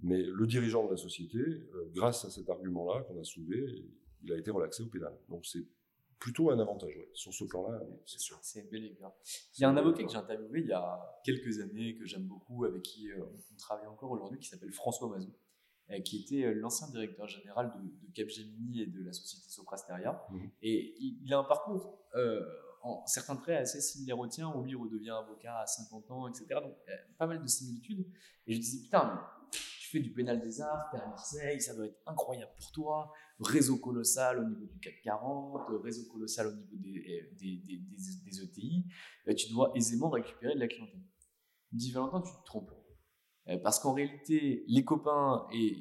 Mais 0.00 0.22
le 0.22 0.46
dirigeant 0.46 0.84
de 0.84 0.90
la 0.90 0.96
société, 0.96 1.38
euh, 1.38 1.90
grâce 1.94 2.24
à 2.24 2.30
cet 2.30 2.48
argument-là 2.50 3.04
qu'on 3.04 3.18
a 3.18 3.24
soulevé, 3.24 3.86
il 4.22 4.32
a 4.32 4.38
été 4.38 4.50
relaxé 4.50 4.82
au 4.82 4.88
pénal. 4.88 5.16
Donc 5.28 5.46
c'est 5.46 5.64
plutôt 6.24 6.50
un 6.50 6.58
avantage, 6.58 6.96
ouais. 6.96 7.10
sur 7.12 7.34
ce 7.34 7.44
plan-là, 7.44 7.82
c'est 8.06 8.18
sûr. 8.18 8.38
C'est 8.40 8.60
une 8.60 8.70
belle 8.70 8.86
égare. 8.86 9.12
Il 9.58 9.60
y 9.60 9.64
a 9.66 9.68
un 9.68 9.76
avocat 9.76 10.04
que 10.04 10.10
j'ai 10.10 10.16
interviewé 10.16 10.60
il 10.60 10.68
y 10.68 10.72
a 10.72 11.20
quelques 11.22 11.60
années, 11.60 11.96
que 11.96 12.06
j'aime 12.06 12.22
beaucoup, 12.22 12.64
avec 12.64 12.80
qui 12.80 13.10
euh, 13.10 13.22
on 13.22 13.56
travaille 13.56 13.86
encore 13.88 14.10
aujourd'hui, 14.10 14.38
qui 14.38 14.48
s'appelle 14.48 14.72
François 14.72 15.10
Mazou, 15.10 15.34
euh, 15.90 16.00
qui 16.00 16.22
était 16.22 16.46
euh, 16.46 16.54
l'ancien 16.54 16.88
directeur 16.88 17.28
général 17.28 17.74
de, 17.76 18.06
de 18.06 18.12
Capgemini 18.14 18.80
et 18.80 18.86
de 18.86 19.04
la 19.04 19.12
société 19.12 19.50
Soprasteria. 19.50 20.26
Mhm. 20.30 20.50
Et 20.62 20.94
il, 20.98 21.20
il 21.24 21.34
a 21.34 21.40
un 21.40 21.44
parcours 21.44 21.98
en 22.80 23.04
certains 23.04 23.36
traits 23.36 23.60
assez 23.60 23.82
similaire 23.82 24.18
au 24.18 24.26
tien, 24.26 24.48
où 24.48 24.62
lui 24.62 24.74
redevient 24.74 25.10
avocat 25.10 25.58
à 25.58 25.66
50 25.66 26.10
ans, 26.10 26.26
etc. 26.26 26.46
Donc 26.62 26.74
pas 27.18 27.26
mal 27.26 27.42
de 27.42 27.46
similitudes. 27.46 28.06
Et 28.46 28.54
je 28.54 28.58
me 28.58 28.62
disais, 28.62 28.82
putain, 28.82 29.12
mais 29.12 29.43
du 30.00 30.12
pénal 30.12 30.40
des 30.40 30.60
arts, 30.60 30.88
t'es 30.90 30.98
à 30.98 31.06
Marseille, 31.06 31.60
ça 31.60 31.74
doit 31.74 31.86
être 31.86 32.00
incroyable 32.06 32.52
pour 32.58 32.72
toi. 32.72 33.12
Réseau 33.40 33.78
colossal 33.78 34.38
au 34.38 34.44
niveau 34.48 34.66
du 34.66 34.78
CAC 34.78 35.02
40, 35.02 35.70
euh, 35.70 35.78
réseau 35.78 36.10
colossal 36.10 36.48
au 36.48 36.52
niveau 36.52 36.76
des, 36.76 36.98
euh, 36.98 37.34
des, 37.38 38.42
ETI. 38.42 38.86
Euh, 39.28 39.34
tu 39.34 39.50
dois 39.50 39.72
aisément 39.74 40.10
récupérer 40.10 40.54
de 40.54 40.60
la 40.60 40.68
clientèle. 40.68 41.00
Me 41.72 41.78
dit, 41.78 41.92
Valentin, 41.92 42.20
tu 42.20 42.32
te 42.32 42.44
trompes. 42.44 42.72
Euh, 43.48 43.58
Parce 43.58 43.78
qu'en 43.80 43.92
réalité, 43.92 44.64
les 44.66 44.84
copains 44.84 45.46
et 45.52 45.76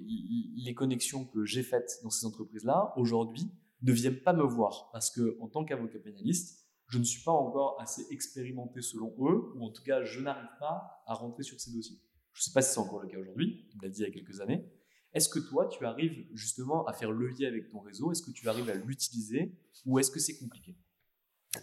les 0.57 0.73
connexions 0.73 1.25
que 1.25 1.45
j'ai 1.45 1.63
faites 1.63 1.99
dans 2.03 2.09
ces 2.09 2.25
entreprises-là, 2.25 2.93
aujourd'hui, 2.97 3.51
ne 3.81 3.91
viennent 3.91 4.21
pas 4.21 4.33
me 4.33 4.43
voir. 4.43 4.89
Parce 4.91 5.09
que, 5.11 5.37
en 5.41 5.47
tant 5.47 5.63
qu'avocat 5.65 5.99
pénaliste, 5.99 6.63
je 6.87 6.99
ne 6.99 7.03
suis 7.03 7.23
pas 7.23 7.31
encore 7.31 7.77
assez 7.81 8.05
expérimenté 8.11 8.81
selon 8.81 9.15
eux, 9.19 9.53
ou 9.55 9.65
en 9.65 9.71
tout 9.71 9.83
cas, 9.83 10.03
je 10.03 10.19
n'arrive 10.21 10.49
pas 10.59 11.03
à 11.05 11.13
rentrer 11.13 11.43
sur 11.43 11.59
ces 11.59 11.71
dossiers. 11.71 11.99
Je 12.33 12.39
ne 12.39 12.43
sais 12.43 12.51
pas 12.51 12.61
si 12.61 12.73
c'est 12.73 12.79
encore 12.79 13.01
le 13.01 13.07
cas 13.07 13.19
aujourd'hui, 13.19 13.67
il 13.73 13.81
l'a 13.81 13.89
dit 13.89 14.01
il 14.01 14.03
y 14.03 14.07
a 14.07 14.11
quelques 14.11 14.41
années. 14.41 14.65
Est-ce 15.13 15.29
que 15.29 15.39
toi, 15.39 15.67
tu 15.67 15.85
arrives 15.85 16.25
justement 16.33 16.85
à 16.85 16.93
faire 16.93 17.11
levier 17.11 17.45
avec 17.45 17.69
ton 17.69 17.79
réseau? 17.79 18.11
Est-ce 18.11 18.23
que 18.23 18.31
tu 18.31 18.49
arrives 18.49 18.69
à 18.69 18.73
l'utiliser? 18.73 19.55
Ou 19.85 19.99
est-ce 19.99 20.09
que 20.09 20.19
c'est 20.19 20.37
compliqué? 20.37 20.75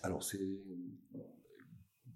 Alors 0.02 0.22
c'est 0.22 0.60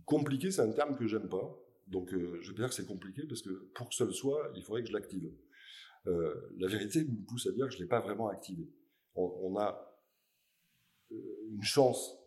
compliqué, 0.05 0.51
c'est 0.51 0.61
un 0.61 0.73
terme 0.73 0.97
que 0.97 1.07
j'aime 1.07 1.29
pas. 1.29 1.59
Donc 1.89 2.13
euh, 2.15 2.39
je 2.41 2.51
vais 2.51 2.57
dire 2.57 2.69
que 2.69 2.75
c'est 2.75 2.87
compliqué 2.87 3.27
parce 3.27 3.43
que 3.43 3.71
pour 3.75 3.89
que 3.89 3.95
ça 3.95 4.05
le 4.05 4.13
soit, 4.13 4.53
il 4.55 4.63
faudrait 4.63 4.83
que 4.83 4.89
je 4.89 4.93
l'active. 4.93 5.33
Euh, 6.07 6.35
la 6.59 6.69
vérité 6.69 7.05
me 7.05 7.25
pousse 7.27 7.47
à 7.47 7.53
dire 7.53 7.67
que 7.67 7.73
je 7.73 7.79
l'ai 7.79 7.89
pas 7.89 8.01
vraiment 8.01 8.29
activé. 8.29 8.71
On, 9.17 9.57
a 9.57 9.97
euh, 11.13 11.17
une 11.49 11.63
chance, 11.63 12.19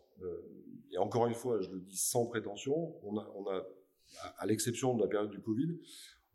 et 0.90 0.96
encore 0.96 1.26
une 1.26 1.34
fois, 1.34 1.60
je 1.60 1.70
le 1.70 1.80
dis 1.80 1.98
sans 1.98 2.24
prétention, 2.26 2.96
on 3.04 3.18
a, 3.18 3.66
à 4.38 4.46
l'exception 4.46 4.96
de 4.96 5.02
la 5.02 5.08
période 5.08 5.30
du 5.30 5.42
Covid, 5.42 5.78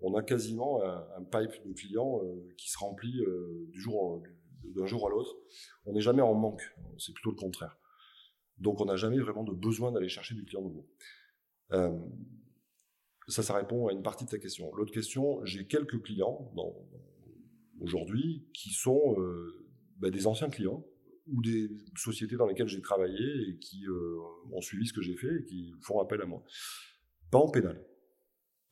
on 0.03 0.15
a 0.15 0.21
quasiment 0.21 0.83
un, 0.83 1.23
pipe 1.23 1.65
de 1.65 1.73
clients 1.73 2.21
euh, 2.23 2.53
qui 2.57 2.69
se 2.69 2.77
remplit 2.77 3.21
euh, 3.21 3.65
du 3.69 3.79
jour 3.79 4.21
d'un 4.75 4.85
jour 4.85 5.07
à 5.07 5.09
l'autre. 5.09 5.33
On 5.85 5.93
n'est 5.93 6.01
jamais 6.01 6.21
en 6.21 6.33
manque, 6.33 6.61
c'est 6.97 7.13
plutôt 7.13 7.31
le 7.31 7.37
contraire. 7.37 7.77
Donc 8.57 8.81
on 8.81 8.85
n'a 8.85 8.97
jamais 8.97 9.19
vraiment 9.19 9.43
de 9.43 9.53
besoin 9.53 9.91
d'aller 9.91 10.09
chercher 10.09 10.35
du 10.35 10.43
client 10.43 10.61
nouveau. 10.61 10.89
Euh, 11.71 11.97
ça, 13.29 13.43
ça 13.43 13.55
répond 13.55 13.87
à 13.87 13.93
une 13.93 14.03
partie 14.03 14.25
de 14.25 14.29
ta 14.29 14.37
question. 14.37 14.73
L'autre 14.75 14.91
question, 14.91 15.43
j'ai 15.45 15.65
quelques 15.65 16.01
clients 16.01 16.53
aujourd'hui 17.79 18.45
qui 18.53 18.71
sont 18.71 19.15
bah, 19.97 20.09
des 20.09 20.27
anciens 20.27 20.49
clients 20.49 20.85
ou 21.27 21.41
des 21.41 21.69
sociétés 21.95 22.35
dans 22.35 22.45
lesquelles 22.45 22.67
j'ai 22.67 22.81
travaillé 22.81 23.25
et 23.47 23.57
qui 23.59 23.85
ont 24.51 24.61
suivi 24.61 24.85
ce 24.85 24.93
que 24.93 25.01
j'ai 25.01 25.15
fait 25.15 25.33
et 25.33 25.43
qui 25.45 25.73
font 25.81 26.01
appel 26.01 26.21
à 26.21 26.25
moi. 26.25 26.43
Pas 27.31 27.39
en 27.39 27.49
pénal. 27.49 27.81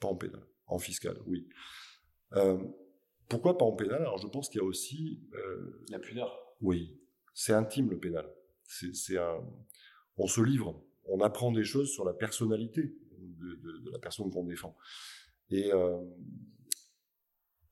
Pas 0.01 0.09
en 0.09 0.15
pénal. 0.15 0.45
En 0.71 0.79
fiscal, 0.79 1.17
oui. 1.27 1.47
Euh, 2.33 2.57
pourquoi 3.27 3.57
pas 3.57 3.65
en 3.65 3.73
pénal? 3.73 4.01
Alors 4.01 4.17
je 4.17 4.27
pense 4.27 4.49
qu'il 4.49 4.59
y 4.61 4.63
a 4.63 4.65
aussi 4.65 5.21
euh, 5.33 5.83
La 5.89 5.99
pudeur. 5.99 6.29
oui, 6.61 6.97
c'est 7.33 7.53
intime 7.53 7.89
le 7.89 7.99
pénal. 7.99 8.25
C'est, 8.63 9.17
un, 9.17 9.39
on 10.17 10.27
se 10.27 10.41
livre, 10.41 10.81
on 11.05 11.19
apprend 11.19 11.51
des 11.51 11.65
choses 11.65 11.89
sur 11.91 12.05
la 12.05 12.13
personnalité 12.13 12.83
de, 13.17 13.55
de- 13.55 13.77
de 13.85 13.89
la 13.91 13.99
personne 13.99 14.31
qu'on 14.31 14.45
défend. 14.45 14.75
Et, 15.49 15.73
euh, 15.73 15.97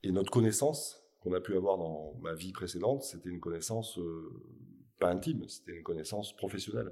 et 0.04 0.12
notre 0.12 0.32
connaissance 0.32 1.02
qu'on 1.20 1.34
a 1.34 1.42
pu 1.42 1.56
avoir 1.56 1.78
dans 1.78 2.16
ma 2.22 2.34
vie 2.34 2.52
précédente, 2.52 3.04
c'était 3.04 3.30
une 3.30 3.40
connaissance 3.40 3.98
euh, 3.98 4.44
pas 5.00 5.10
intime, 5.10 5.48
c'était 5.48 5.72
une 5.78 5.84
connaissance 5.84 6.36
professionnelle. 6.36 6.92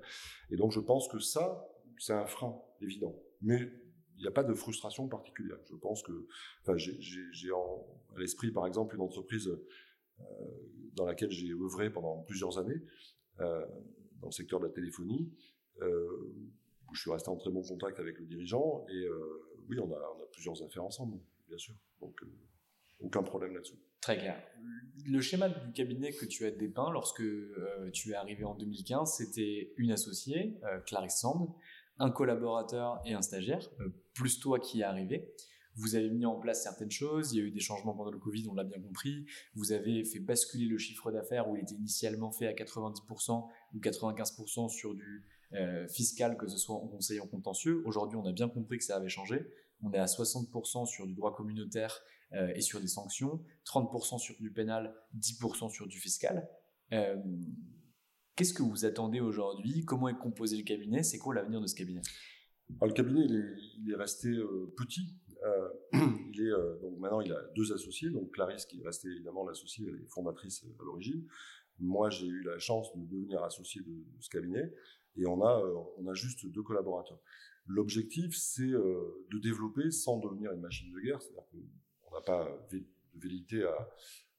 Et 0.51 0.55
donc 0.55 0.71
je 0.71 0.79
pense 0.79 1.07
que 1.09 1.19
ça, 1.19 1.67
c'est 1.97 2.13
un 2.13 2.25
frein 2.25 2.57
évident. 2.81 3.15
Mais 3.41 3.69
il 4.17 4.21
n'y 4.21 4.27
a 4.27 4.31
pas 4.31 4.43
de 4.43 4.53
frustration 4.53 5.07
particulière. 5.07 5.57
Je 5.69 5.75
pense 5.75 6.01
que, 6.01 6.27
enfin, 6.61 6.75
j'ai, 6.77 7.51
à 7.51 8.19
l'esprit 8.19 8.51
par 8.51 8.65
exemple 8.65 8.95
une 8.95 9.01
entreprise 9.01 9.47
euh, 9.47 10.23
dans 10.93 11.05
laquelle 11.05 11.31
j'ai 11.31 11.51
œuvré 11.51 11.91
pendant 11.91 12.23
plusieurs 12.23 12.57
années, 12.57 12.81
euh, 13.39 13.65
dans 14.19 14.27
le 14.27 14.31
secteur 14.31 14.59
de 14.59 14.65
la 14.65 14.71
téléphonie, 14.71 15.31
euh, 15.81 16.33
où 16.89 16.95
je 16.95 17.01
suis 17.01 17.11
resté 17.11 17.29
en 17.29 17.35
très 17.35 17.51
bon 17.51 17.61
contact 17.61 17.99
avec 17.99 18.17
le 18.17 18.25
dirigeant, 18.25 18.85
et 18.89 19.07
oui, 19.69 19.77
on 19.79 19.91
a, 19.91 19.97
on 20.17 20.23
a 20.23 20.27
plusieurs 20.31 20.61
affaires 20.63 20.85
ensemble, 20.85 21.19
bien 21.47 21.57
sûr. 21.57 21.75
Donc, 22.01 22.19
aucun 22.99 23.21
problème 23.21 23.53
là-dessus. 23.53 23.77
Très 24.01 24.17
clair. 24.17 24.41
Le 25.05 25.21
schéma 25.21 25.49
du 25.49 25.71
cabinet 25.73 26.13
que 26.13 26.25
tu 26.25 26.45
as 26.45 26.51
dépeint 26.51 26.91
lorsque 26.91 27.23
tu 27.93 28.11
es 28.11 28.15
arrivé 28.15 28.43
en 28.43 28.55
2015, 28.55 29.17
c'était 29.17 29.73
une 29.77 29.91
associée, 29.91 30.57
Clarisse 30.85 31.19
Sand, 31.19 31.53
un 31.99 32.11
collaborateur 32.11 33.01
et 33.05 33.13
un 33.13 33.21
stagiaire, 33.21 33.69
euh, 33.79 33.89
plus 34.13 34.39
toi 34.39 34.59
qui 34.59 34.81
es 34.81 34.83
arrivé. 34.83 35.33
Vous 35.75 35.95
avez 35.95 36.09
mis 36.09 36.25
en 36.25 36.35
place 36.35 36.63
certaines 36.63 36.89
choses, 36.89 37.33
il 37.33 37.37
y 37.37 37.41
a 37.41 37.43
eu 37.43 37.51
des 37.51 37.59
changements 37.59 37.93
pendant 37.93 38.09
le 38.09 38.17
Covid, 38.17 38.47
on 38.49 38.55
l'a 38.55 38.63
bien 38.63 38.81
compris. 38.81 39.25
Vous 39.53 39.71
avez 39.71 40.03
fait 40.03 40.19
basculer 40.19 40.65
le 40.65 40.79
chiffre 40.79 41.11
d'affaires 41.11 41.47
où 41.49 41.55
il 41.55 41.61
était 41.61 41.75
initialement 41.75 42.31
fait 42.31 42.47
à 42.47 42.53
90% 42.53 43.47
ou 43.75 43.79
95% 43.79 44.69
sur 44.69 44.95
du 44.95 45.23
euh, 45.53 45.87
fiscal, 45.87 46.35
que 46.35 46.47
ce 46.47 46.57
soit 46.57 46.75
en 46.75 46.87
conseil 46.87 47.19
en 47.19 47.27
contentieux. 47.27 47.83
Aujourd'hui, 47.85 48.17
on 48.17 48.25
a 48.25 48.31
bien 48.31 48.49
compris 48.49 48.79
que 48.79 48.83
ça 48.83 48.97
avait 48.97 49.07
changé. 49.07 49.45
On 49.83 49.93
est 49.93 49.99
à 49.99 50.05
60% 50.05 50.87
sur 50.87 51.05
du 51.05 51.13
droit 51.13 51.35
communautaire 51.35 52.01
euh, 52.33 52.51
et 52.55 52.61
sur 52.61 52.81
des 52.81 52.87
sanctions, 52.87 53.41
30% 53.65 54.17
sur 54.19 54.35
du 54.39 54.51
pénal, 54.51 54.93
10% 55.17 55.69
sur 55.69 55.87
du 55.87 55.99
fiscal. 55.99 56.49
Euh, 56.91 57.15
qu'est-ce 58.37 58.53
que 58.53 58.63
vous 58.63 58.85
attendez 58.85 59.19
aujourd'hui? 59.19 59.83
Comment 59.83 60.07
est 60.07 60.17
composé 60.17 60.55
le 60.55 60.63
cabinet? 60.63 61.03
C'est 61.03 61.17
quoi 61.17 61.35
l'avenir 61.35 61.59
de 61.59 61.67
ce 61.67 61.75
cabinet? 61.75 62.01
Le 62.81 62.93
cabinet, 62.93 63.25
il 63.25 63.91
est, 63.91 63.95
resté 63.95 64.29
petit. 64.77 65.15
il 65.93 66.41
est, 66.41 66.51
donc 66.81 66.99
maintenant, 66.99 67.19
il 67.19 67.33
a 67.33 67.41
deux 67.55 67.73
associés. 67.73 68.09
Donc 68.09 68.31
Clarisse, 68.31 68.65
qui 68.65 68.79
est 68.79 68.85
restée 68.85 69.09
évidemment 69.09 69.45
l'associée, 69.45 69.87
elle 69.89 70.01
est 70.01 70.07
fondatrice 70.07 70.63
à 70.79 70.83
l'origine. 70.83 71.25
Moi, 71.79 72.09
j'ai 72.09 72.27
eu 72.27 72.43
la 72.43 72.57
chance 72.59 72.95
de 72.95 73.05
devenir 73.05 73.43
associé 73.43 73.81
de, 73.81 74.05
ce 74.19 74.29
cabinet 74.29 74.73
et 75.15 75.25
on 75.25 75.43
a, 75.43 75.59
euh, 75.59 75.75
on 75.97 76.07
a 76.07 76.13
juste 76.13 76.45
deux 76.47 76.63
collaborateurs. 76.63 77.19
L'objectif, 77.65 78.35
c'est 78.35 78.63
euh, 78.63 79.25
de 79.31 79.39
développer 79.39 79.91
sans 79.91 80.19
devenir 80.19 80.51
une 80.53 80.61
machine 80.61 80.91
de 80.91 80.99
guerre, 80.99 81.21
c'est-à-dire 81.21 81.43
qu'on 81.51 82.15
n'a 82.15 82.21
pas 82.21 82.67
de 82.71 82.83
vérité 83.15 83.63
à, 83.63 83.89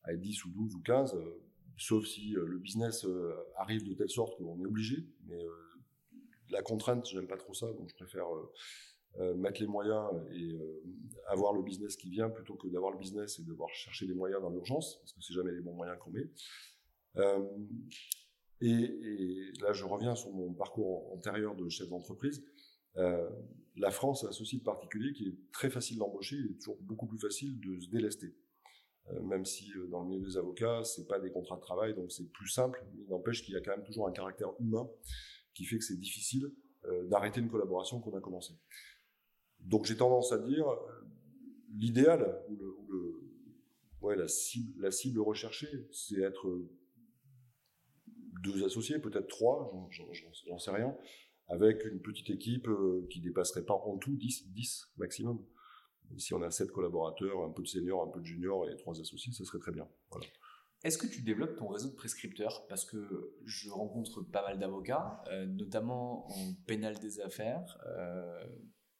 à, 0.05 0.13
être 0.13 0.21
10 0.21 0.45
ou 0.47 0.51
12 0.51 0.75
ou 0.77 0.83
15, 0.83 1.15
euh, 1.15 1.43
sauf 1.79 2.05
si 2.07 2.31
le 2.31 2.59
business 2.59 3.07
arrive 3.57 3.85
de 3.89 3.95
telle 3.95 4.11
sorte 4.11 4.37
qu'on 4.37 4.61
est 4.61 4.67
obligé, 4.67 5.07
mais 5.27 5.43
la 6.51 6.63
contrainte, 6.63 7.07
j'aime 7.07 7.27
pas 7.27 7.37
trop 7.37 7.55
ça, 7.55 7.73
donc 7.73 7.89
je 7.89 7.95
préfère 7.95 8.27
mettre 9.37 9.61
les 9.61 9.67
moyens 9.67 10.11
et 10.33 10.59
avoir 11.27 11.53
le 11.53 11.63
business 11.63 11.97
qui 11.97 12.11
vient 12.11 12.31
plutôt 12.31 12.55
que 12.55 12.69
d'avoir 12.69 12.93
le 12.93 12.99
business 12.99 13.39
et 13.39 13.45
devoir 13.45 13.71
chercher 13.71 14.07
les 14.07 14.15
moyens 14.15 14.43
dans 14.43 14.51
l'urgence, 14.51 14.99
parce 14.99 15.13
que 15.13 15.23
c'est 15.23 15.35
jamais 15.35 15.53
les 15.53 15.61
bons 15.61 15.75
moyens 15.75 15.99
qu'on 15.99 16.11
met. 16.11 16.29
Euh, 17.17 17.45
et, 18.61 19.53
là, 19.61 19.73
je 19.73 19.85
reviens 19.85 20.15
sur 20.15 20.33
mon 20.33 20.53
parcours 20.53 21.13
antérieur 21.13 21.55
de 21.55 21.69
chef 21.69 21.89
d'entreprise. 21.89 22.45
Euh, 22.97 23.29
la 23.77 23.91
France 23.91 24.25
a 24.25 24.33
ceci 24.33 24.59
de 24.59 24.65
particulier 24.65 25.13
qui 25.13 25.29
est 25.29 25.53
très 25.53 25.71
facile 25.71 25.99
d'embaucher 25.99 26.37
et 26.37 26.59
toujours 26.59 26.79
beaucoup 26.81 27.07
plus 27.07 27.19
facile 27.19 27.61
de 27.61 27.79
se 27.81 27.89
délester. 27.89 28.35
Euh, 29.13 29.21
même 29.23 29.45
si 29.45 29.73
dans 29.91 30.03
le 30.03 30.09
milieu 30.09 30.27
des 30.27 30.37
avocats, 30.37 30.83
c'est 30.85 31.07
pas 31.07 31.19
des 31.19 31.31
contrats 31.31 31.57
de 31.57 31.61
travail, 31.61 31.95
donc 31.95 32.13
c'est 32.13 32.31
plus 32.31 32.49
simple. 32.49 32.85
Mais 32.95 33.03
il 33.03 33.09
n'empêche 33.09 33.43
qu'il 33.43 33.55
y 33.55 33.57
a 33.57 33.61
quand 33.61 33.77
même 33.77 33.85
toujours 33.85 34.09
un 34.09 34.13
caractère 34.13 34.51
humain 34.61 34.89
qui 35.55 35.65
fait 35.65 35.79
que 35.79 35.85
c'est 35.85 35.99
difficile 35.99 36.53
d'arrêter 37.11 37.41
une 37.41 37.51
collaboration 37.51 38.01
qu'on 38.01 38.17
a 38.17 38.21
commencée. 38.21 38.55
Donc 39.61 39.85
j'ai 39.85 39.97
tendance 39.97 40.33
à 40.33 40.39
dire 40.39 40.67
l'idéal 41.75 42.41
ou, 42.49 44.13
la 44.15 44.29
cible, 44.91 45.21
recherchée, 45.21 45.89
c'est 45.93 46.21
être 46.21 46.47
deux 48.43 48.65
associés, 48.65 48.99
peut-être 48.99 49.29
trois, 49.29 49.89
j'en 49.91 50.59
sais 50.59 50.71
rien, 50.71 50.97
avec 51.49 51.85
une 51.85 52.01
petite 52.01 52.31
équipe 52.31 52.69
euh, 52.69 53.07
qui 53.11 53.21
dépasserait 53.21 53.65
pas 53.65 53.75
en 53.75 53.97
tout 53.99 54.15
10, 54.15 54.49
10 54.53 54.93
maximum. 54.97 55.43
Si 56.17 56.35
on 56.35 56.43
a 56.43 56.51
sept 56.51 56.71
collaborateurs, 56.73 57.43
un 57.43 57.51
peu 57.51 57.63
de 57.63 57.69
seniors, 57.69 58.03
un 58.03 58.11
peu 58.11 58.21
de 58.21 58.27
juniors 58.27 58.69
et 58.69 58.77
trois 58.77 58.99
associés, 59.01 59.33
ça 59.33 59.45
serait 59.45 59.59
très 59.59 59.73
bien. 59.73 59.87
Est-ce 60.85 60.97
que 60.97 61.07
tu 61.07 61.23
développes 61.23 61.57
ton 61.57 61.69
réseau 61.69 61.91
de 61.91 61.95
prescripteurs? 61.95 62.67
Parce 62.69 62.85
que 62.85 63.35
je 63.45 63.69
rencontre 63.69 64.23
pas 64.23 64.43
mal 64.43 64.59
d'avocats, 64.59 65.23
euh, 65.29 65.47
notamment 65.47 66.29
en 66.29 66.55
pénal 66.67 66.99
des 66.99 67.21
affaires, 67.21 67.79
euh, 67.87 68.47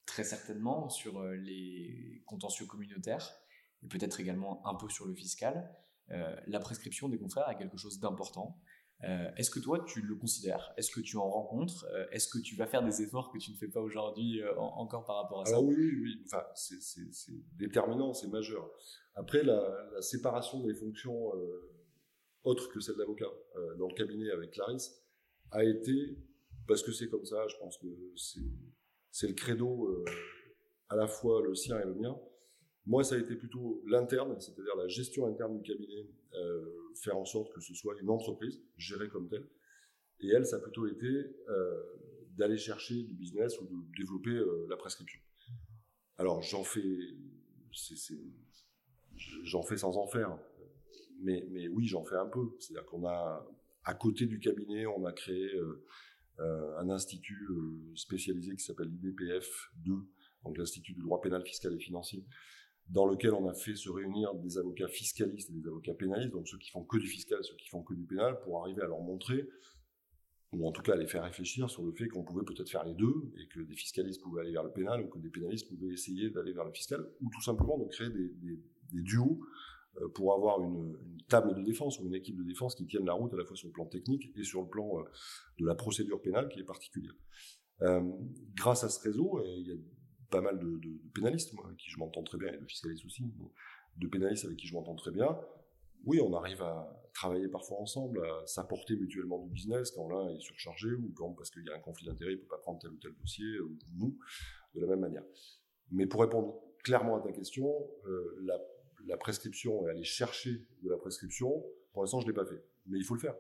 très 0.05 0.25
certainement 0.25 0.89
sur 0.89 1.23
les 1.23 2.23
contentieux 2.27 2.67
communautaires, 2.67 3.33
et 3.83 3.89
peut-être 3.89 4.21
également 4.21 4.67
un 4.67 4.75
peu 4.75 4.89
sur 4.89 5.07
le 5.07 5.15
fiscal. 5.15 5.71
la 6.47 6.59
prescription 6.59 7.11
des 7.11 7.19
confrères 7.19 7.49
est 7.51 7.59
quelque 7.59 7.77
chose 7.77 8.01
d'important. 8.01 8.59
Euh, 9.05 9.31
est-ce 9.37 9.51
que 9.51 9.61
toi, 9.61 9.85
tu 9.87 10.03
le 10.03 10.17
considères? 10.17 10.73
Est-ce 10.77 10.91
que 10.91 11.01
tu 11.01 11.17
en 11.17 11.29
rencontres? 11.29 11.87
Euh, 11.93 12.07
Est-ce 12.11 12.29
que 12.29 12.39
tu 12.39 12.57
vas 12.57 12.67
faire 12.67 12.83
des 12.83 13.03
efforts 13.03 13.31
que 13.31 13.39
tu 13.39 13.53
ne 13.53 13.57
fais 13.57 13.69
pas 13.69 13.81
aujourd'hui 13.81 14.43
euh, 14.43 14.57
encore 14.57 15.05
par 15.05 15.23
rapport 15.23 15.43
à 15.43 15.45
ça? 15.45 15.61
Oui, 15.61 15.75
oui, 15.77 16.01
oui. 16.03 16.23
Enfin, 16.27 16.45
c'est 16.55 17.33
déterminant, 17.57 18.13
c'est 18.13 18.29
majeur. 18.29 18.69
Après, 19.15 19.43
la, 19.43 19.63
séparation 20.01 20.61
des 20.65 20.75
fonctions 20.75 21.33
autres 22.45 22.69
que 22.73 22.81
celle 22.81 22.97
d'avocat 22.97 23.31
dans 23.79 23.89
le 23.89 23.95
cabinet 23.95 24.31
avec 24.31 24.53
Clarisse 24.53 25.03
a 25.51 25.65
été, 25.65 26.19
parce 26.67 26.83
que 26.83 26.93
c'est 26.93 27.09
comme 27.09 27.25
ça, 27.25 27.47
je 27.49 27.57
pense 27.57 27.79
que 27.79 27.87
c'est 29.11 29.29
le 29.29 29.35
credo 29.35 30.05
à 30.89 30.97
la 30.97 31.09
fois 31.09 31.43
le 31.43 31.55
sien 31.55 31.79
et 31.81 31.85
le 31.85 31.95
mien, 31.95 32.17
moi, 32.89 33.05
ça 33.05 33.17
a 33.17 33.19
été 33.19 33.37
plutôt 33.37 33.83
l'interne, 33.87 34.41
c'est-à-dire 34.41 34.75
la 34.75 34.89
gestion 34.89 35.27
interne 35.27 35.61
du 35.61 35.63
cabinet, 35.63 36.09
euh, 36.35 36.65
faire 36.95 37.19
en 37.19 37.27
sorte 37.27 37.53
que 37.53 37.61
ce 37.61 37.75
soit 37.75 37.95
une 38.01 38.09
entreprise 38.09 38.63
gérée 38.79 39.09
comme 39.09 39.29
telle. 39.29 39.47
Et 40.21 40.29
elle, 40.29 40.47
ça 40.47 40.57
a 40.57 40.59
plutôt 40.59 40.87
été 40.87 41.07
euh, 41.07 41.83
d'aller 42.31 42.57
chercher 42.57 43.03
du 43.03 43.13
business 43.13 43.61
ou 43.61 43.67
de 43.67 43.95
développer 43.95 44.31
euh, 44.31 44.67
la 44.71 44.79
prescription. 44.79 45.21
Alors, 46.17 46.41
j'en 46.41 46.65
fais, 46.65 47.15
j'en 49.45 49.63
fais 49.63 49.77
sans 49.77 49.99
en 49.99 50.07
faire, 50.07 50.39
mais, 51.21 51.69
oui, 51.69 51.87
j'en 51.87 52.05
fais 52.05 52.17
un 52.17 52.27
peu. 52.27 52.57
C'est-à-dire 52.59 52.87
qu'on 52.87 53.07
a, 53.07 53.47
à 53.85 53.95
côté 53.95 54.25
du 54.25 54.41
cabinet, 54.41 54.87
on 54.87 55.05
a 55.05 55.13
créé 55.13 55.51
un 56.39 56.89
institut 56.89 57.49
spécialisé 57.95 58.57
qui 58.57 58.65
s'appelle 58.65 58.89
l'IDPF 58.89 59.73
2, 59.85 59.93
donc 60.45 60.57
l'Institut 60.57 60.95
du 60.95 61.03
droit 61.03 61.21
pénal, 61.21 61.45
fiscal 61.45 61.75
et 61.75 61.79
financier, 61.79 62.25
dans 62.91 63.07
lequel 63.07 63.35
on 63.35 63.49
a 63.49 63.55
fait 63.55 63.77
se 63.77 63.91
réunir 63.91 64.35
des 64.35 64.59
avocats 64.59 64.89
fiscalistes 64.89 65.51
et 65.51 65.53
des 65.53 65.67
avocats 65.67 65.95
pénalistes, 65.95 66.33
donc 66.33 66.49
ceux 66.49 66.59
qui 66.59 66.71
font 66.71 66.85
que 66.85 66.97
du 66.97 67.07
fiscal, 67.07 67.39
ceux 67.43 67.57
qui 67.57 67.69
font 67.69 67.83
que 67.83 67.95
du 67.95 68.05
pénal, 68.05 68.41
pour 68.41 68.63
arriver 68.63 68.83
à 68.83 68.87
leur 68.87 69.01
montrer, 69.01 69.47
ou 70.53 70.67
en 70.67 70.73
tout 70.73 70.81
cas 70.81 70.95
à 70.95 70.97
les 70.97 71.07
faire 71.07 71.23
réfléchir 71.23 71.69
sur 71.69 71.83
le 71.83 71.93
fait 71.93 72.09
qu'on 72.09 72.25
pouvait 72.25 72.45
peut-être 72.45 72.71
faire 72.71 72.85
les 72.85 72.95
deux, 72.95 73.31
et 73.39 73.47
que 73.49 73.61
des 73.61 73.75
fiscalistes 73.75 74.23
pouvaient 74.23 74.41
aller 74.41 74.53
vers 74.53 74.65
le 74.65 74.73
pénal, 74.73 75.03
ou 75.03 75.09
que 75.09 75.19
des 75.19 75.29
pénalistes 75.29 75.69
pouvaient 75.69 75.93
essayer 75.93 76.31
d'aller 76.31 76.53
vers 76.53 76.65
le 76.65 76.73
fiscal, 76.73 77.07
ou 77.21 77.29
tout 77.31 77.43
simplement 77.43 77.79
de 77.79 77.85
créer 77.89 78.09
des, 78.09 78.59
duos 78.91 79.39
euh, 80.01 80.09
pour 80.15 80.33
avoir 80.33 80.63
une, 80.63 80.97
table 81.29 81.55
de 81.55 81.63
défense 81.63 82.01
ou 82.01 82.07
une 82.07 82.15
équipe 82.15 82.39
de 82.39 82.43
défense 82.43 82.75
qui 82.75 82.87
tienne 82.87 83.05
la 83.05 83.13
route 83.13 83.35
à 83.35 83.37
la 83.37 83.45
fois 83.45 83.55
sur 83.55 83.69
le 83.69 83.73
plan 83.73 83.85
technique 83.85 84.33
et 84.35 84.43
sur 84.43 84.63
le 84.63 84.69
plan 84.69 84.99
euh, 84.99 85.03
de 85.59 85.67
la 85.67 85.75
procédure 85.75 86.23
pénale 86.23 86.49
qui 86.49 86.61
est 86.61 86.65
particulière. 86.65 87.13
Euh, 87.83 88.01
grâce 88.55 88.83
à 88.83 88.89
ce 88.89 88.99
réseau, 89.01 89.43
il 89.45 89.69
y 89.69 89.73
a 89.73 89.77
pas 90.31 90.41
mal 90.41 90.59
de, 90.59 90.79
pénalistes, 91.15 91.53
moi, 91.55 91.67
avec 91.67 91.79
qui 91.79 91.91
je 91.91 91.99
m'entends 91.99 92.23
très 92.23 92.39
bien, 92.39 92.53
et 92.53 92.59
de 92.59 92.65
fiscalistes 92.65 93.05
aussi, 93.05 93.25
de 93.97 94.07
pénalistes 94.07 94.45
avec 94.45 94.59
qui 94.59 94.67
je 94.67 94.75
m'entends 94.75 94.97
très 94.97 95.11
bien. 95.11 95.39
Oui, 96.05 96.21
on 96.21 96.33
arrive 96.35 96.63
à 96.63 97.03
travailler 97.13 97.49
parfois 97.49 97.81
ensemble, 97.81 98.25
à 98.25 98.47
s'apporter 98.47 98.97
mutuellement 98.97 99.39
du 99.41 99.51
business 99.51 99.91
quand 99.91 100.09
l'un 100.09 100.29
est 100.29 100.41
surchargé 100.41 100.93
ou 100.93 101.13
quand, 101.17 101.33
parce 101.33 101.51
qu'il 101.51 101.65
y 101.65 101.71
a 101.71 101.75
un 101.75 101.81
conflit 101.81 102.07
d'intérêt, 102.07 102.33
il 102.33 102.37
ne 102.37 102.43
peut 102.43 102.49
pas 102.49 102.59
prendre 102.59 102.79
tel 102.79 102.91
ou 102.91 102.99
tel 102.99 103.13
dossier, 103.21 103.59
ou 103.61 103.77
nous, 103.97 104.17
de 104.75 104.81
la 104.81 104.87
même 104.87 105.01
manière. 105.01 105.25
Mais 105.91 106.07
pour 106.07 106.21
répondre 106.21 106.61
clairement 106.85 107.17
à 107.17 107.21
ta 107.21 107.33
question, 107.33 107.69
euh, 108.07 108.39
la, 108.43 108.59
la, 109.07 109.17
prescription 109.17 109.87
et 109.87 109.91
aller 109.91 110.05
chercher 110.05 110.65
de 110.83 110.91
la 110.91 110.97
prescription, 110.97 111.65
pour 111.93 112.03
l'instant, 112.03 112.21
je 112.21 112.27
ne 112.27 112.31
l'ai 112.31 112.37
pas 112.37 112.47
fait. 112.47 112.63
Mais 112.87 112.99
il 112.99 113.05
faut 113.05 113.15
le 113.15 113.21
faire 113.21 113.35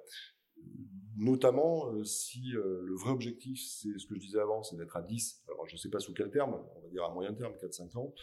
notamment 1.18 1.92
euh, 1.92 2.04
si 2.04 2.54
euh, 2.54 2.82
le 2.84 2.94
vrai 2.94 3.10
objectif, 3.10 3.60
c'est 3.60 3.98
ce 3.98 4.06
que 4.06 4.14
je 4.14 4.20
disais 4.20 4.40
avant, 4.40 4.62
c'est 4.62 4.76
d'être 4.76 4.96
à 4.96 5.02
10, 5.02 5.44
alors 5.48 5.66
je 5.66 5.74
ne 5.74 5.78
sais 5.78 5.90
pas 5.90 5.98
sous 5.98 6.14
quel 6.14 6.30
terme, 6.30 6.54
on 6.76 6.80
va 6.80 6.88
dire 6.88 7.04
à 7.04 7.12
moyen 7.12 7.34
terme, 7.34 7.52
4-5 7.54 7.98
ans, 7.98 8.14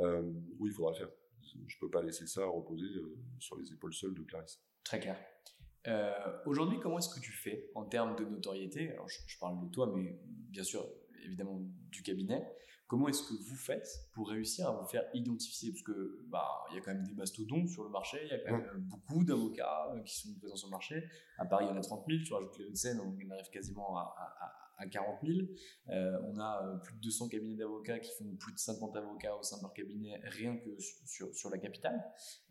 euh, 0.00 0.22
oui, 0.58 0.70
il 0.70 0.72
faudra 0.72 0.92
le 0.92 0.96
faire. 0.96 1.10
Je 1.42 1.58
ne 1.58 1.80
peux 1.80 1.90
pas 1.90 2.02
laisser 2.02 2.26
ça 2.26 2.46
reposer 2.46 2.86
sur 3.38 3.58
les 3.58 3.70
épaules 3.72 3.92
seules 3.92 4.14
de 4.14 4.22
Clarisse. 4.22 4.62
Très 4.84 4.98
clair. 5.00 5.18
Aujourd'hui, 6.46 6.78
comment 6.80 6.98
est-ce 6.98 7.14
que 7.14 7.20
tu 7.20 7.32
fais 7.32 7.68
en 7.74 7.84
termes 7.84 8.16
de 8.16 8.24
notoriété? 8.24 8.90
Alors, 8.92 9.08
je, 9.08 9.18
je, 9.26 9.38
parle 9.38 9.60
de 9.60 9.70
toi, 9.70 9.92
mais 9.94 10.18
bien 10.24 10.62
sûr, 10.62 10.88
évidemment, 11.24 11.60
du 11.90 12.02
cabinet. 12.02 12.42
Comment 12.92 13.08
est-ce 13.08 13.22
que 13.22 13.32
vous 13.32 13.56
faites 13.56 13.88
pour 14.12 14.28
réussir 14.28 14.68
à 14.68 14.72
vous 14.72 14.84
faire 14.86 15.04
identifier? 15.14 15.72
Parce 15.72 15.82
que 15.82 16.20
bah 16.28 16.62
il 16.68 16.76
y 16.76 16.78
a 16.78 16.82
quand 16.82 16.92
même 16.92 17.04
des 17.04 17.14
mastodontes 17.14 17.70
sur 17.70 17.84
le 17.84 17.88
marché, 17.88 18.18
il 18.22 18.28
y 18.28 18.34
a 18.34 18.38
quand 18.40 18.52
même 18.52 18.68
beaucoup 18.80 19.24
d'avocats 19.24 19.94
qui 20.04 20.14
sont 20.14 20.34
présents 20.38 20.56
sur 20.56 20.66
le 20.66 20.72
marché. 20.72 21.02
À 21.38 21.46
Paris, 21.46 21.64
il 21.66 21.68
y 21.68 21.72
en 21.72 21.78
a 21.78 21.80
30 21.80 22.04
000, 22.06 22.22
tu 22.22 22.34
rajoutes 22.34 22.58
les 22.58 22.66
Hauts-de-Seine, 22.66 23.00
on 23.00 23.30
arrive 23.30 23.48
quasiment 23.48 23.96
à, 23.96 24.14
à 24.38 24.71
40 24.86 25.20
000. 25.26 25.46
Euh, 25.88 26.18
on 26.24 26.38
a 26.38 26.64
euh, 26.64 26.76
plus 26.78 26.94
de 26.94 27.00
200 27.00 27.28
cabinets 27.28 27.56
d'avocats 27.56 27.98
qui 27.98 28.10
font 28.16 28.34
plus 28.36 28.52
de 28.52 28.58
50 28.58 28.96
avocats 28.96 29.36
au 29.36 29.42
sein 29.42 29.56
de 29.58 29.62
leur 29.62 29.72
cabinet, 29.72 30.20
rien 30.24 30.56
que 30.56 30.70
sur, 30.78 31.34
sur 31.34 31.50
la 31.50 31.58
capitale. 31.58 32.02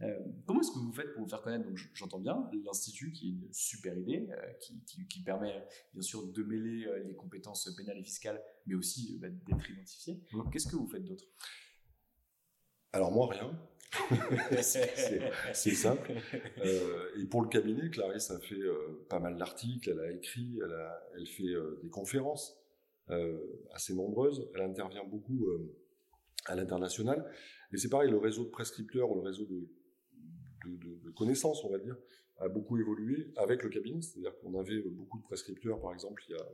Euh, 0.01 0.19
comment 0.45 0.61
est-ce 0.61 0.71
que 0.71 0.79
vous 0.79 0.93
faites 0.93 1.13
pour 1.13 1.23
vous 1.23 1.29
faire 1.29 1.41
connaître? 1.41 1.65
Donc, 1.65 1.77
j'entends 1.93 2.19
bien 2.19 2.49
l'Institut, 2.65 3.11
qui 3.11 3.27
est 3.27 3.31
une 3.31 3.53
super 3.53 3.97
idée, 3.97 4.27
qui, 4.59 5.05
qui, 5.07 5.23
permet 5.23 5.65
bien 5.93 6.01
sûr 6.01 6.27
de 6.27 6.43
mêler 6.43 6.85
les 7.05 7.15
compétences 7.15 7.73
pénales 7.75 7.97
et 7.97 8.03
fiscales, 8.03 8.41
mais 8.65 8.75
aussi 8.75 9.17
bah, 9.19 9.29
d'être 9.29 9.69
identifié. 9.69 10.21
Mmh. 10.31 10.49
Qu'est-ce 10.51 10.67
que 10.67 10.75
vous 10.75 10.87
faites 10.87 11.03
d'autre? 11.03 11.25
Alors, 12.93 13.11
moi, 13.11 13.27
rien. 13.29 13.57
C'est 14.61 15.75
simple. 15.75 16.13
Euh, 16.63 17.19
et 17.19 17.25
pour 17.25 17.41
le 17.41 17.49
cabinet, 17.49 17.89
Clarisse 17.89 18.31
a 18.31 18.39
fait 18.39 18.55
euh, 18.55 19.05
pas 19.09 19.19
mal 19.19 19.37
d'articles, 19.37 19.89
elle 19.89 19.99
a 19.99 20.11
écrit, 20.11 20.59
elle, 21.17 21.27
fait 21.27 21.49
euh, 21.49 21.79
des 21.83 21.89
conférences 21.89 22.57
assez 23.73 23.93
nombreuses, 23.93 24.49
elle 24.55 24.61
intervient 24.61 25.03
beaucoup 25.03 25.45
à 26.45 26.55
l'international. 26.55 27.29
Et 27.73 27.77
c'est 27.77 27.89
pareil, 27.89 28.09
le 28.09 28.17
réseau 28.17 28.45
de 28.45 28.49
prescripteurs 28.49 29.11
ou 29.11 29.15
le 29.15 29.21
réseau 29.21 29.45
de, 29.45 31.11
connaissances, 31.17 31.61
on 31.65 31.69
va 31.69 31.77
dire, 31.77 31.97
a 32.37 32.47
beaucoup 32.47 32.77
évolué 32.77 33.33
avec 33.35 33.63
le 33.63 33.69
cabinet. 33.69 34.01
C'est-à-dire 34.01 34.31
qu'on 34.39 34.57
avait 34.57 34.81
beaucoup 34.83 35.17
de 35.17 35.23
prescripteurs, 35.23 35.81
par 35.81 35.91
exemple, 35.91 36.23
il 36.29 36.37
y 36.37 36.39
a 36.39 36.47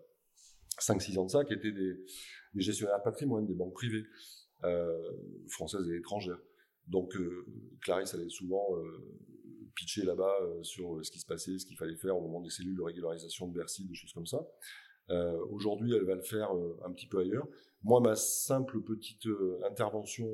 5-6 0.79 1.19
ans 1.19 1.25
de 1.25 1.29
ça, 1.29 1.45
qui 1.45 1.53
étaient 1.53 1.71
des, 1.71 1.93
des 2.55 2.61
gestionnaires 2.61 3.03
patrimoine, 3.03 3.45
des 3.45 3.53
banques 3.53 3.75
privées, 3.75 4.05
françaises 5.47 5.87
et 5.91 5.97
étrangères. 5.97 6.39
Donc 6.87 7.15
Clarisse 7.81 8.13
allait 8.13 8.29
souvent 8.29 8.67
pitcher 9.75 10.03
là-bas 10.03 10.35
sur 10.63 11.03
ce 11.03 11.11
qui 11.11 11.19
se 11.19 11.25
passait, 11.25 11.57
ce 11.59 11.65
qu'il 11.65 11.77
fallait 11.77 11.95
faire 11.95 12.17
au 12.17 12.21
moment 12.21 12.41
des 12.41 12.49
cellules 12.49 12.77
de 12.77 12.81
régularisation 12.81 13.47
de 13.47 13.53
Bercy, 13.53 13.85
des 13.85 13.93
choses 13.93 14.13
comme 14.13 14.25
ça. 14.25 14.47
Aujourd'hui, 15.51 15.93
elle 15.93 16.05
va 16.05 16.15
le 16.15 16.21
faire 16.21 16.49
un 16.85 16.91
petit 16.93 17.07
peu 17.07 17.19
ailleurs. 17.19 17.47
Moi, 17.83 17.99
ma 18.01 18.15
simple 18.15 18.81
petite 18.81 19.27
intervention, 19.65 20.27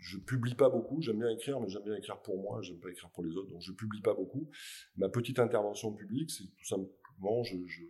je 0.00 0.18
publie 0.18 0.54
pas 0.54 0.70
beaucoup. 0.70 1.00
J'aime 1.00 1.18
bien 1.18 1.30
écrire, 1.30 1.60
mais 1.60 1.68
j'aime 1.68 1.84
bien 1.84 1.96
écrire 1.96 2.20
pour 2.22 2.40
moi. 2.40 2.60
J'aime 2.62 2.78
pas 2.78 2.90
écrire 2.90 3.10
pour 3.10 3.24
les 3.24 3.36
autres, 3.36 3.50
donc 3.50 3.60
je 3.60 3.72
publie 3.72 4.00
pas 4.00 4.14
beaucoup. 4.14 4.48
Ma 4.96 5.08
petite 5.08 5.38
intervention 5.38 5.92
publique, 5.92 6.30
c'est 6.30 6.44
tout 6.44 6.64
simplement, 6.64 7.42
je, 7.42 7.56
je, 7.66 7.82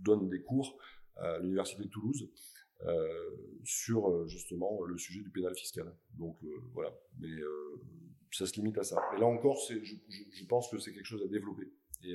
donne 0.00 0.28
des 0.28 0.42
cours 0.42 0.78
à 1.16 1.38
l'université 1.38 1.82
de 1.82 1.88
Toulouse 1.88 2.22
euh, 2.22 2.30
sur 3.64 4.08
euh, 4.08 4.26
justement 4.26 4.82
le 4.84 4.96
sujet 4.96 5.20
du 5.20 5.30
pénal 5.30 5.54
fiscal. 5.54 5.92
Donc 6.18 6.36
euh, 6.44 6.48
voilà, 6.72 6.94
mais 7.18 7.28
ça 8.32 8.46
se 8.46 8.54
limite 8.54 8.78
à 8.78 8.84
ça. 8.84 9.02
Et 9.16 9.20
là 9.20 9.26
encore, 9.26 9.58
je, 9.68 9.82
je, 9.82 10.44
pense 10.46 10.70
que 10.70 10.78
c'est 10.78 10.92
quelque 10.92 11.06
chose 11.06 11.22
à 11.22 11.28
développer 11.28 11.72
et, 12.04 12.14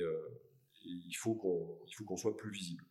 il 0.84 1.14
faut 1.14 1.34
qu'on 1.34 1.78
il 1.86 1.94
faut 1.94 2.04
qu'on 2.04 2.16
soit 2.16 2.36
plus 2.36 2.50
visible. 2.50 2.84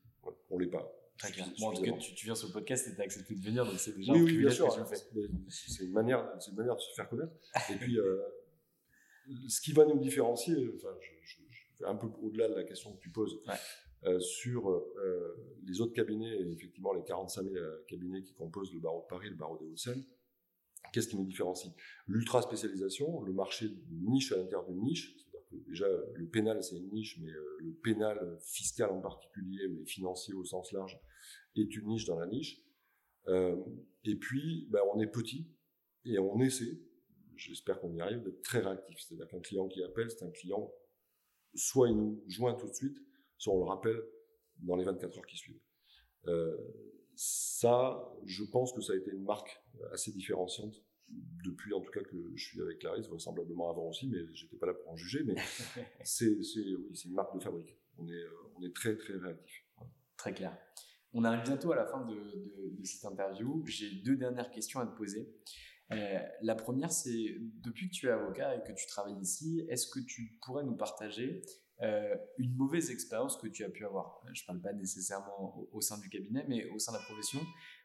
on 0.49 0.57
l'est 0.57 0.67
pas. 0.67 0.89
Très 1.17 1.31
clair. 1.31 1.47
en 1.61 1.73
tout 1.73 1.83
cas, 1.83 1.91
tu, 1.91 2.25
viens 2.25 2.35
sur 2.35 2.47
le 2.47 2.53
podcast 2.53 2.87
et 2.87 2.95
tu 2.95 3.01
as 3.01 3.03
accepté 3.03 3.35
de 3.35 3.41
venir, 3.41 3.65
donc 3.65 3.77
c'est 3.77 3.95
déjà 3.95 4.13
oui, 4.13 4.21
oui, 4.21 4.37
bien 4.37 4.49
sûr. 4.49 4.73
C'est 5.49 5.83
une 5.83 5.91
manière, 5.91 6.25
une 6.47 6.55
manière 6.55 6.75
de 6.75 6.79
se 6.79 6.93
faire 6.95 7.09
connaître. 7.09 7.33
Et 7.69 7.75
puis, 7.75 7.97
ce 9.47 9.61
qui 9.61 9.73
va 9.73 9.85
nous 9.85 9.99
différencier, 9.99 10.55
enfin, 10.75 10.95
je, 11.01 11.11
je, 11.21 11.85
un 11.85 11.95
peu 11.95 12.07
au-delà 12.21 12.47
de 12.47 12.55
la 12.55 12.63
question 12.63 12.93
que 12.93 13.01
tu 13.01 13.09
poses, 13.09 13.39
euh, 14.05 14.19
sur 14.19 14.71
euh, 14.71 15.59
les 15.67 15.79
autres 15.79 15.93
cabinets, 15.93 16.35
et 16.35 16.51
effectivement 16.51 16.91
les 16.91 17.03
45 17.03 17.43
000 17.43 17.55
euh, 17.55 17.85
cabinets 17.87 18.23
qui 18.23 18.33
composent 18.33 18.73
le 18.73 18.79
barreau 18.79 19.01
de 19.01 19.07
Paris, 19.07 19.29
le 19.29 19.35
barreau 19.35 19.59
des 19.59 19.65
Hauts-de-Seine, 19.65 20.03
qu'est-ce 20.91 21.07
qui 21.07 21.17
nous 21.17 21.25
différencie? 21.25 21.71
L'ultra 22.07 22.41
spécialisation, 22.41 23.21
le 23.21 23.31
marché 23.31 23.69
niche 23.91 24.31
à 24.31 24.37
l'intérieur 24.37 24.65
d'une 24.65 24.81
niche, 24.81 25.15
c'est-à-dire 25.17 25.47
que 25.51 25.55
déjà 25.69 25.85
le 26.15 26.27
pénal 26.27 26.63
c'est 26.63 26.77
une 26.77 26.89
niche, 26.89 27.19
mais 27.21 27.29
le 27.59 27.73
pénal 27.73 28.37
fiscal 28.39 28.89
en 28.89 29.01
particulier, 29.01 29.67
mais 29.67 29.85
financier 29.85 30.33
au 30.33 30.45
sens 30.45 30.71
large, 30.71 30.99
est 31.55 31.75
une 31.75 31.85
niche 31.85 32.05
dans 32.05 32.17
la 32.17 32.25
niche. 32.25 32.59
et 33.27 34.15
puis, 34.15 34.67
ben, 34.71 34.81
on 34.95 34.99
est 34.99 35.11
petit 35.11 35.47
et 36.05 36.17
on 36.17 36.39
essaie, 36.39 36.81
j'espère 37.35 37.79
qu'on 37.79 37.93
y 37.93 38.01
arrive, 38.01 38.23
d'être 38.23 38.41
très 38.41 38.61
réactif. 38.61 38.97
C'est-à-dire 38.99 39.27
qu'un 39.27 39.41
client 39.41 39.67
qui 39.67 39.83
appelle, 39.83 40.09
c'est 40.09 40.25
un 40.25 40.31
client, 40.31 40.73
soit 41.53 41.89
il 41.89 41.97
nous 41.97 42.23
joint 42.27 42.55
tout 42.55 42.67
de 42.67 42.73
suite, 42.73 42.97
soit 43.41 43.55
on 43.55 43.59
le 43.59 43.65
rappelle 43.65 43.99
dans 44.59 44.75
les 44.75 44.83
24 44.83 45.17
heures 45.17 45.25
qui 45.25 45.37
suivent. 45.37 45.59
Euh, 46.27 46.55
ça, 47.15 48.07
je 48.25 48.43
pense 48.43 48.71
que 48.71 48.81
ça 48.81 48.93
a 48.93 48.95
été 48.95 49.11
une 49.11 49.23
marque 49.23 49.59
assez 49.91 50.11
différenciante 50.11 50.75
depuis 51.43 51.73
en 51.73 51.81
tout 51.81 51.91
cas 51.91 52.01
que 52.01 52.31
je 52.35 52.43
suis 52.43 52.61
avec 52.61 52.79
Clarisse, 52.79 53.07
vraisemblablement 53.07 53.69
avant 53.71 53.89
aussi, 53.89 54.07
mais 54.07 54.19
j'étais 54.33 54.57
pas 54.57 54.67
là 54.67 54.75
pour 54.75 54.91
en 54.91 54.95
juger, 54.95 55.23
mais 55.23 55.35
c'est 56.03 56.29
oui, 56.29 57.01
une 57.05 57.13
marque 57.13 57.33
de 57.35 57.43
fabrique. 57.43 57.75
On 57.97 58.07
est, 58.07 58.13
euh, 58.13 58.29
on 58.55 58.63
est 58.63 58.73
très 58.75 58.95
très 58.95 59.13
réactif. 59.17 59.65
Très 60.17 60.33
clair. 60.33 60.55
On 61.13 61.23
arrive 61.23 61.43
bientôt 61.43 61.71
à 61.71 61.75
la 61.75 61.87
fin 61.87 62.05
de, 62.05 62.69
de, 62.77 62.83
cette 62.85 63.05
interview. 63.05 63.65
J'ai 63.65 63.89
deux 64.03 64.15
dernières 64.15 64.51
questions 64.51 64.79
à 64.79 64.85
te 64.85 64.95
poser. 64.95 65.27
Euh, 65.91 66.19
la 66.41 66.55
première, 66.55 66.91
c'est 66.91 67.35
depuis 67.39 67.89
que 67.89 67.93
tu 67.93 68.07
es 68.07 68.11
avocat 68.11 68.55
et 68.55 68.63
que 68.63 68.71
tu 68.71 68.85
travailles 68.85 69.19
ici, 69.19 69.65
est-ce 69.67 69.87
que 69.87 69.99
tu 69.99 70.37
pourrais 70.45 70.63
nous 70.63 70.77
partager 70.77 71.41
euh, 71.81 72.15
une 72.37 72.55
mauvaise 72.55 72.91
expérience 72.91 73.37
que 73.37 73.47
tu 73.47 73.63
as 73.63 73.69
pu 73.69 73.85
avoir. 73.85 74.21
Je 74.33 74.43
ne 74.43 74.45
parle 74.45 74.61
pas 74.61 74.73
nécessairement 74.73 75.67
au, 75.71 75.81
sein 75.81 75.97
du 75.97 76.09
cabinet, 76.09 76.45
mais 76.47 76.69
au 76.69 76.77
sein 76.77 76.91
de 76.91 76.97
la 76.97 77.03
profession. 77.03 77.39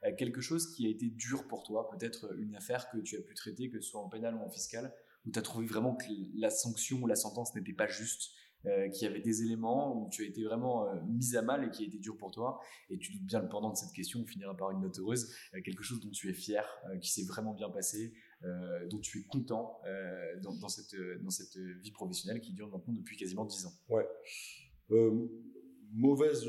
Euh, 0.05 0.15
quelque 0.15 0.43
chose 0.43 0.75
qui 0.75 0.87
a 0.87 0.91
été 0.91 1.09
dur 1.09 1.49
pour 1.49 1.63
toi, 1.63 1.89
peut-être 1.89 2.37
une 2.39 2.55
affaire 2.57 2.91
que 2.91 2.99
tu 2.99 3.17
as 3.17 3.23
pu 3.23 3.35
traiter, 3.35 3.71
que 3.71 3.81
ce 3.81 3.89
soit 3.89 4.01
en 4.01 4.09
pénal 4.09 4.35
ou 4.35 4.41
en 4.41 4.51
fiscal, 4.51 4.93
où 5.25 5.31
tu 5.31 5.39
as 5.39 5.43
trouvé 5.43 5.67
vraiment 5.67 5.97
que 5.97 6.05
la 6.35 6.51
sanction 6.51 6.99
ou 7.01 7.07
la 7.07 7.17
sentence 7.17 7.55
n'était 7.55 7.73
pas 7.73 7.87
juste, 7.87 8.33
euh, 8.67 8.91
qu'il 8.91 9.07
y 9.07 9.11
avait 9.11 9.21
des 9.21 9.43
éléments 9.43 9.97
où 9.97 10.11
tu 10.11 10.25
as 10.25 10.27
été 10.27 10.45
vraiment 10.45 10.93
mise 11.07 11.35
à 11.37 11.43
mal 11.43 11.65
et 11.65 11.71
qui 11.71 11.85
a 11.85 11.87
été 11.87 11.99
dur 11.99 12.19
pour 12.19 12.33
toi. 12.33 12.61
Et 12.91 12.99
tu 12.99 13.13
doutes 13.13 13.25
bien 13.25 13.41
le 13.41 13.49
pendant 13.49 13.71
de 13.71 13.77
cette 13.77 13.93
question, 13.93 14.21
on 14.21 14.27
finira 14.27 14.55
par 14.55 14.73
une 14.73 14.81
note 14.81 14.99
heureuse, 14.99 15.35
quelque 15.65 15.83
chose 15.83 16.01
dont 16.01 16.11
tu 16.11 16.29
es 16.29 16.35
fier, 16.35 16.67
qui 17.01 17.11
s'est 17.11 17.25
vraiment 17.25 17.55
bien 17.55 17.71
passé, 17.71 18.13
euh, 18.47 18.87
dont 18.89 19.01
tu 19.01 19.21
es 19.21 19.23
content 19.25 19.81
euh, 19.87 20.41
dans, 20.41 20.69
cette, 20.69 20.95
dans 21.21 21.31
cette 21.31 21.57
vie 21.57 21.91
professionnelle 21.91 22.41
qui 22.41 22.53
dure 22.53 22.71
maintenant 22.71 22.95
depuis 22.95 23.17
quasiment 23.17 23.45
10 23.45 23.67
ans 23.67 23.73
Ouais. 23.89 24.09
Euh, 24.93 25.27
mauvaise, 25.93 26.45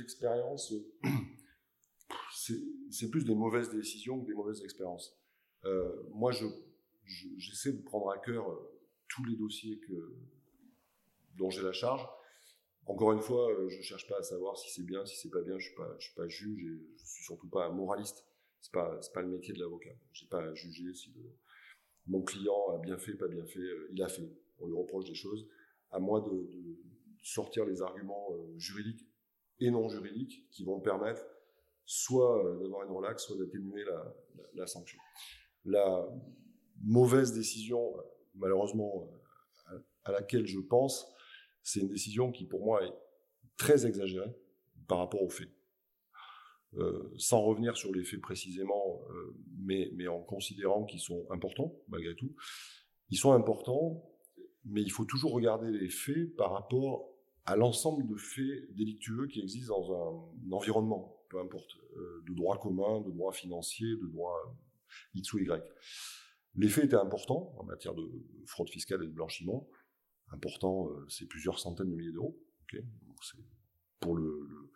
expérience, 0.00 0.74
c'est 2.90 3.10
plus 3.10 3.24
des 3.24 3.34
mauvaises 3.34 3.70
décisions 3.70 4.20
que 4.20 4.26
des 4.26 4.34
mauvaises 4.34 4.62
expériences. 4.62 5.16
moi, 6.12 6.32
je, 6.32 6.44
j'essaie 7.38 7.72
de 7.72 7.82
prendre 7.82 8.10
à 8.10 8.18
cœur 8.18 8.46
tous 9.08 9.24
les 9.24 9.36
dossiers 9.36 9.78
que, 9.78 10.16
dont 11.36 11.48
j'ai 11.48 11.62
la 11.62 11.72
charge. 11.72 12.06
Encore 12.84 13.12
une 13.12 13.22
fois, 13.22 13.48
je 13.68 13.80
cherche 13.80 14.06
pas 14.06 14.18
à 14.18 14.22
savoir 14.22 14.58
si 14.58 14.70
c'est 14.70 14.84
bien, 14.84 15.04
si 15.06 15.16
c'est 15.16 15.30
pas 15.30 15.42
bien. 15.42 15.58
Je 15.58 15.70
je 15.98 16.04
suis 16.04 16.14
pas 16.14 16.28
juge 16.28 16.62
et 16.62 16.96
je 16.98 17.06
suis 17.06 17.24
surtout 17.24 17.48
pas 17.48 17.66
un 17.66 17.72
moraliste 17.72 18.25
c'est 18.60 18.72
pas 18.72 18.98
pas 19.14 19.22
le 19.22 19.28
métier 19.28 19.54
de 19.54 19.60
l'avocat. 19.60 19.94
J'ai 20.12 20.26
pas 20.26 20.42
à 20.42 20.54
juger 20.54 20.92
si 20.94 21.14
mon 22.06 22.22
client 22.22 22.70
a 22.74 22.78
bien 22.78 22.98
fait, 22.98 23.14
pas 23.14 23.28
bien 23.28 23.44
fait. 23.44 23.58
Euh, 23.58 23.88
il 23.92 24.02
a 24.02 24.08
fait. 24.08 24.28
On 24.58 24.66
lui 24.66 24.74
reproche 24.74 25.04
des 25.04 25.14
choses. 25.14 25.46
À 25.90 25.98
moi 25.98 26.20
de, 26.20 26.48
sortir 27.22 27.64
les 27.64 27.82
arguments 27.82 28.28
euh, 28.32 28.58
juridiques 28.58 29.04
et 29.58 29.70
non 29.70 29.88
juridiques 29.88 30.48
qui 30.50 30.64
vont 30.64 30.80
permettre 30.80 31.24
soit 31.84 32.44
euh, 32.44 32.62
d'avoir 32.62 32.84
une 32.84 32.92
relaxe, 32.92 33.24
soit 33.24 33.36
d'atténuer 33.36 33.84
la, 34.54 34.66
sanction. 34.66 34.98
La 35.64 36.06
mauvaise 36.82 37.32
décision, 37.32 37.96
malheureusement, 38.34 39.10
à 40.04 40.12
laquelle 40.12 40.46
je 40.46 40.60
pense, 40.60 41.12
c'est 41.62 41.80
une 41.80 41.88
décision 41.88 42.30
qui 42.30 42.44
pour 42.44 42.64
moi 42.64 42.84
est 42.84 42.94
très 43.56 43.86
exagérée 43.86 44.34
par 44.86 44.98
rapport 44.98 45.22
aux 45.22 45.28
faits. 45.28 45.50
Euh, 46.78 47.10
sans 47.16 47.40
revenir 47.40 47.76
sur 47.76 47.94
les 47.94 48.04
faits 48.04 48.20
précisément, 48.20 49.00
euh, 49.10 49.34
mais, 49.58 50.08
en 50.08 50.20
considérant 50.20 50.84
qu'ils 50.84 51.00
sont 51.00 51.26
importants, 51.30 51.74
malgré 51.88 52.14
tout. 52.14 52.34
Ils 53.08 53.16
sont 53.16 53.32
importants, 53.32 54.04
mais 54.64 54.82
il 54.82 54.90
faut 54.90 55.06
toujours 55.06 55.32
regarder 55.32 55.70
les 55.70 55.88
faits 55.88 56.36
par 56.36 56.52
rapport 56.52 57.08
à 57.46 57.56
l'ensemble 57.56 58.06
de 58.06 58.16
faits 58.16 58.74
délictueux 58.74 59.26
qui 59.26 59.40
existent 59.40 59.78
dans 59.78 59.92
un, 59.94 60.52
environnement, 60.52 61.16
peu 61.30 61.40
importe, 61.40 61.78
euh, 61.96 62.22
de 62.28 62.34
droit 62.34 62.58
commun, 62.58 63.00
de 63.00 63.10
droit 63.10 63.32
financier, 63.32 63.88
de 63.96 64.06
droit 64.08 64.36
X 65.14 65.32
ou 65.32 65.38
Y. 65.38 65.64
Les 66.56 66.68
faits 66.68 66.84
étaient 66.84 66.96
importants 66.96 67.54
en 67.58 67.64
matière 67.64 67.94
de 67.94 68.06
fraude 68.44 68.68
fiscale 68.68 69.02
et 69.02 69.06
de 69.06 69.12
blanchiment. 69.12 69.66
Important, 70.30 70.90
c'est 71.08 71.26
plusieurs 71.26 71.58
centaines 71.58 71.90
de 71.90 71.96
milliers 71.96 72.12
d'euros. 72.12 72.36
pour 74.00 74.16
le, 74.16 74.70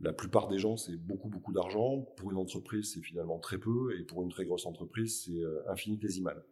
la 0.00 0.12
plupart 0.12 0.48
des 0.48 0.58
gens, 0.58 0.76
c'est 0.76 0.96
beaucoup, 0.96 1.28
beaucoup 1.28 1.52
d'argent. 1.52 2.02
Pour 2.16 2.30
une 2.30 2.36
entreprise, 2.36 2.92
c'est 2.92 3.02
finalement 3.02 3.38
très 3.38 3.58
peu. 3.58 3.98
Et 3.98 4.04
pour 4.04 4.22
une 4.22 4.28
très 4.28 4.44
grosse 4.44 4.66
entreprise, 4.66 5.24
c'est 5.24 5.40
euh, 5.42 5.60
infinitésimal. 5.68 6.44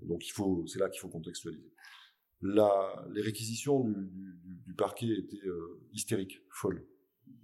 Donc, 0.00 0.26
il 0.26 0.30
faut, 0.30 0.66
c'est 0.66 0.78
là 0.78 0.88
qu'il 0.88 1.00
faut 1.00 1.08
contextualiser. 1.08 1.70
Les 2.40 3.22
réquisitions 3.22 3.84
du, 3.84 4.74
parquet 4.74 5.06
étaient 5.06 5.46
euh, 5.46 5.80
hystériques, 5.92 6.40
folles, 6.50 6.84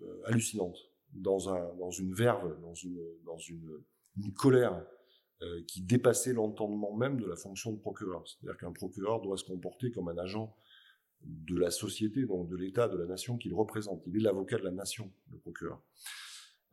euh, 0.03 0.23
hallucinantes, 0.25 0.79
dans, 1.13 1.55
un, 1.55 1.75
dans 1.77 1.91
une 1.91 2.15
verve, 2.15 2.59
dans 2.61 2.75
une 2.75 4.33
colère 4.35 4.85
qui 5.69 5.83
dépassait 5.83 6.33
l'entendement 6.33 6.97
même 6.97 7.21
de 7.21 7.27
la 7.27 7.37
fonction 7.37 7.73
de 7.73 7.79
procureur. 7.79 8.25
C'est-à-dire 8.27 8.59
qu'un 8.59 8.73
procureur 8.73 9.21
doit 9.21 9.37
se 9.37 9.45
comporter 9.45 9.93
comme 9.93 10.09
un 10.09 10.19
agent 10.19 10.53
de 11.23 11.57
la 11.57 11.71
société, 11.71 12.25
donc 12.25 12.49
de 12.49 12.57
l'État, 12.57 12.89
de 12.89 12.97
la 12.97 13.07
nation 13.07 13.37
qu'il 13.37 13.55
représente. 13.55 14.03
Il 14.07 14.17
est 14.17 14.21
l'avocat 14.21 14.59
de 14.59 14.65
la 14.65 14.71
nation, 14.71 15.13
le 15.31 15.39
procureur. 15.39 15.83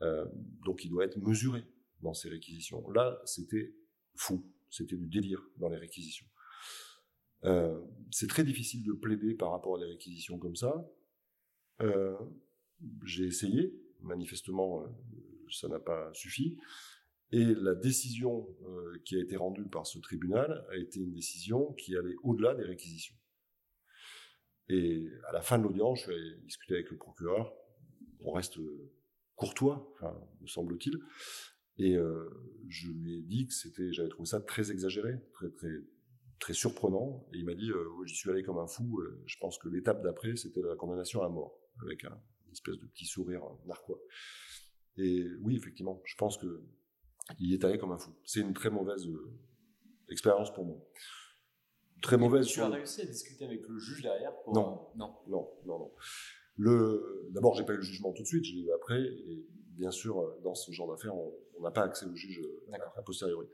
Euh, 0.02 0.26
donc 0.64 0.84
il 0.84 0.90
doit 0.90 1.06
être 1.06 1.18
mesuré 1.18 1.64
dans 2.02 2.14
ses 2.14 2.30
réquisitions. 2.30 2.88
Là, 2.90 3.22
c'était 3.26 3.74
fou, 4.16 4.46
c'était 4.70 4.98
du 4.98 5.08
délire 5.08 5.42
dans 5.58 5.70
les 5.70 5.78
réquisitions. 5.78 6.28
Euh, 7.44 7.80
c'est 8.12 8.28
très 8.28 8.44
difficile 8.44 8.84
de 8.84 8.94
plaider 8.94 9.36
par 9.36 9.52
rapport 9.52 9.78
à 9.78 9.80
des 9.80 9.86
réquisitions 9.86 10.38
comme 10.38 10.56
ça. 10.56 10.90
Euh, 11.82 12.18
j'ai 13.04 13.26
essayé, 13.26 13.74
manifestement, 14.02 14.86
ça 15.50 15.68
n'a 15.68 15.80
pas 15.80 16.14
suffi. 16.14 16.58
Et 17.32 17.44
la 17.44 17.74
décision 17.74 18.48
qui 19.04 19.16
a 19.16 19.20
été 19.20 19.36
rendue 19.36 19.66
par 19.66 19.88
ce 19.88 19.98
tribunal 20.00 20.66
a 20.70 20.78
été 20.78 21.00
une 21.00 21.12
décision 21.12 21.74
qui 21.74 21.98
allait 21.98 22.16
au-delà 22.24 22.54
des 22.54 22.64
réquisitions. 22.64 23.16
Et 24.70 25.08
à 25.28 25.32
la 25.32 25.42
fin 25.42 25.58
de 25.58 25.64
l'audience, 25.64 26.02
je 26.06 26.12
vais 26.12 26.42
discuter 26.44 26.76
avec 26.76 26.90
le 26.90 26.98
procureur. 26.98 27.54
On 28.22 28.32
reste 28.32 28.58
courtois, 29.36 29.92
enfin, 29.94 30.18
me 30.42 30.48
semble-t-il. 30.48 31.00
Et 31.78 31.96
euh, 31.96 32.30
je 32.68 32.90
lui 32.90 33.18
ai 33.18 33.22
dit 33.22 33.48
que 33.48 33.54
c'était, 33.54 33.92
j'avais 33.92 34.10
trouvé 34.10 34.28
ça 34.28 34.40
très 34.40 34.72
exagéré, 34.72 35.14
très 35.34 35.50
très 35.50 35.70
très 36.40 36.54
surprenant. 36.54 37.26
Et 37.34 37.38
il 37.40 37.46
m'a 37.46 37.56
dit, 37.56 37.72
euh, 37.72 38.06
j'y 38.06 38.16
suis 38.16 38.30
allé 38.30 38.44
comme 38.44 38.58
un 38.58 38.68
fou. 38.68 39.00
Euh, 39.00 39.22
je 39.26 39.38
pense 39.40 39.58
que 39.58 39.70
l'étape 39.70 40.02
d'après, 40.04 40.36
c'était 40.36 40.62
la 40.62 40.76
condamnation 40.76 41.22
à 41.22 41.30
mort, 41.30 41.60
avec 41.82 42.06
un 42.06 42.22
espèce 42.52 42.78
de 42.78 42.86
petit 42.88 43.06
sourire 43.06 43.42
narquois. 43.66 44.00
Et 44.98 45.26
oui, 45.42 45.56
effectivement, 45.56 46.02
je 46.06 46.16
pense 46.16 46.38
que 46.38 46.64
il 47.40 47.54
est 47.54 47.64
allé 47.64 47.78
comme 47.78 47.92
un 47.92 47.98
fou. 47.98 48.12
C'est 48.24 48.42
une 48.42 48.54
très 48.54 48.70
mauvaise 48.70 49.08
euh, 49.08 49.34
expérience 50.10 50.54
pour 50.54 50.66
moi. 50.66 50.78
Très 52.06 52.18
mauvaise. 52.18 52.46
Tu 52.46 52.62
as 52.62 52.70
réussi 52.70 53.02
à 53.02 53.06
discuter 53.06 53.46
avec 53.46 53.68
le 53.68 53.80
juge 53.80 54.04
derrière 54.04 54.32
non. 54.54 54.80
non. 54.96 55.16
Non, 55.28 55.50
non, 55.66 55.80
non. 55.80 55.92
Le... 56.58 57.28
D'abord, 57.32 57.56
j'ai 57.56 57.66
pas 57.66 57.74
eu 57.74 57.78
le 57.78 57.82
jugement 57.82 58.14
tout 58.14 58.22
de 58.22 58.28
suite, 58.28 58.46
je 58.46 58.54
l'ai 58.54 58.62
eu 58.62 58.72
après. 58.74 59.02
Et 59.02 59.46
bien 59.72 59.90
sûr, 59.90 60.38
dans 60.44 60.54
ce 60.54 60.72
genre 60.72 60.90
d'affaires, 60.92 61.16
on 61.16 61.62
n'a 61.62 61.72
pas 61.72 61.82
accès 61.82 62.06
au 62.06 62.16
juge 62.16 62.42
a 62.72 63.02
posteriori. 63.02 63.48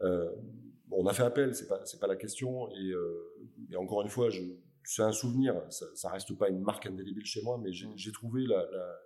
Euh, 0.00 0.28
on 0.90 1.06
a 1.06 1.12
fait 1.12 1.22
appel, 1.22 1.54
c'est 1.54 1.68
pas, 1.68 1.84
c'est 1.84 2.00
pas 2.00 2.08
la 2.08 2.16
question. 2.16 2.68
Et, 2.70 2.90
euh, 2.90 3.32
et 3.70 3.76
encore 3.76 4.02
une 4.02 4.08
fois, 4.08 4.28
c'est 4.82 5.02
un 5.02 5.12
souvenir. 5.12 5.54
Ça, 5.70 5.86
ça 5.94 6.10
reste 6.10 6.36
pas 6.36 6.48
une 6.48 6.62
marque 6.62 6.86
indélébile 6.86 7.24
chez 7.24 7.42
moi, 7.42 7.60
mais 7.62 7.72
j'ai, 7.72 7.86
j'ai 7.94 8.10
trouvé 8.10 8.44
la, 8.46 8.68
la, 8.70 9.00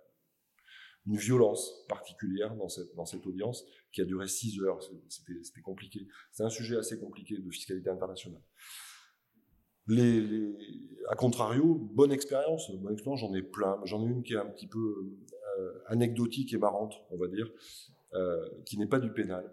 une 1.05 1.17
violence 1.17 1.85
particulière 1.87 2.55
dans 2.55 2.67
cette, 3.05 3.25
audience 3.25 3.65
qui 3.91 4.01
a 4.01 4.05
duré 4.05 4.27
six 4.27 4.59
heures. 4.61 4.79
C'était, 5.07 5.61
compliqué. 5.61 6.07
C'est 6.31 6.43
un 6.43 6.49
sujet 6.49 6.77
assez 6.77 6.99
compliqué 6.99 7.37
de 7.37 7.49
fiscalité 7.49 7.89
internationale. 7.89 8.41
Les, 9.87 10.55
à 11.07 11.15
contrario, 11.15 11.75
bonne 11.75 12.11
expérience. 12.11 12.71
Bonne 12.77 12.93
expérience, 12.93 13.21
j'en 13.21 13.33
ai 13.33 13.41
plein. 13.41 13.79
J'en 13.85 14.05
ai 14.05 14.09
une 14.09 14.23
qui 14.23 14.33
est 14.33 14.37
un 14.37 14.45
petit 14.45 14.67
peu 14.67 15.17
euh, 15.57 15.83
anecdotique 15.87 16.53
et 16.53 16.57
marrante, 16.57 16.93
on 17.09 17.17
va 17.17 17.27
dire, 17.27 17.49
euh, 18.13 18.47
qui 18.65 18.77
n'est 18.77 18.87
pas 18.87 18.99
du 18.99 19.11
pénal 19.11 19.51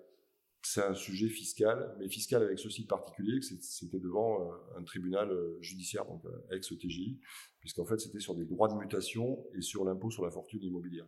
c'est 0.69 0.83
un 0.83 0.95
sujet 0.95 1.29
fiscal, 1.29 1.95
mais 2.01 2.09
fiscal 2.09 2.43
avec 2.43 2.59
ceci 2.59 2.83
de 2.83 2.89
particulier, 2.89 3.39
que 3.39 3.47
c'était 3.47 4.01
devant 4.01 4.41
euh, 4.41 4.79
un 4.79 4.83
tribunal 4.83 5.31
judiciaire, 5.61 6.05
donc 6.07 6.23
ex-TGI, 6.51 7.21
puisqu'en 7.61 7.85
fait 7.85 8.01
c'était 8.01 8.19
sur 8.19 8.35
des 8.35 8.45
droits 8.45 8.67
de 8.67 8.75
mutation 8.75 9.47
et 9.55 9.61
sur 9.61 9.85
l'impôt 9.85 10.11
sur 10.11 10.25
la 10.25 10.33
fortune 10.33 10.65
immobilière, 10.65 11.07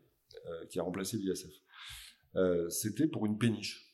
qui 0.70 0.78
a 0.78 0.82
remplacé 0.82 1.18
l'ISF. 1.18 1.52
c'était 2.70 3.06
pour 3.06 3.26
une 3.26 3.38
péniche. 3.38 3.84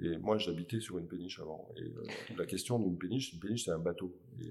Et 0.00 0.16
moi 0.18 0.38
j'habitais 0.38 0.80
sur 0.80 0.98
une 0.98 1.06
péniche 1.06 1.38
avant. 1.40 1.72
Et 1.76 2.34
la 2.36 2.46
question 2.46 2.78
d'une 2.78 2.98
péniche, 2.98 3.32
une 3.32 3.40
péniche 3.40 3.64
c'est 3.64 3.70
un 3.70 3.78
bateau. 3.78 4.20
Et 4.40 4.50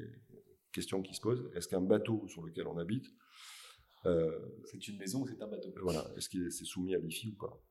question 0.72 1.02
qui 1.02 1.14
se 1.14 1.22
pose, 1.22 1.52
est-ce 1.56 1.68
qu'un 1.68 1.82
bateau 1.82 2.28
sur 2.28 2.44
lequel 2.44 2.68
on 2.68 2.78
habite... 2.78 3.06
c'est 4.66 4.88
une 4.88 4.98
maison 4.98 5.22
ou 5.22 5.28
c'est 5.28 5.42
un 5.42 5.48
bateau? 5.48 5.74
Voilà, 5.82 6.06
est-ce 6.18 6.30
qu'il 6.30 6.44
est 6.44 6.50
soumis 6.50 6.96
à 6.96 7.00
l'IFI 7.00 7.30
ou 7.30 7.36
pas? 7.36 7.62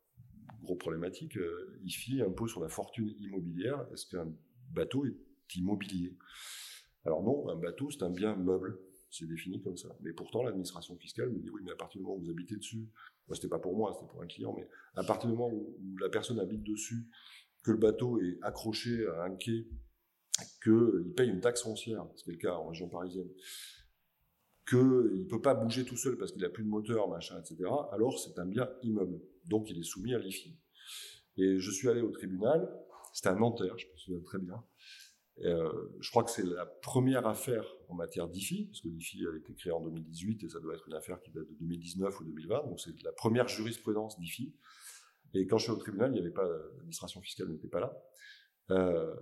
Gros 0.63 0.77
problématique, 0.77 1.37
euh, 1.37 1.81
IFI 1.85 2.23
impôt 2.23 2.47
sur 2.47 2.61
la 2.61 2.69
fortune 2.69 3.13
immobilière. 3.19 3.85
Est-ce 3.93 4.07
qu'un 4.07 4.33
bateau 4.71 5.05
est 5.05 5.17
immobilier? 5.57 6.17
Alors 7.05 7.23
non, 7.23 7.49
un 7.49 7.57
bateau, 7.57 7.91
c'est 7.91 8.03
un 8.05 8.11
bien 8.11 8.37
meuble. 8.37 8.79
C'est 9.13 9.27
défini 9.27 9.61
comme 9.61 9.77
ça. 9.77 9.95
Mais 10.01 10.15
pourtant, 10.15 10.43
l'administration 10.43 10.97
fiscale 10.97 11.29
me 11.29 11.39
dit 11.39 11.51
oui, 11.51 11.61
mais 11.63 11.73
à 11.73 11.77
partir 11.77 12.01
du 12.01 12.07
moment 12.07 12.17
où 12.17 12.25
vous 12.25 12.31
habitez 12.31 12.57
dessus, 12.57 12.89
moi, 13.29 13.37
c'était 13.37 13.49
pas 13.49 13.59
pour 13.59 13.77
moi, 13.77 13.93
c'était 13.93 14.11
pour 14.11 14.23
un 14.23 14.27
client, 14.27 14.55
mais 14.57 14.67
à 14.95 15.05
partir 15.05 15.29
du 15.29 15.37
moment 15.37 15.53
où, 15.55 15.77
la 16.01 16.09
personne 16.09 16.41
habite 16.41 16.63
dessus, 16.63 17.07
que 17.63 17.73
le 17.73 17.77
bateau 17.77 18.19
est 18.23 18.39
accroché 18.41 19.07
à 19.07 19.25
un 19.25 19.37
quai, 19.37 19.69
qu'il 20.63 21.13
paye 21.15 21.29
une 21.29 21.41
taxe 21.41 21.63
foncière, 21.63 22.07
c'est 22.17 22.31
le 22.31 22.39
cas 22.39 22.55
en 22.55 22.69
région 22.69 22.89
parisienne, 22.89 23.29
qu'il 24.67 24.79
ne 24.79 25.29
peut 25.29 25.43
pas 25.43 25.55
bouger 25.55 25.85
tout 25.85 25.99
seul 25.99 26.17
parce 26.17 26.33
qu'il 26.33 26.41
n'a 26.41 26.49
plus 26.49 26.65
de 26.65 26.71
moteur, 26.71 27.07
machin, 27.09 27.39
etc., 27.39 27.71
alors 27.93 28.19
c'est 28.19 28.39
un 28.39 28.47
bien 28.47 28.67
immeuble. 28.83 29.21
Donc 29.45 29.69
il 29.69 29.79
est 29.79 29.85
soumis 29.85 30.15
à 30.15 30.19
l'IFI. 30.19 30.57
Et 31.37 31.59
je 31.59 31.71
suis 31.71 31.91
allé 31.91 32.01
au 32.01 32.11
tribunal, 32.11 32.67
c'était 33.13 33.29
un 33.29 33.39
Nanterre, 33.39 33.77
je 33.77 33.87
me 33.87 33.97
souviens 33.99 34.21
très 34.23 34.39
bien. 34.39 34.65
Euh, 35.41 35.89
je 36.01 36.11
crois 36.11 36.25
que 36.25 36.31
c'est 36.31 36.45
la 36.45 36.67
première 36.67 37.27
affaire 37.27 37.65
en 37.89 37.95
matière 37.95 38.29
d'IFI, 38.29 38.67
parce 38.67 38.81
que 38.81 38.89
l'IFI 38.89 39.27
a 39.27 39.37
été 39.37 39.55
créé 39.55 39.73
en 39.73 39.81
2018 39.81 40.45
et 40.45 40.49
ça 40.49 40.61
doit 40.61 40.75
être 40.75 40.87
une 40.87 40.95
affaire 40.95 41.21
qui 41.21 41.31
date 41.31 41.49
de 41.49 41.55
2019 41.55 42.21
ou 42.21 42.25
2020, 42.25 42.67
donc 42.67 42.81
c'est 42.81 43.03
la 43.03 43.13
première 43.13 43.49
jurisprudence 43.49 44.19
d'IFI. 44.19 44.55
Et 45.35 45.47
quand 45.47 45.59
je 45.59 45.65
suis 45.65 45.73
au 45.73 45.77
tribunal, 45.77 46.11
il 46.11 46.15
n'y 46.15 46.21
avait 46.21 46.31
pas, 46.31 46.47
l'administration 46.47 47.23
fiscale 47.23 47.49
n'était 47.49 47.69
pas 47.69 47.81
là. 47.81 47.97
Euh, 48.71 49.15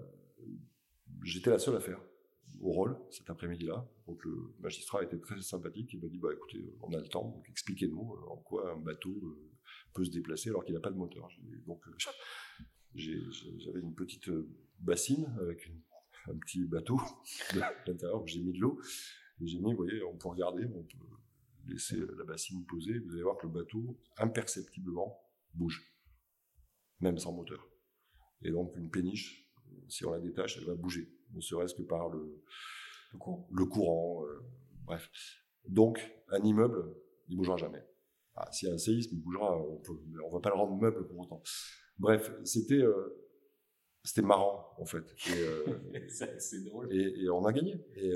j'étais 1.23 1.51
la 1.51 1.59
seule 1.59 1.77
affaire 1.77 2.01
au 2.61 2.73
rôle 2.73 2.99
cet 3.11 3.31
après-midi-là. 3.31 3.89
Donc 4.09 4.25
le 4.25 4.53
magistrat 4.59 5.05
était 5.05 5.19
très 5.19 5.41
sympathique. 5.41 5.93
Il 5.93 6.01
m'a 6.01 6.09
dit 6.09 6.19
bah 6.19 6.31
écoutez, 6.33 6.75
on 6.83 6.93
a 6.93 6.99
le 6.99 7.09
temps, 7.09 7.29
donc 7.29 7.49
expliquez-nous 7.49 8.15
euh, 8.15 8.33
en 8.33 8.37
quoi 8.39 8.73
un 8.73 8.77
bateau 8.77 9.39
peut 9.95 10.05
se 10.05 10.11
déplacer 10.11 10.51
alors 10.51 10.65
qu'il 10.65 10.75
n'a 10.75 10.81
pas 10.81 10.91
de 10.91 10.97
moteur. 10.97 11.29
Donc 11.67 11.85
j'avais 12.95 13.81
une 13.81 13.95
petite 13.95 14.29
bassine 14.81 15.33
avec 15.41 15.71
un 16.29 16.37
petit 16.39 16.64
bateau 16.64 17.01
à 17.61 17.73
l'intérieur 17.87 18.23
où 18.23 18.27
j'ai 18.27 18.41
mis 18.41 18.53
de 18.53 18.61
l'eau. 18.61 18.81
Et 19.41 19.47
j'ai 19.47 19.59
mis, 19.59 19.71
vous 19.73 19.85
voyez, 19.85 20.03
on 20.05 20.16
peut 20.16 20.29
regarder, 20.29 20.66
on 20.66 20.83
peut 20.83 20.99
laisser 21.66 21.97
la 22.18 22.25
bassine 22.25 22.64
poser. 22.66 22.99
Vous 22.99 23.12
allez 23.12 23.23
voir 23.23 23.37
que 23.39 23.47
le 23.47 23.53
bateau, 23.53 23.99
imperceptiblement, 24.18 25.18
bouge, 25.55 25.83
même 27.01 27.18
sans 27.18 27.33
moteur. 27.33 27.66
Et 28.43 28.51
donc 28.51 28.77
une 28.77 28.91
péniche, 28.91 29.51
si 29.89 30.05
on 30.05 30.12
la 30.12 30.21
détache, 30.21 30.59
elle 30.59 30.66
va 30.66 30.75
bouger 30.75 31.11
ne 31.35 31.41
serait-ce 31.41 31.75
que 31.75 31.83
par 31.83 32.09
le, 32.09 32.43
le 33.12 33.64
courant. 33.66 34.25
Euh, 34.25 34.45
bref. 34.85 35.11
Donc, 35.66 36.01
un 36.29 36.43
immeuble, 36.43 36.95
il 37.29 37.37
bougera 37.37 37.57
jamais. 37.57 37.83
Ah, 38.35 38.51
S'il 38.53 38.68
y 38.68 38.71
a 38.71 38.75
un 38.75 38.79
séisme, 38.79 39.16
il 39.16 39.23
bougera, 39.23 39.57
on 39.59 39.81
ne 39.81 40.33
va 40.33 40.41
pas 40.41 40.51
le 40.51 40.57
rendre 40.57 40.77
meuble 40.77 41.07
pour 41.07 41.18
autant. 41.18 41.43
Bref, 41.99 42.33
c'était 42.45 42.83
euh, 42.83 43.30
c'était 44.03 44.23
marrant 44.23 44.75
en 44.79 44.85
fait. 44.85 45.15
Et, 45.29 45.41
euh, 45.41 45.65
drôle. 46.65 46.93
Et, 46.93 47.29
on 47.29 47.45
a 47.45 47.53
gagné. 47.53 47.85
Et 47.97 48.13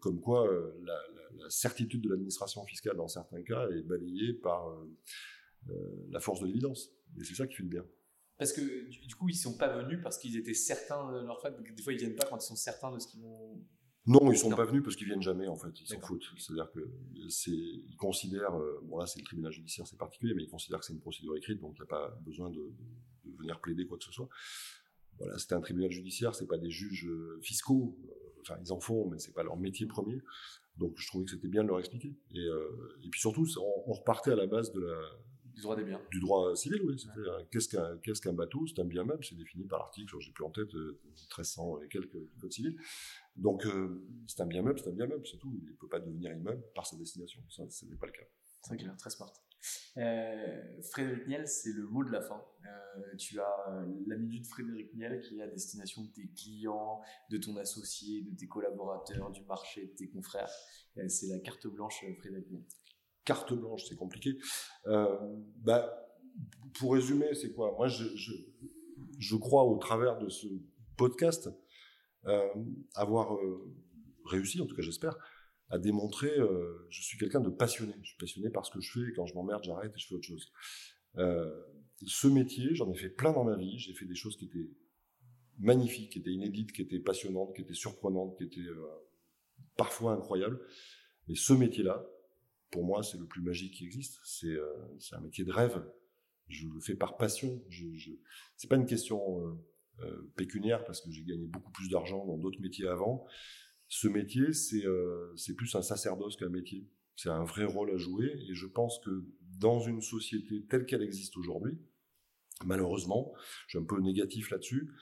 comme 0.00 0.20
quoi, 0.20 0.48
la, 0.82 0.94
la, 1.38 1.50
certitude 1.50 2.02
de 2.02 2.08
l'administration 2.10 2.64
fiscale 2.64 2.96
dans 2.96 3.08
certains 3.08 3.42
cas 3.42 3.68
est 3.70 3.82
balayée 3.82 4.34
par 4.34 4.76
la 6.10 6.20
force 6.20 6.40
de 6.40 6.46
l'évidence. 6.46 6.90
Et 7.18 7.24
c'est 7.24 7.34
ça 7.34 7.46
qui 7.46 7.54
fait 7.54 7.62
le 7.62 7.68
bien. 7.68 7.84
Parce 8.40 8.54
que 8.54 8.88
du 8.88 9.14
coup, 9.16 9.28
ils 9.28 9.34
sont 9.34 9.58
pas 9.58 9.68
venus 9.68 10.00
parce 10.02 10.16
qu'ils 10.16 10.34
étaient 10.38 10.54
certains 10.54 11.12
de 11.12 11.26
leur 11.26 11.42
fait. 11.42 11.54
Des 11.74 11.82
fois, 11.82 11.92
ils 11.92 11.98
viennent 11.98 12.16
pas 12.16 12.26
quand 12.26 12.38
ils 12.38 12.46
sont 12.46 12.56
certains 12.56 12.90
de 12.90 12.98
ce 12.98 13.06
qu'ils 13.06 13.20
vont. 13.20 13.62
Non, 14.06 14.32
ils 14.32 14.38
sont 14.38 14.48
pas 14.48 14.64
venus 14.64 14.82
parce 14.82 14.96
qu'ils 14.96 15.08
viennent 15.08 15.20
jamais 15.20 15.46
en 15.46 15.56
fait. 15.56 15.78
Ils 15.78 15.86
s'en 15.86 16.00
foutent. 16.00 16.24
C'est-à-dire 16.38 16.70
que 16.72 16.80
c'est, 17.28 17.50
ils 17.50 17.96
considèrent, 17.98 18.58
euh, 18.58 18.80
bon 18.84 18.96
là 18.96 19.04
c'est 19.04 19.18
le 19.18 19.26
tribunal 19.26 19.52
judiciaire, 19.52 19.86
c'est 19.86 19.98
particulier, 19.98 20.32
mais 20.32 20.44
ils 20.44 20.48
considèrent 20.48 20.80
que 20.80 20.86
c'est 20.86 20.94
une 20.94 21.00
procédure 21.00 21.36
écrite, 21.36 21.60
donc 21.60 21.74
il 21.76 21.82
n'y 21.82 21.86
a 21.86 21.86
pas 21.86 22.18
besoin 22.22 22.48
de, 22.48 22.72
de, 23.24 23.36
venir 23.36 23.60
plaider 23.60 23.86
quoi 23.86 23.98
que 23.98 24.04
ce 24.04 24.12
soit. 24.12 24.30
Voilà, 25.18 25.38
c'était 25.38 25.54
un 25.54 25.60
tribunal 25.60 25.90
judiciaire, 25.90 26.34
c'est 26.34 26.46
pas 26.46 26.58
des 26.58 26.70
juges 26.70 27.06
euh, 27.06 27.38
fiscaux. 27.42 27.96
Euh, 28.04 28.40
enfin, 28.40 28.56
ils 28.64 28.72
en 28.72 28.80
font, 28.80 29.08
mais 29.10 29.18
c'est 29.18 29.34
pas 29.34 29.42
leur 29.42 29.56
métier 29.56 29.86
premier. 29.86 30.20
Donc 30.76 30.94
je 30.96 31.06
trouvais 31.06 31.24
que 31.24 31.30
c'était 31.30 31.48
bien 31.48 31.62
de 31.62 31.68
leur 31.68 31.78
expliquer. 31.78 32.14
Et, 32.34 32.46
et 33.04 33.08
puis 33.10 33.20
surtout, 33.20 33.46
on, 33.58 33.90
on 33.90 33.92
repartait 33.92 34.30
à 34.30 34.36
la 34.36 34.46
base 34.46 34.72
de 34.72 34.80
la, 34.80 34.96
du 35.60 35.62
droit 35.62 35.76
des 35.76 35.84
biens. 35.84 36.00
Du 36.10 36.20
droit 36.20 36.56
civil, 36.56 36.80
oui. 36.84 36.96
Qu'est-ce 37.50 37.68
qu'un 37.68 37.98
qu'est-ce 37.98 38.20
qu'un 38.22 38.32
bateau? 38.32 38.66
C'est 38.66 38.80
un 38.80 38.86
bien 38.86 39.04
meuble, 39.04 39.22
c'est 39.24 39.34
défini 39.36 39.66
par 39.66 39.78
l'article, 39.78 40.16
j'ai 40.20 40.32
plus 40.32 40.44
en 40.44 40.50
tête, 40.50 40.72
1300 40.72 41.76
euh, 41.76 41.84
et 41.84 41.88
quelques 41.88 42.16
du 42.16 42.38
code 42.40 42.52
civil. 42.52 42.76
Donc, 43.36 43.66
euh, 43.66 44.02
c'est 44.26 44.40
un 44.40 44.46
bien 44.46 44.62
meuble, 44.62 44.78
c'est 44.78 44.88
un 44.88 44.94
bien 44.94 45.06
meuble, 45.06 45.26
c'est 45.26 45.38
tout. 45.38 45.52
Il 45.62 45.70
ne 45.70 45.76
peut 45.76 45.88
pas 45.88 46.00
devenir 46.00 46.32
immeuble 46.32 46.62
par 46.74 46.86
sa 46.86 46.96
destination. 46.96 47.42
Ça, 47.50 47.68
ce 47.68 47.84
n'est 47.84 47.96
pas 47.96 48.06
le 48.06 48.12
cas. 48.12 48.24
Très 48.62 48.76
clair, 48.76 48.96
très 48.96 49.10
smart. 49.10 49.32
Euh, 49.96 50.62
Frédéric 50.90 51.26
Niel, 51.26 51.46
c'est 51.46 51.72
le 51.72 51.86
mot 51.86 52.04
de 52.04 52.10
la 52.10 52.22
fin. 52.22 52.42
Euh, 52.64 53.16
tu 53.16 53.38
as 53.40 53.86
la 54.06 54.16
minute 54.16 54.46
Frédéric 54.46 54.94
Niel 54.94 55.20
qui 55.20 55.38
est 55.38 55.42
à 55.42 55.46
destination 55.46 56.02
de 56.02 56.10
tes 56.10 56.28
clients, 56.28 57.00
de 57.30 57.38
ton 57.38 57.56
associé, 57.56 58.22
de 58.22 58.36
tes 58.36 58.46
collaborateurs, 58.46 59.30
du 59.30 59.44
marché, 59.44 59.86
de 59.86 59.94
tes 59.94 60.08
confrères. 60.08 60.50
c'est 61.08 61.28
la 61.28 61.38
carte 61.38 61.66
blanche 61.66 62.04
Frédéric 62.18 62.50
Niel 62.50 62.64
carte 63.24 63.52
blanche, 63.52 63.84
c'est 63.88 63.96
compliqué. 63.96 64.38
Euh, 64.86 65.16
bah, 65.56 65.88
pour 66.78 66.94
résumer, 66.94 67.32
c'est 67.34 67.52
quoi? 67.52 67.72
Moi, 67.76 67.86
je, 67.86 68.04
je, 69.18 69.36
crois 69.36 69.64
au 69.64 69.78
travers 69.78 70.18
de 70.18 70.28
ce 70.28 70.48
podcast 70.96 71.48
euh, 72.26 72.48
avoir 72.94 73.34
euh, 73.34 73.72
réussi, 74.24 74.60
en 74.60 74.66
tout 74.66 74.74
cas 74.74 74.82
j'espère, 74.82 75.16
à 75.70 75.78
démontrer 75.78 76.36
euh, 76.38 76.86
je 76.90 77.02
suis 77.02 77.16
quelqu'un 77.16 77.40
de 77.40 77.48
passionné. 77.48 77.94
Je 78.02 78.08
suis 78.08 78.18
passionné 78.18 78.50
par 78.50 78.66
ce 78.66 78.72
que 78.72 78.80
je 78.80 78.90
fais 78.92 79.08
et 79.08 79.12
quand 79.14 79.26
je 79.26 79.34
m'emmerde, 79.34 79.62
j'arrête 79.64 79.92
et 79.94 79.98
je 79.98 80.06
fais 80.06 80.14
autre 80.14 80.26
chose. 80.26 80.52
Euh, 81.16 81.48
ce 82.04 82.26
métier, 82.26 82.74
j'en 82.74 82.90
ai 82.90 82.96
fait 82.96 83.08
plein 83.08 83.32
dans 83.32 83.44
ma 83.44 83.56
vie. 83.56 83.78
J'ai 83.78 83.94
fait 83.94 84.04
des 84.04 84.16
choses 84.16 84.36
qui 84.36 84.46
étaient 84.46 84.68
magnifiques, 85.58 86.12
qui 86.12 86.18
étaient 86.18 86.32
inédites, 86.32 86.72
qui 86.72 86.82
étaient 86.82 86.98
passionnantes, 86.98 87.54
qui 87.54 87.62
étaient 87.62 87.74
surprenantes, 87.74 88.36
qui 88.36 88.44
étaient 88.44 88.68
euh, 88.68 88.84
parfois 89.76 90.12
incroyables. 90.12 90.60
Mais 91.28 91.36
ce 91.36 91.52
métier-là, 91.52 92.04
pour 92.72 92.84
moi, 92.84 93.02
c'est 93.04 93.18
le 93.18 93.26
plus 93.26 93.42
magique 93.42 93.74
qui 93.74 93.84
existe. 93.84 94.18
C'est 94.24 94.56
un 95.12 95.20
métier 95.20 95.44
de 95.44 95.52
rêve. 95.52 95.84
Je 96.48 96.66
le 96.66 96.80
fais 96.80 96.96
par 96.96 97.16
passion. 97.16 97.62
Je, 97.68 97.86
je... 97.94 98.10
C'est 98.56 98.68
pas 98.68 98.76
une 98.76 98.86
question 98.86 99.58
pécuniaire 100.36 100.84
parce 100.84 101.00
que 101.00 101.10
j'ai 101.10 101.22
gagné 101.24 101.46
beaucoup 101.46 101.70
plus 101.72 101.90
d'argent 101.90 102.24
dans 102.24 102.38
d'autres 102.38 102.60
métiers 102.60 102.86
avant. 102.86 103.26
Ce 103.90 104.06
métier, 104.06 104.52
c'est 104.52 104.86
euh, 104.86 105.34
plus 105.56 105.74
un 105.74 105.82
sacerdoce 105.82 106.36
qu'un 106.36 106.48
métier. 106.48 106.88
C'est 107.16 107.28
un 107.28 107.42
vrai 107.42 107.64
rôle 107.64 107.90
à 107.90 107.96
jouer 107.96 108.32
et 108.48 108.54
je 108.54 108.66
pense 108.66 109.00
que 109.00 109.24
dans 109.58 109.80
une 109.80 110.00
société 110.00 110.64
telle 110.64 110.86
qu'elle 110.86 111.02
existe 111.02 111.36
aujourd'hui, 111.36 111.76
malheureusement, 112.64 113.34
je 113.66 113.70
suis 113.70 113.78
un 113.78 113.86
peu 113.86 114.00
négatif 114.00 114.50
là-dessus, 114.50 114.94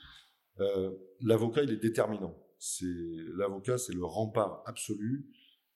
euh, 0.59 0.91
l'avocat, 1.21 1.61
il 1.63 1.71
est 1.71 1.77
déterminant. 1.77 2.35
C'est 2.57 2.87
L'avocat, 3.35 3.77
c'est 3.77 3.93
le 3.93 4.03
rempart 4.03 4.63
absolu 4.65 5.29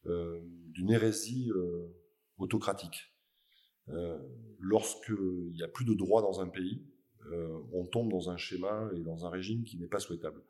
euh, 0.08 0.42
d'une 0.72 0.90
hérésie 0.90 1.52
autocratique. 2.40 3.14
Lorsqu'il 4.60 5.52
n'y 5.54 5.62
a 5.62 5.68
plus 5.68 5.86
de 5.86 5.94
droit 5.94 6.24
dans 6.24 6.42
un 6.42 6.48
pays, 6.48 6.84
on 7.72 7.86
tombe 7.86 8.10
dans 8.10 8.32
un 8.32 8.38
schéma 8.38 8.90
et 8.96 9.02
dans 9.02 9.26
un 9.26 9.30
régime 9.30 9.64
qui 9.64 9.78
n'est 9.78 9.88
pas 9.88 10.00
souhaitable. 10.00 10.42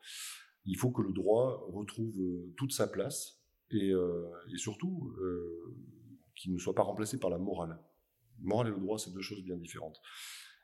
Il 0.66 0.78
faut 0.78 0.92
que 0.92 1.02
le 1.02 1.12
droit 1.12 1.66
retrouve 1.72 2.20
euh, 2.20 2.54
toute 2.58 2.72
sa 2.72 2.88
place 2.88 3.42
et, 3.72 3.92
euh, 3.92 4.30
surtout 4.56 5.14
euh, 5.20 5.76
qu'il 6.36 6.54
ne 6.54 6.58
soit 6.58 6.76
pas 6.76 6.84
remplacé 6.84 7.20
par 7.20 7.30
la 7.30 7.38
morale. 7.38 7.80
morale 8.42 8.68
et 8.68 8.72
le 8.72 8.80
droit, 8.80 8.98
c'est 8.98 9.12
deux 9.12 9.22
choses 9.22 9.44
bien 9.44 9.58
différentes. 9.58 10.00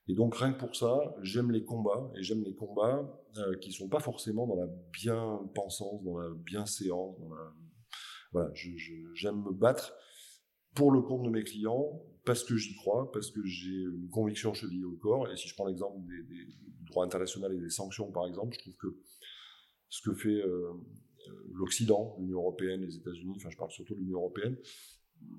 Et 0.07 0.15
donc 0.15 0.35
rien 0.35 0.53
que 0.53 0.59
pour 0.59 0.75
ça, 0.75 1.15
j'aime 1.21 1.51
les 1.51 1.63
combats 1.63 2.11
et 2.15 2.23
j'aime 2.23 2.43
les 2.43 2.55
combats 2.55 3.07
euh, 3.37 3.55
qui 3.57 3.71
sont 3.71 3.89
pas 3.89 3.99
forcément 3.99 4.47
dans 4.47 4.55
la 4.55 4.67
bien-pensance, 4.91 6.03
dans 6.03 6.17
la 6.17 6.29
bienséance. 6.33 7.15
La... 7.29 7.53
Voilà, 8.31 8.51
j'aime 8.53 9.43
me 9.43 9.51
battre 9.51 9.93
pour 10.73 10.91
le 10.91 11.01
compte 11.01 11.23
de 11.23 11.29
mes 11.29 11.43
clients 11.43 12.01
parce 12.25 12.43
que 12.43 12.55
j'y 12.57 12.75
crois, 12.75 13.11
parce 13.11 13.31
que 13.31 13.43
j'ai 13.43 13.83
une 13.83 14.09
conviction 14.09 14.53
chevillée 14.53 14.83
au 14.83 14.95
corps. 14.95 15.31
Et 15.31 15.37
si 15.37 15.47
je 15.47 15.55
prends 15.55 15.65
l'exemple 15.65 15.99
des- 16.07 16.23
du 16.23 16.85
droit 16.85 17.05
international 17.05 17.53
et 17.53 17.59
des 17.59 17.69
sanctions, 17.69 18.11
par 18.11 18.27
exemple, 18.27 18.55
je 18.55 18.59
trouve 18.59 18.75
que 18.77 18.97
ce 19.89 20.01
que 20.01 20.13
fait 20.13 20.41
euh, 20.41 20.71
l'Occident, 21.51 22.15
l'Union 22.19 22.39
européenne, 22.39 22.81
les 22.81 22.95
États-Unis, 22.95 23.33
enfin 23.35 23.49
je 23.49 23.57
parle 23.57 23.71
surtout 23.71 23.95
de 23.95 23.99
l'Union 23.99 24.19
européenne, 24.19 24.57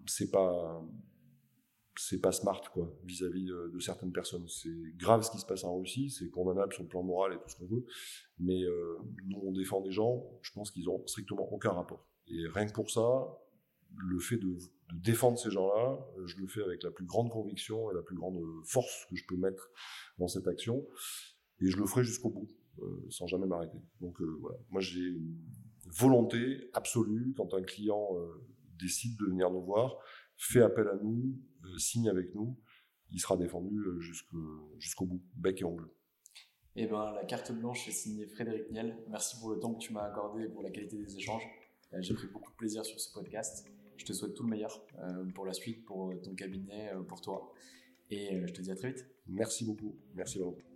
c'est 0.06 0.30
pas 0.30 0.82
c'est 1.96 2.20
pas 2.20 2.32
smart 2.32 2.62
quoi 2.72 2.96
vis-à-vis 3.04 3.46
de 3.46 3.78
certaines 3.78 4.12
personnes. 4.12 4.46
C'est 4.48 4.96
grave 4.96 5.22
ce 5.22 5.30
qui 5.30 5.38
se 5.38 5.44
passe 5.44 5.64
en 5.64 5.78
Russie, 5.78 6.10
c'est 6.10 6.30
condamnable 6.30 6.72
sur 6.72 6.82
le 6.82 6.88
plan 6.88 7.02
moral 7.02 7.34
et 7.34 7.36
tout 7.36 7.48
ce 7.48 7.56
qu'on 7.56 7.66
veut, 7.66 7.84
mais 8.38 8.62
euh, 8.62 8.96
nous 9.26 9.40
on 9.42 9.52
défend 9.52 9.80
des 9.80 9.90
gens, 9.90 10.24
je 10.42 10.52
pense 10.52 10.70
qu'ils 10.70 10.88
ont 10.88 11.06
strictement 11.06 11.52
aucun 11.52 11.72
rapport. 11.72 12.06
Et 12.28 12.46
rien 12.48 12.66
que 12.66 12.72
pour 12.72 12.90
ça, 12.90 13.02
le 13.96 14.18
fait 14.18 14.36
de, 14.36 14.56
défendre 14.92 15.38
ces 15.38 15.50
gens-là, 15.50 15.98
je 16.24 16.36
le 16.38 16.48
fais 16.48 16.62
avec 16.62 16.82
la 16.82 16.90
plus 16.90 17.04
grande 17.04 17.30
conviction 17.30 17.90
et 17.92 17.94
la 17.94 18.02
plus 18.02 18.16
grande 18.16 18.40
force 18.64 19.06
que 19.08 19.14
je 19.14 19.24
peux 19.26 19.36
mettre 19.36 19.70
dans 20.18 20.26
cette 20.26 20.48
action, 20.48 20.84
et 21.60 21.70
je 21.70 21.76
le 21.76 21.86
ferai 21.86 22.02
jusqu'au 22.02 22.30
bout, 22.30 22.48
sans 23.08 23.26
jamais 23.26 23.46
m'arrêter. 23.46 23.78
Donc 24.00 24.20
euh, 24.20 24.36
voilà, 24.40 24.58
moi 24.70 24.80
j'ai 24.80 25.00
une 25.00 25.36
volonté 25.86 26.70
absolue 26.72 27.34
quand 27.36 27.54
un 27.54 27.62
client 27.62 28.16
euh, 28.16 28.46
décide 28.78 29.18
de 29.18 29.26
venir 29.26 29.50
nous 29.50 29.62
voir, 29.62 29.96
fait 30.36 30.62
appel 30.62 30.88
à 30.88 30.96
nous, 30.96 31.38
euh, 31.64 31.78
signe 31.78 32.08
avec 32.08 32.34
nous, 32.34 32.56
il 33.10 33.20
sera 33.20 33.36
défendu 33.36 33.76
euh, 33.78 34.00
jusqu'au 34.00 35.06
bout, 35.06 35.22
bec 35.34 35.60
et 35.60 35.64
ongle. 35.64 35.88
Eh 36.76 36.86
ben, 36.86 37.12
la 37.12 37.24
carte 37.24 37.52
blanche 37.52 37.88
est 37.88 37.92
signée 37.92 38.26
Frédéric 38.26 38.70
Niel. 38.70 38.96
Merci 39.08 39.38
pour 39.40 39.50
le 39.50 39.58
temps 39.58 39.74
que 39.74 39.80
tu 39.80 39.92
m'as 39.92 40.04
accordé 40.04 40.44
et 40.44 40.48
pour 40.48 40.62
la 40.62 40.70
qualité 40.70 40.96
des 40.96 41.16
échanges. 41.16 41.42
Euh, 41.92 41.98
J'ai 42.00 42.14
pris 42.14 42.28
beaucoup 42.28 42.50
de 42.52 42.56
plaisir 42.56 42.84
sur 42.84 43.00
ce 43.00 43.12
podcast. 43.12 43.66
Je 43.96 44.04
te 44.04 44.12
souhaite 44.12 44.34
tout 44.34 44.44
le 44.44 44.50
meilleur 44.50 44.86
euh, 45.00 45.24
pour 45.34 45.44
la 45.44 45.52
suite, 45.52 45.84
pour 45.84 46.14
ton 46.22 46.34
cabinet, 46.34 46.92
euh, 46.94 47.02
pour 47.02 47.20
toi. 47.20 47.52
Et 48.08 48.36
euh, 48.36 48.46
je 48.46 48.52
te 48.52 48.62
dis 48.62 48.70
à 48.70 48.76
très 48.76 48.92
vite. 48.92 49.04
Merci 49.26 49.64
beaucoup. 49.64 49.96
Merci 50.14 50.38
beaucoup. 50.38 50.69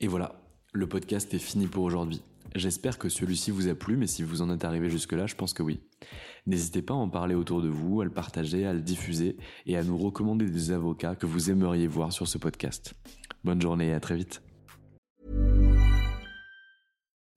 Et 0.00 0.06
voilà, 0.06 0.40
le 0.72 0.86
podcast 0.86 1.34
est 1.34 1.38
fini 1.38 1.66
pour 1.66 1.82
aujourd'hui. 1.82 2.22
J'espère 2.54 2.98
que 2.98 3.08
celui-ci 3.08 3.50
vous 3.50 3.68
a 3.68 3.74
plu, 3.74 3.96
mais 3.96 4.06
si 4.06 4.22
vous 4.22 4.42
en 4.42 4.50
êtes 4.50 4.64
arrivé 4.64 4.88
jusque-là, 4.88 5.26
je 5.26 5.34
pense 5.34 5.52
que 5.52 5.62
oui. 5.62 5.80
N'hésitez 6.46 6.82
pas 6.82 6.94
à 6.94 6.96
en 6.96 7.08
parler 7.08 7.34
autour 7.34 7.60
de 7.62 7.68
vous, 7.68 8.00
à 8.00 8.04
le 8.04 8.10
partager, 8.10 8.64
à 8.64 8.72
le 8.72 8.80
diffuser 8.80 9.36
et 9.66 9.76
à 9.76 9.82
nous 9.82 9.98
recommander 9.98 10.48
des 10.48 10.70
avocats 10.70 11.16
que 11.16 11.26
vous 11.26 11.50
aimeriez 11.50 11.88
voir 11.88 12.12
sur 12.12 12.28
ce 12.28 12.38
podcast. 12.38 12.94
Bonne 13.42 13.60
journée 13.60 13.88
et 13.88 13.92
à 13.92 14.00
très 14.00 14.16
vite. 14.16 14.40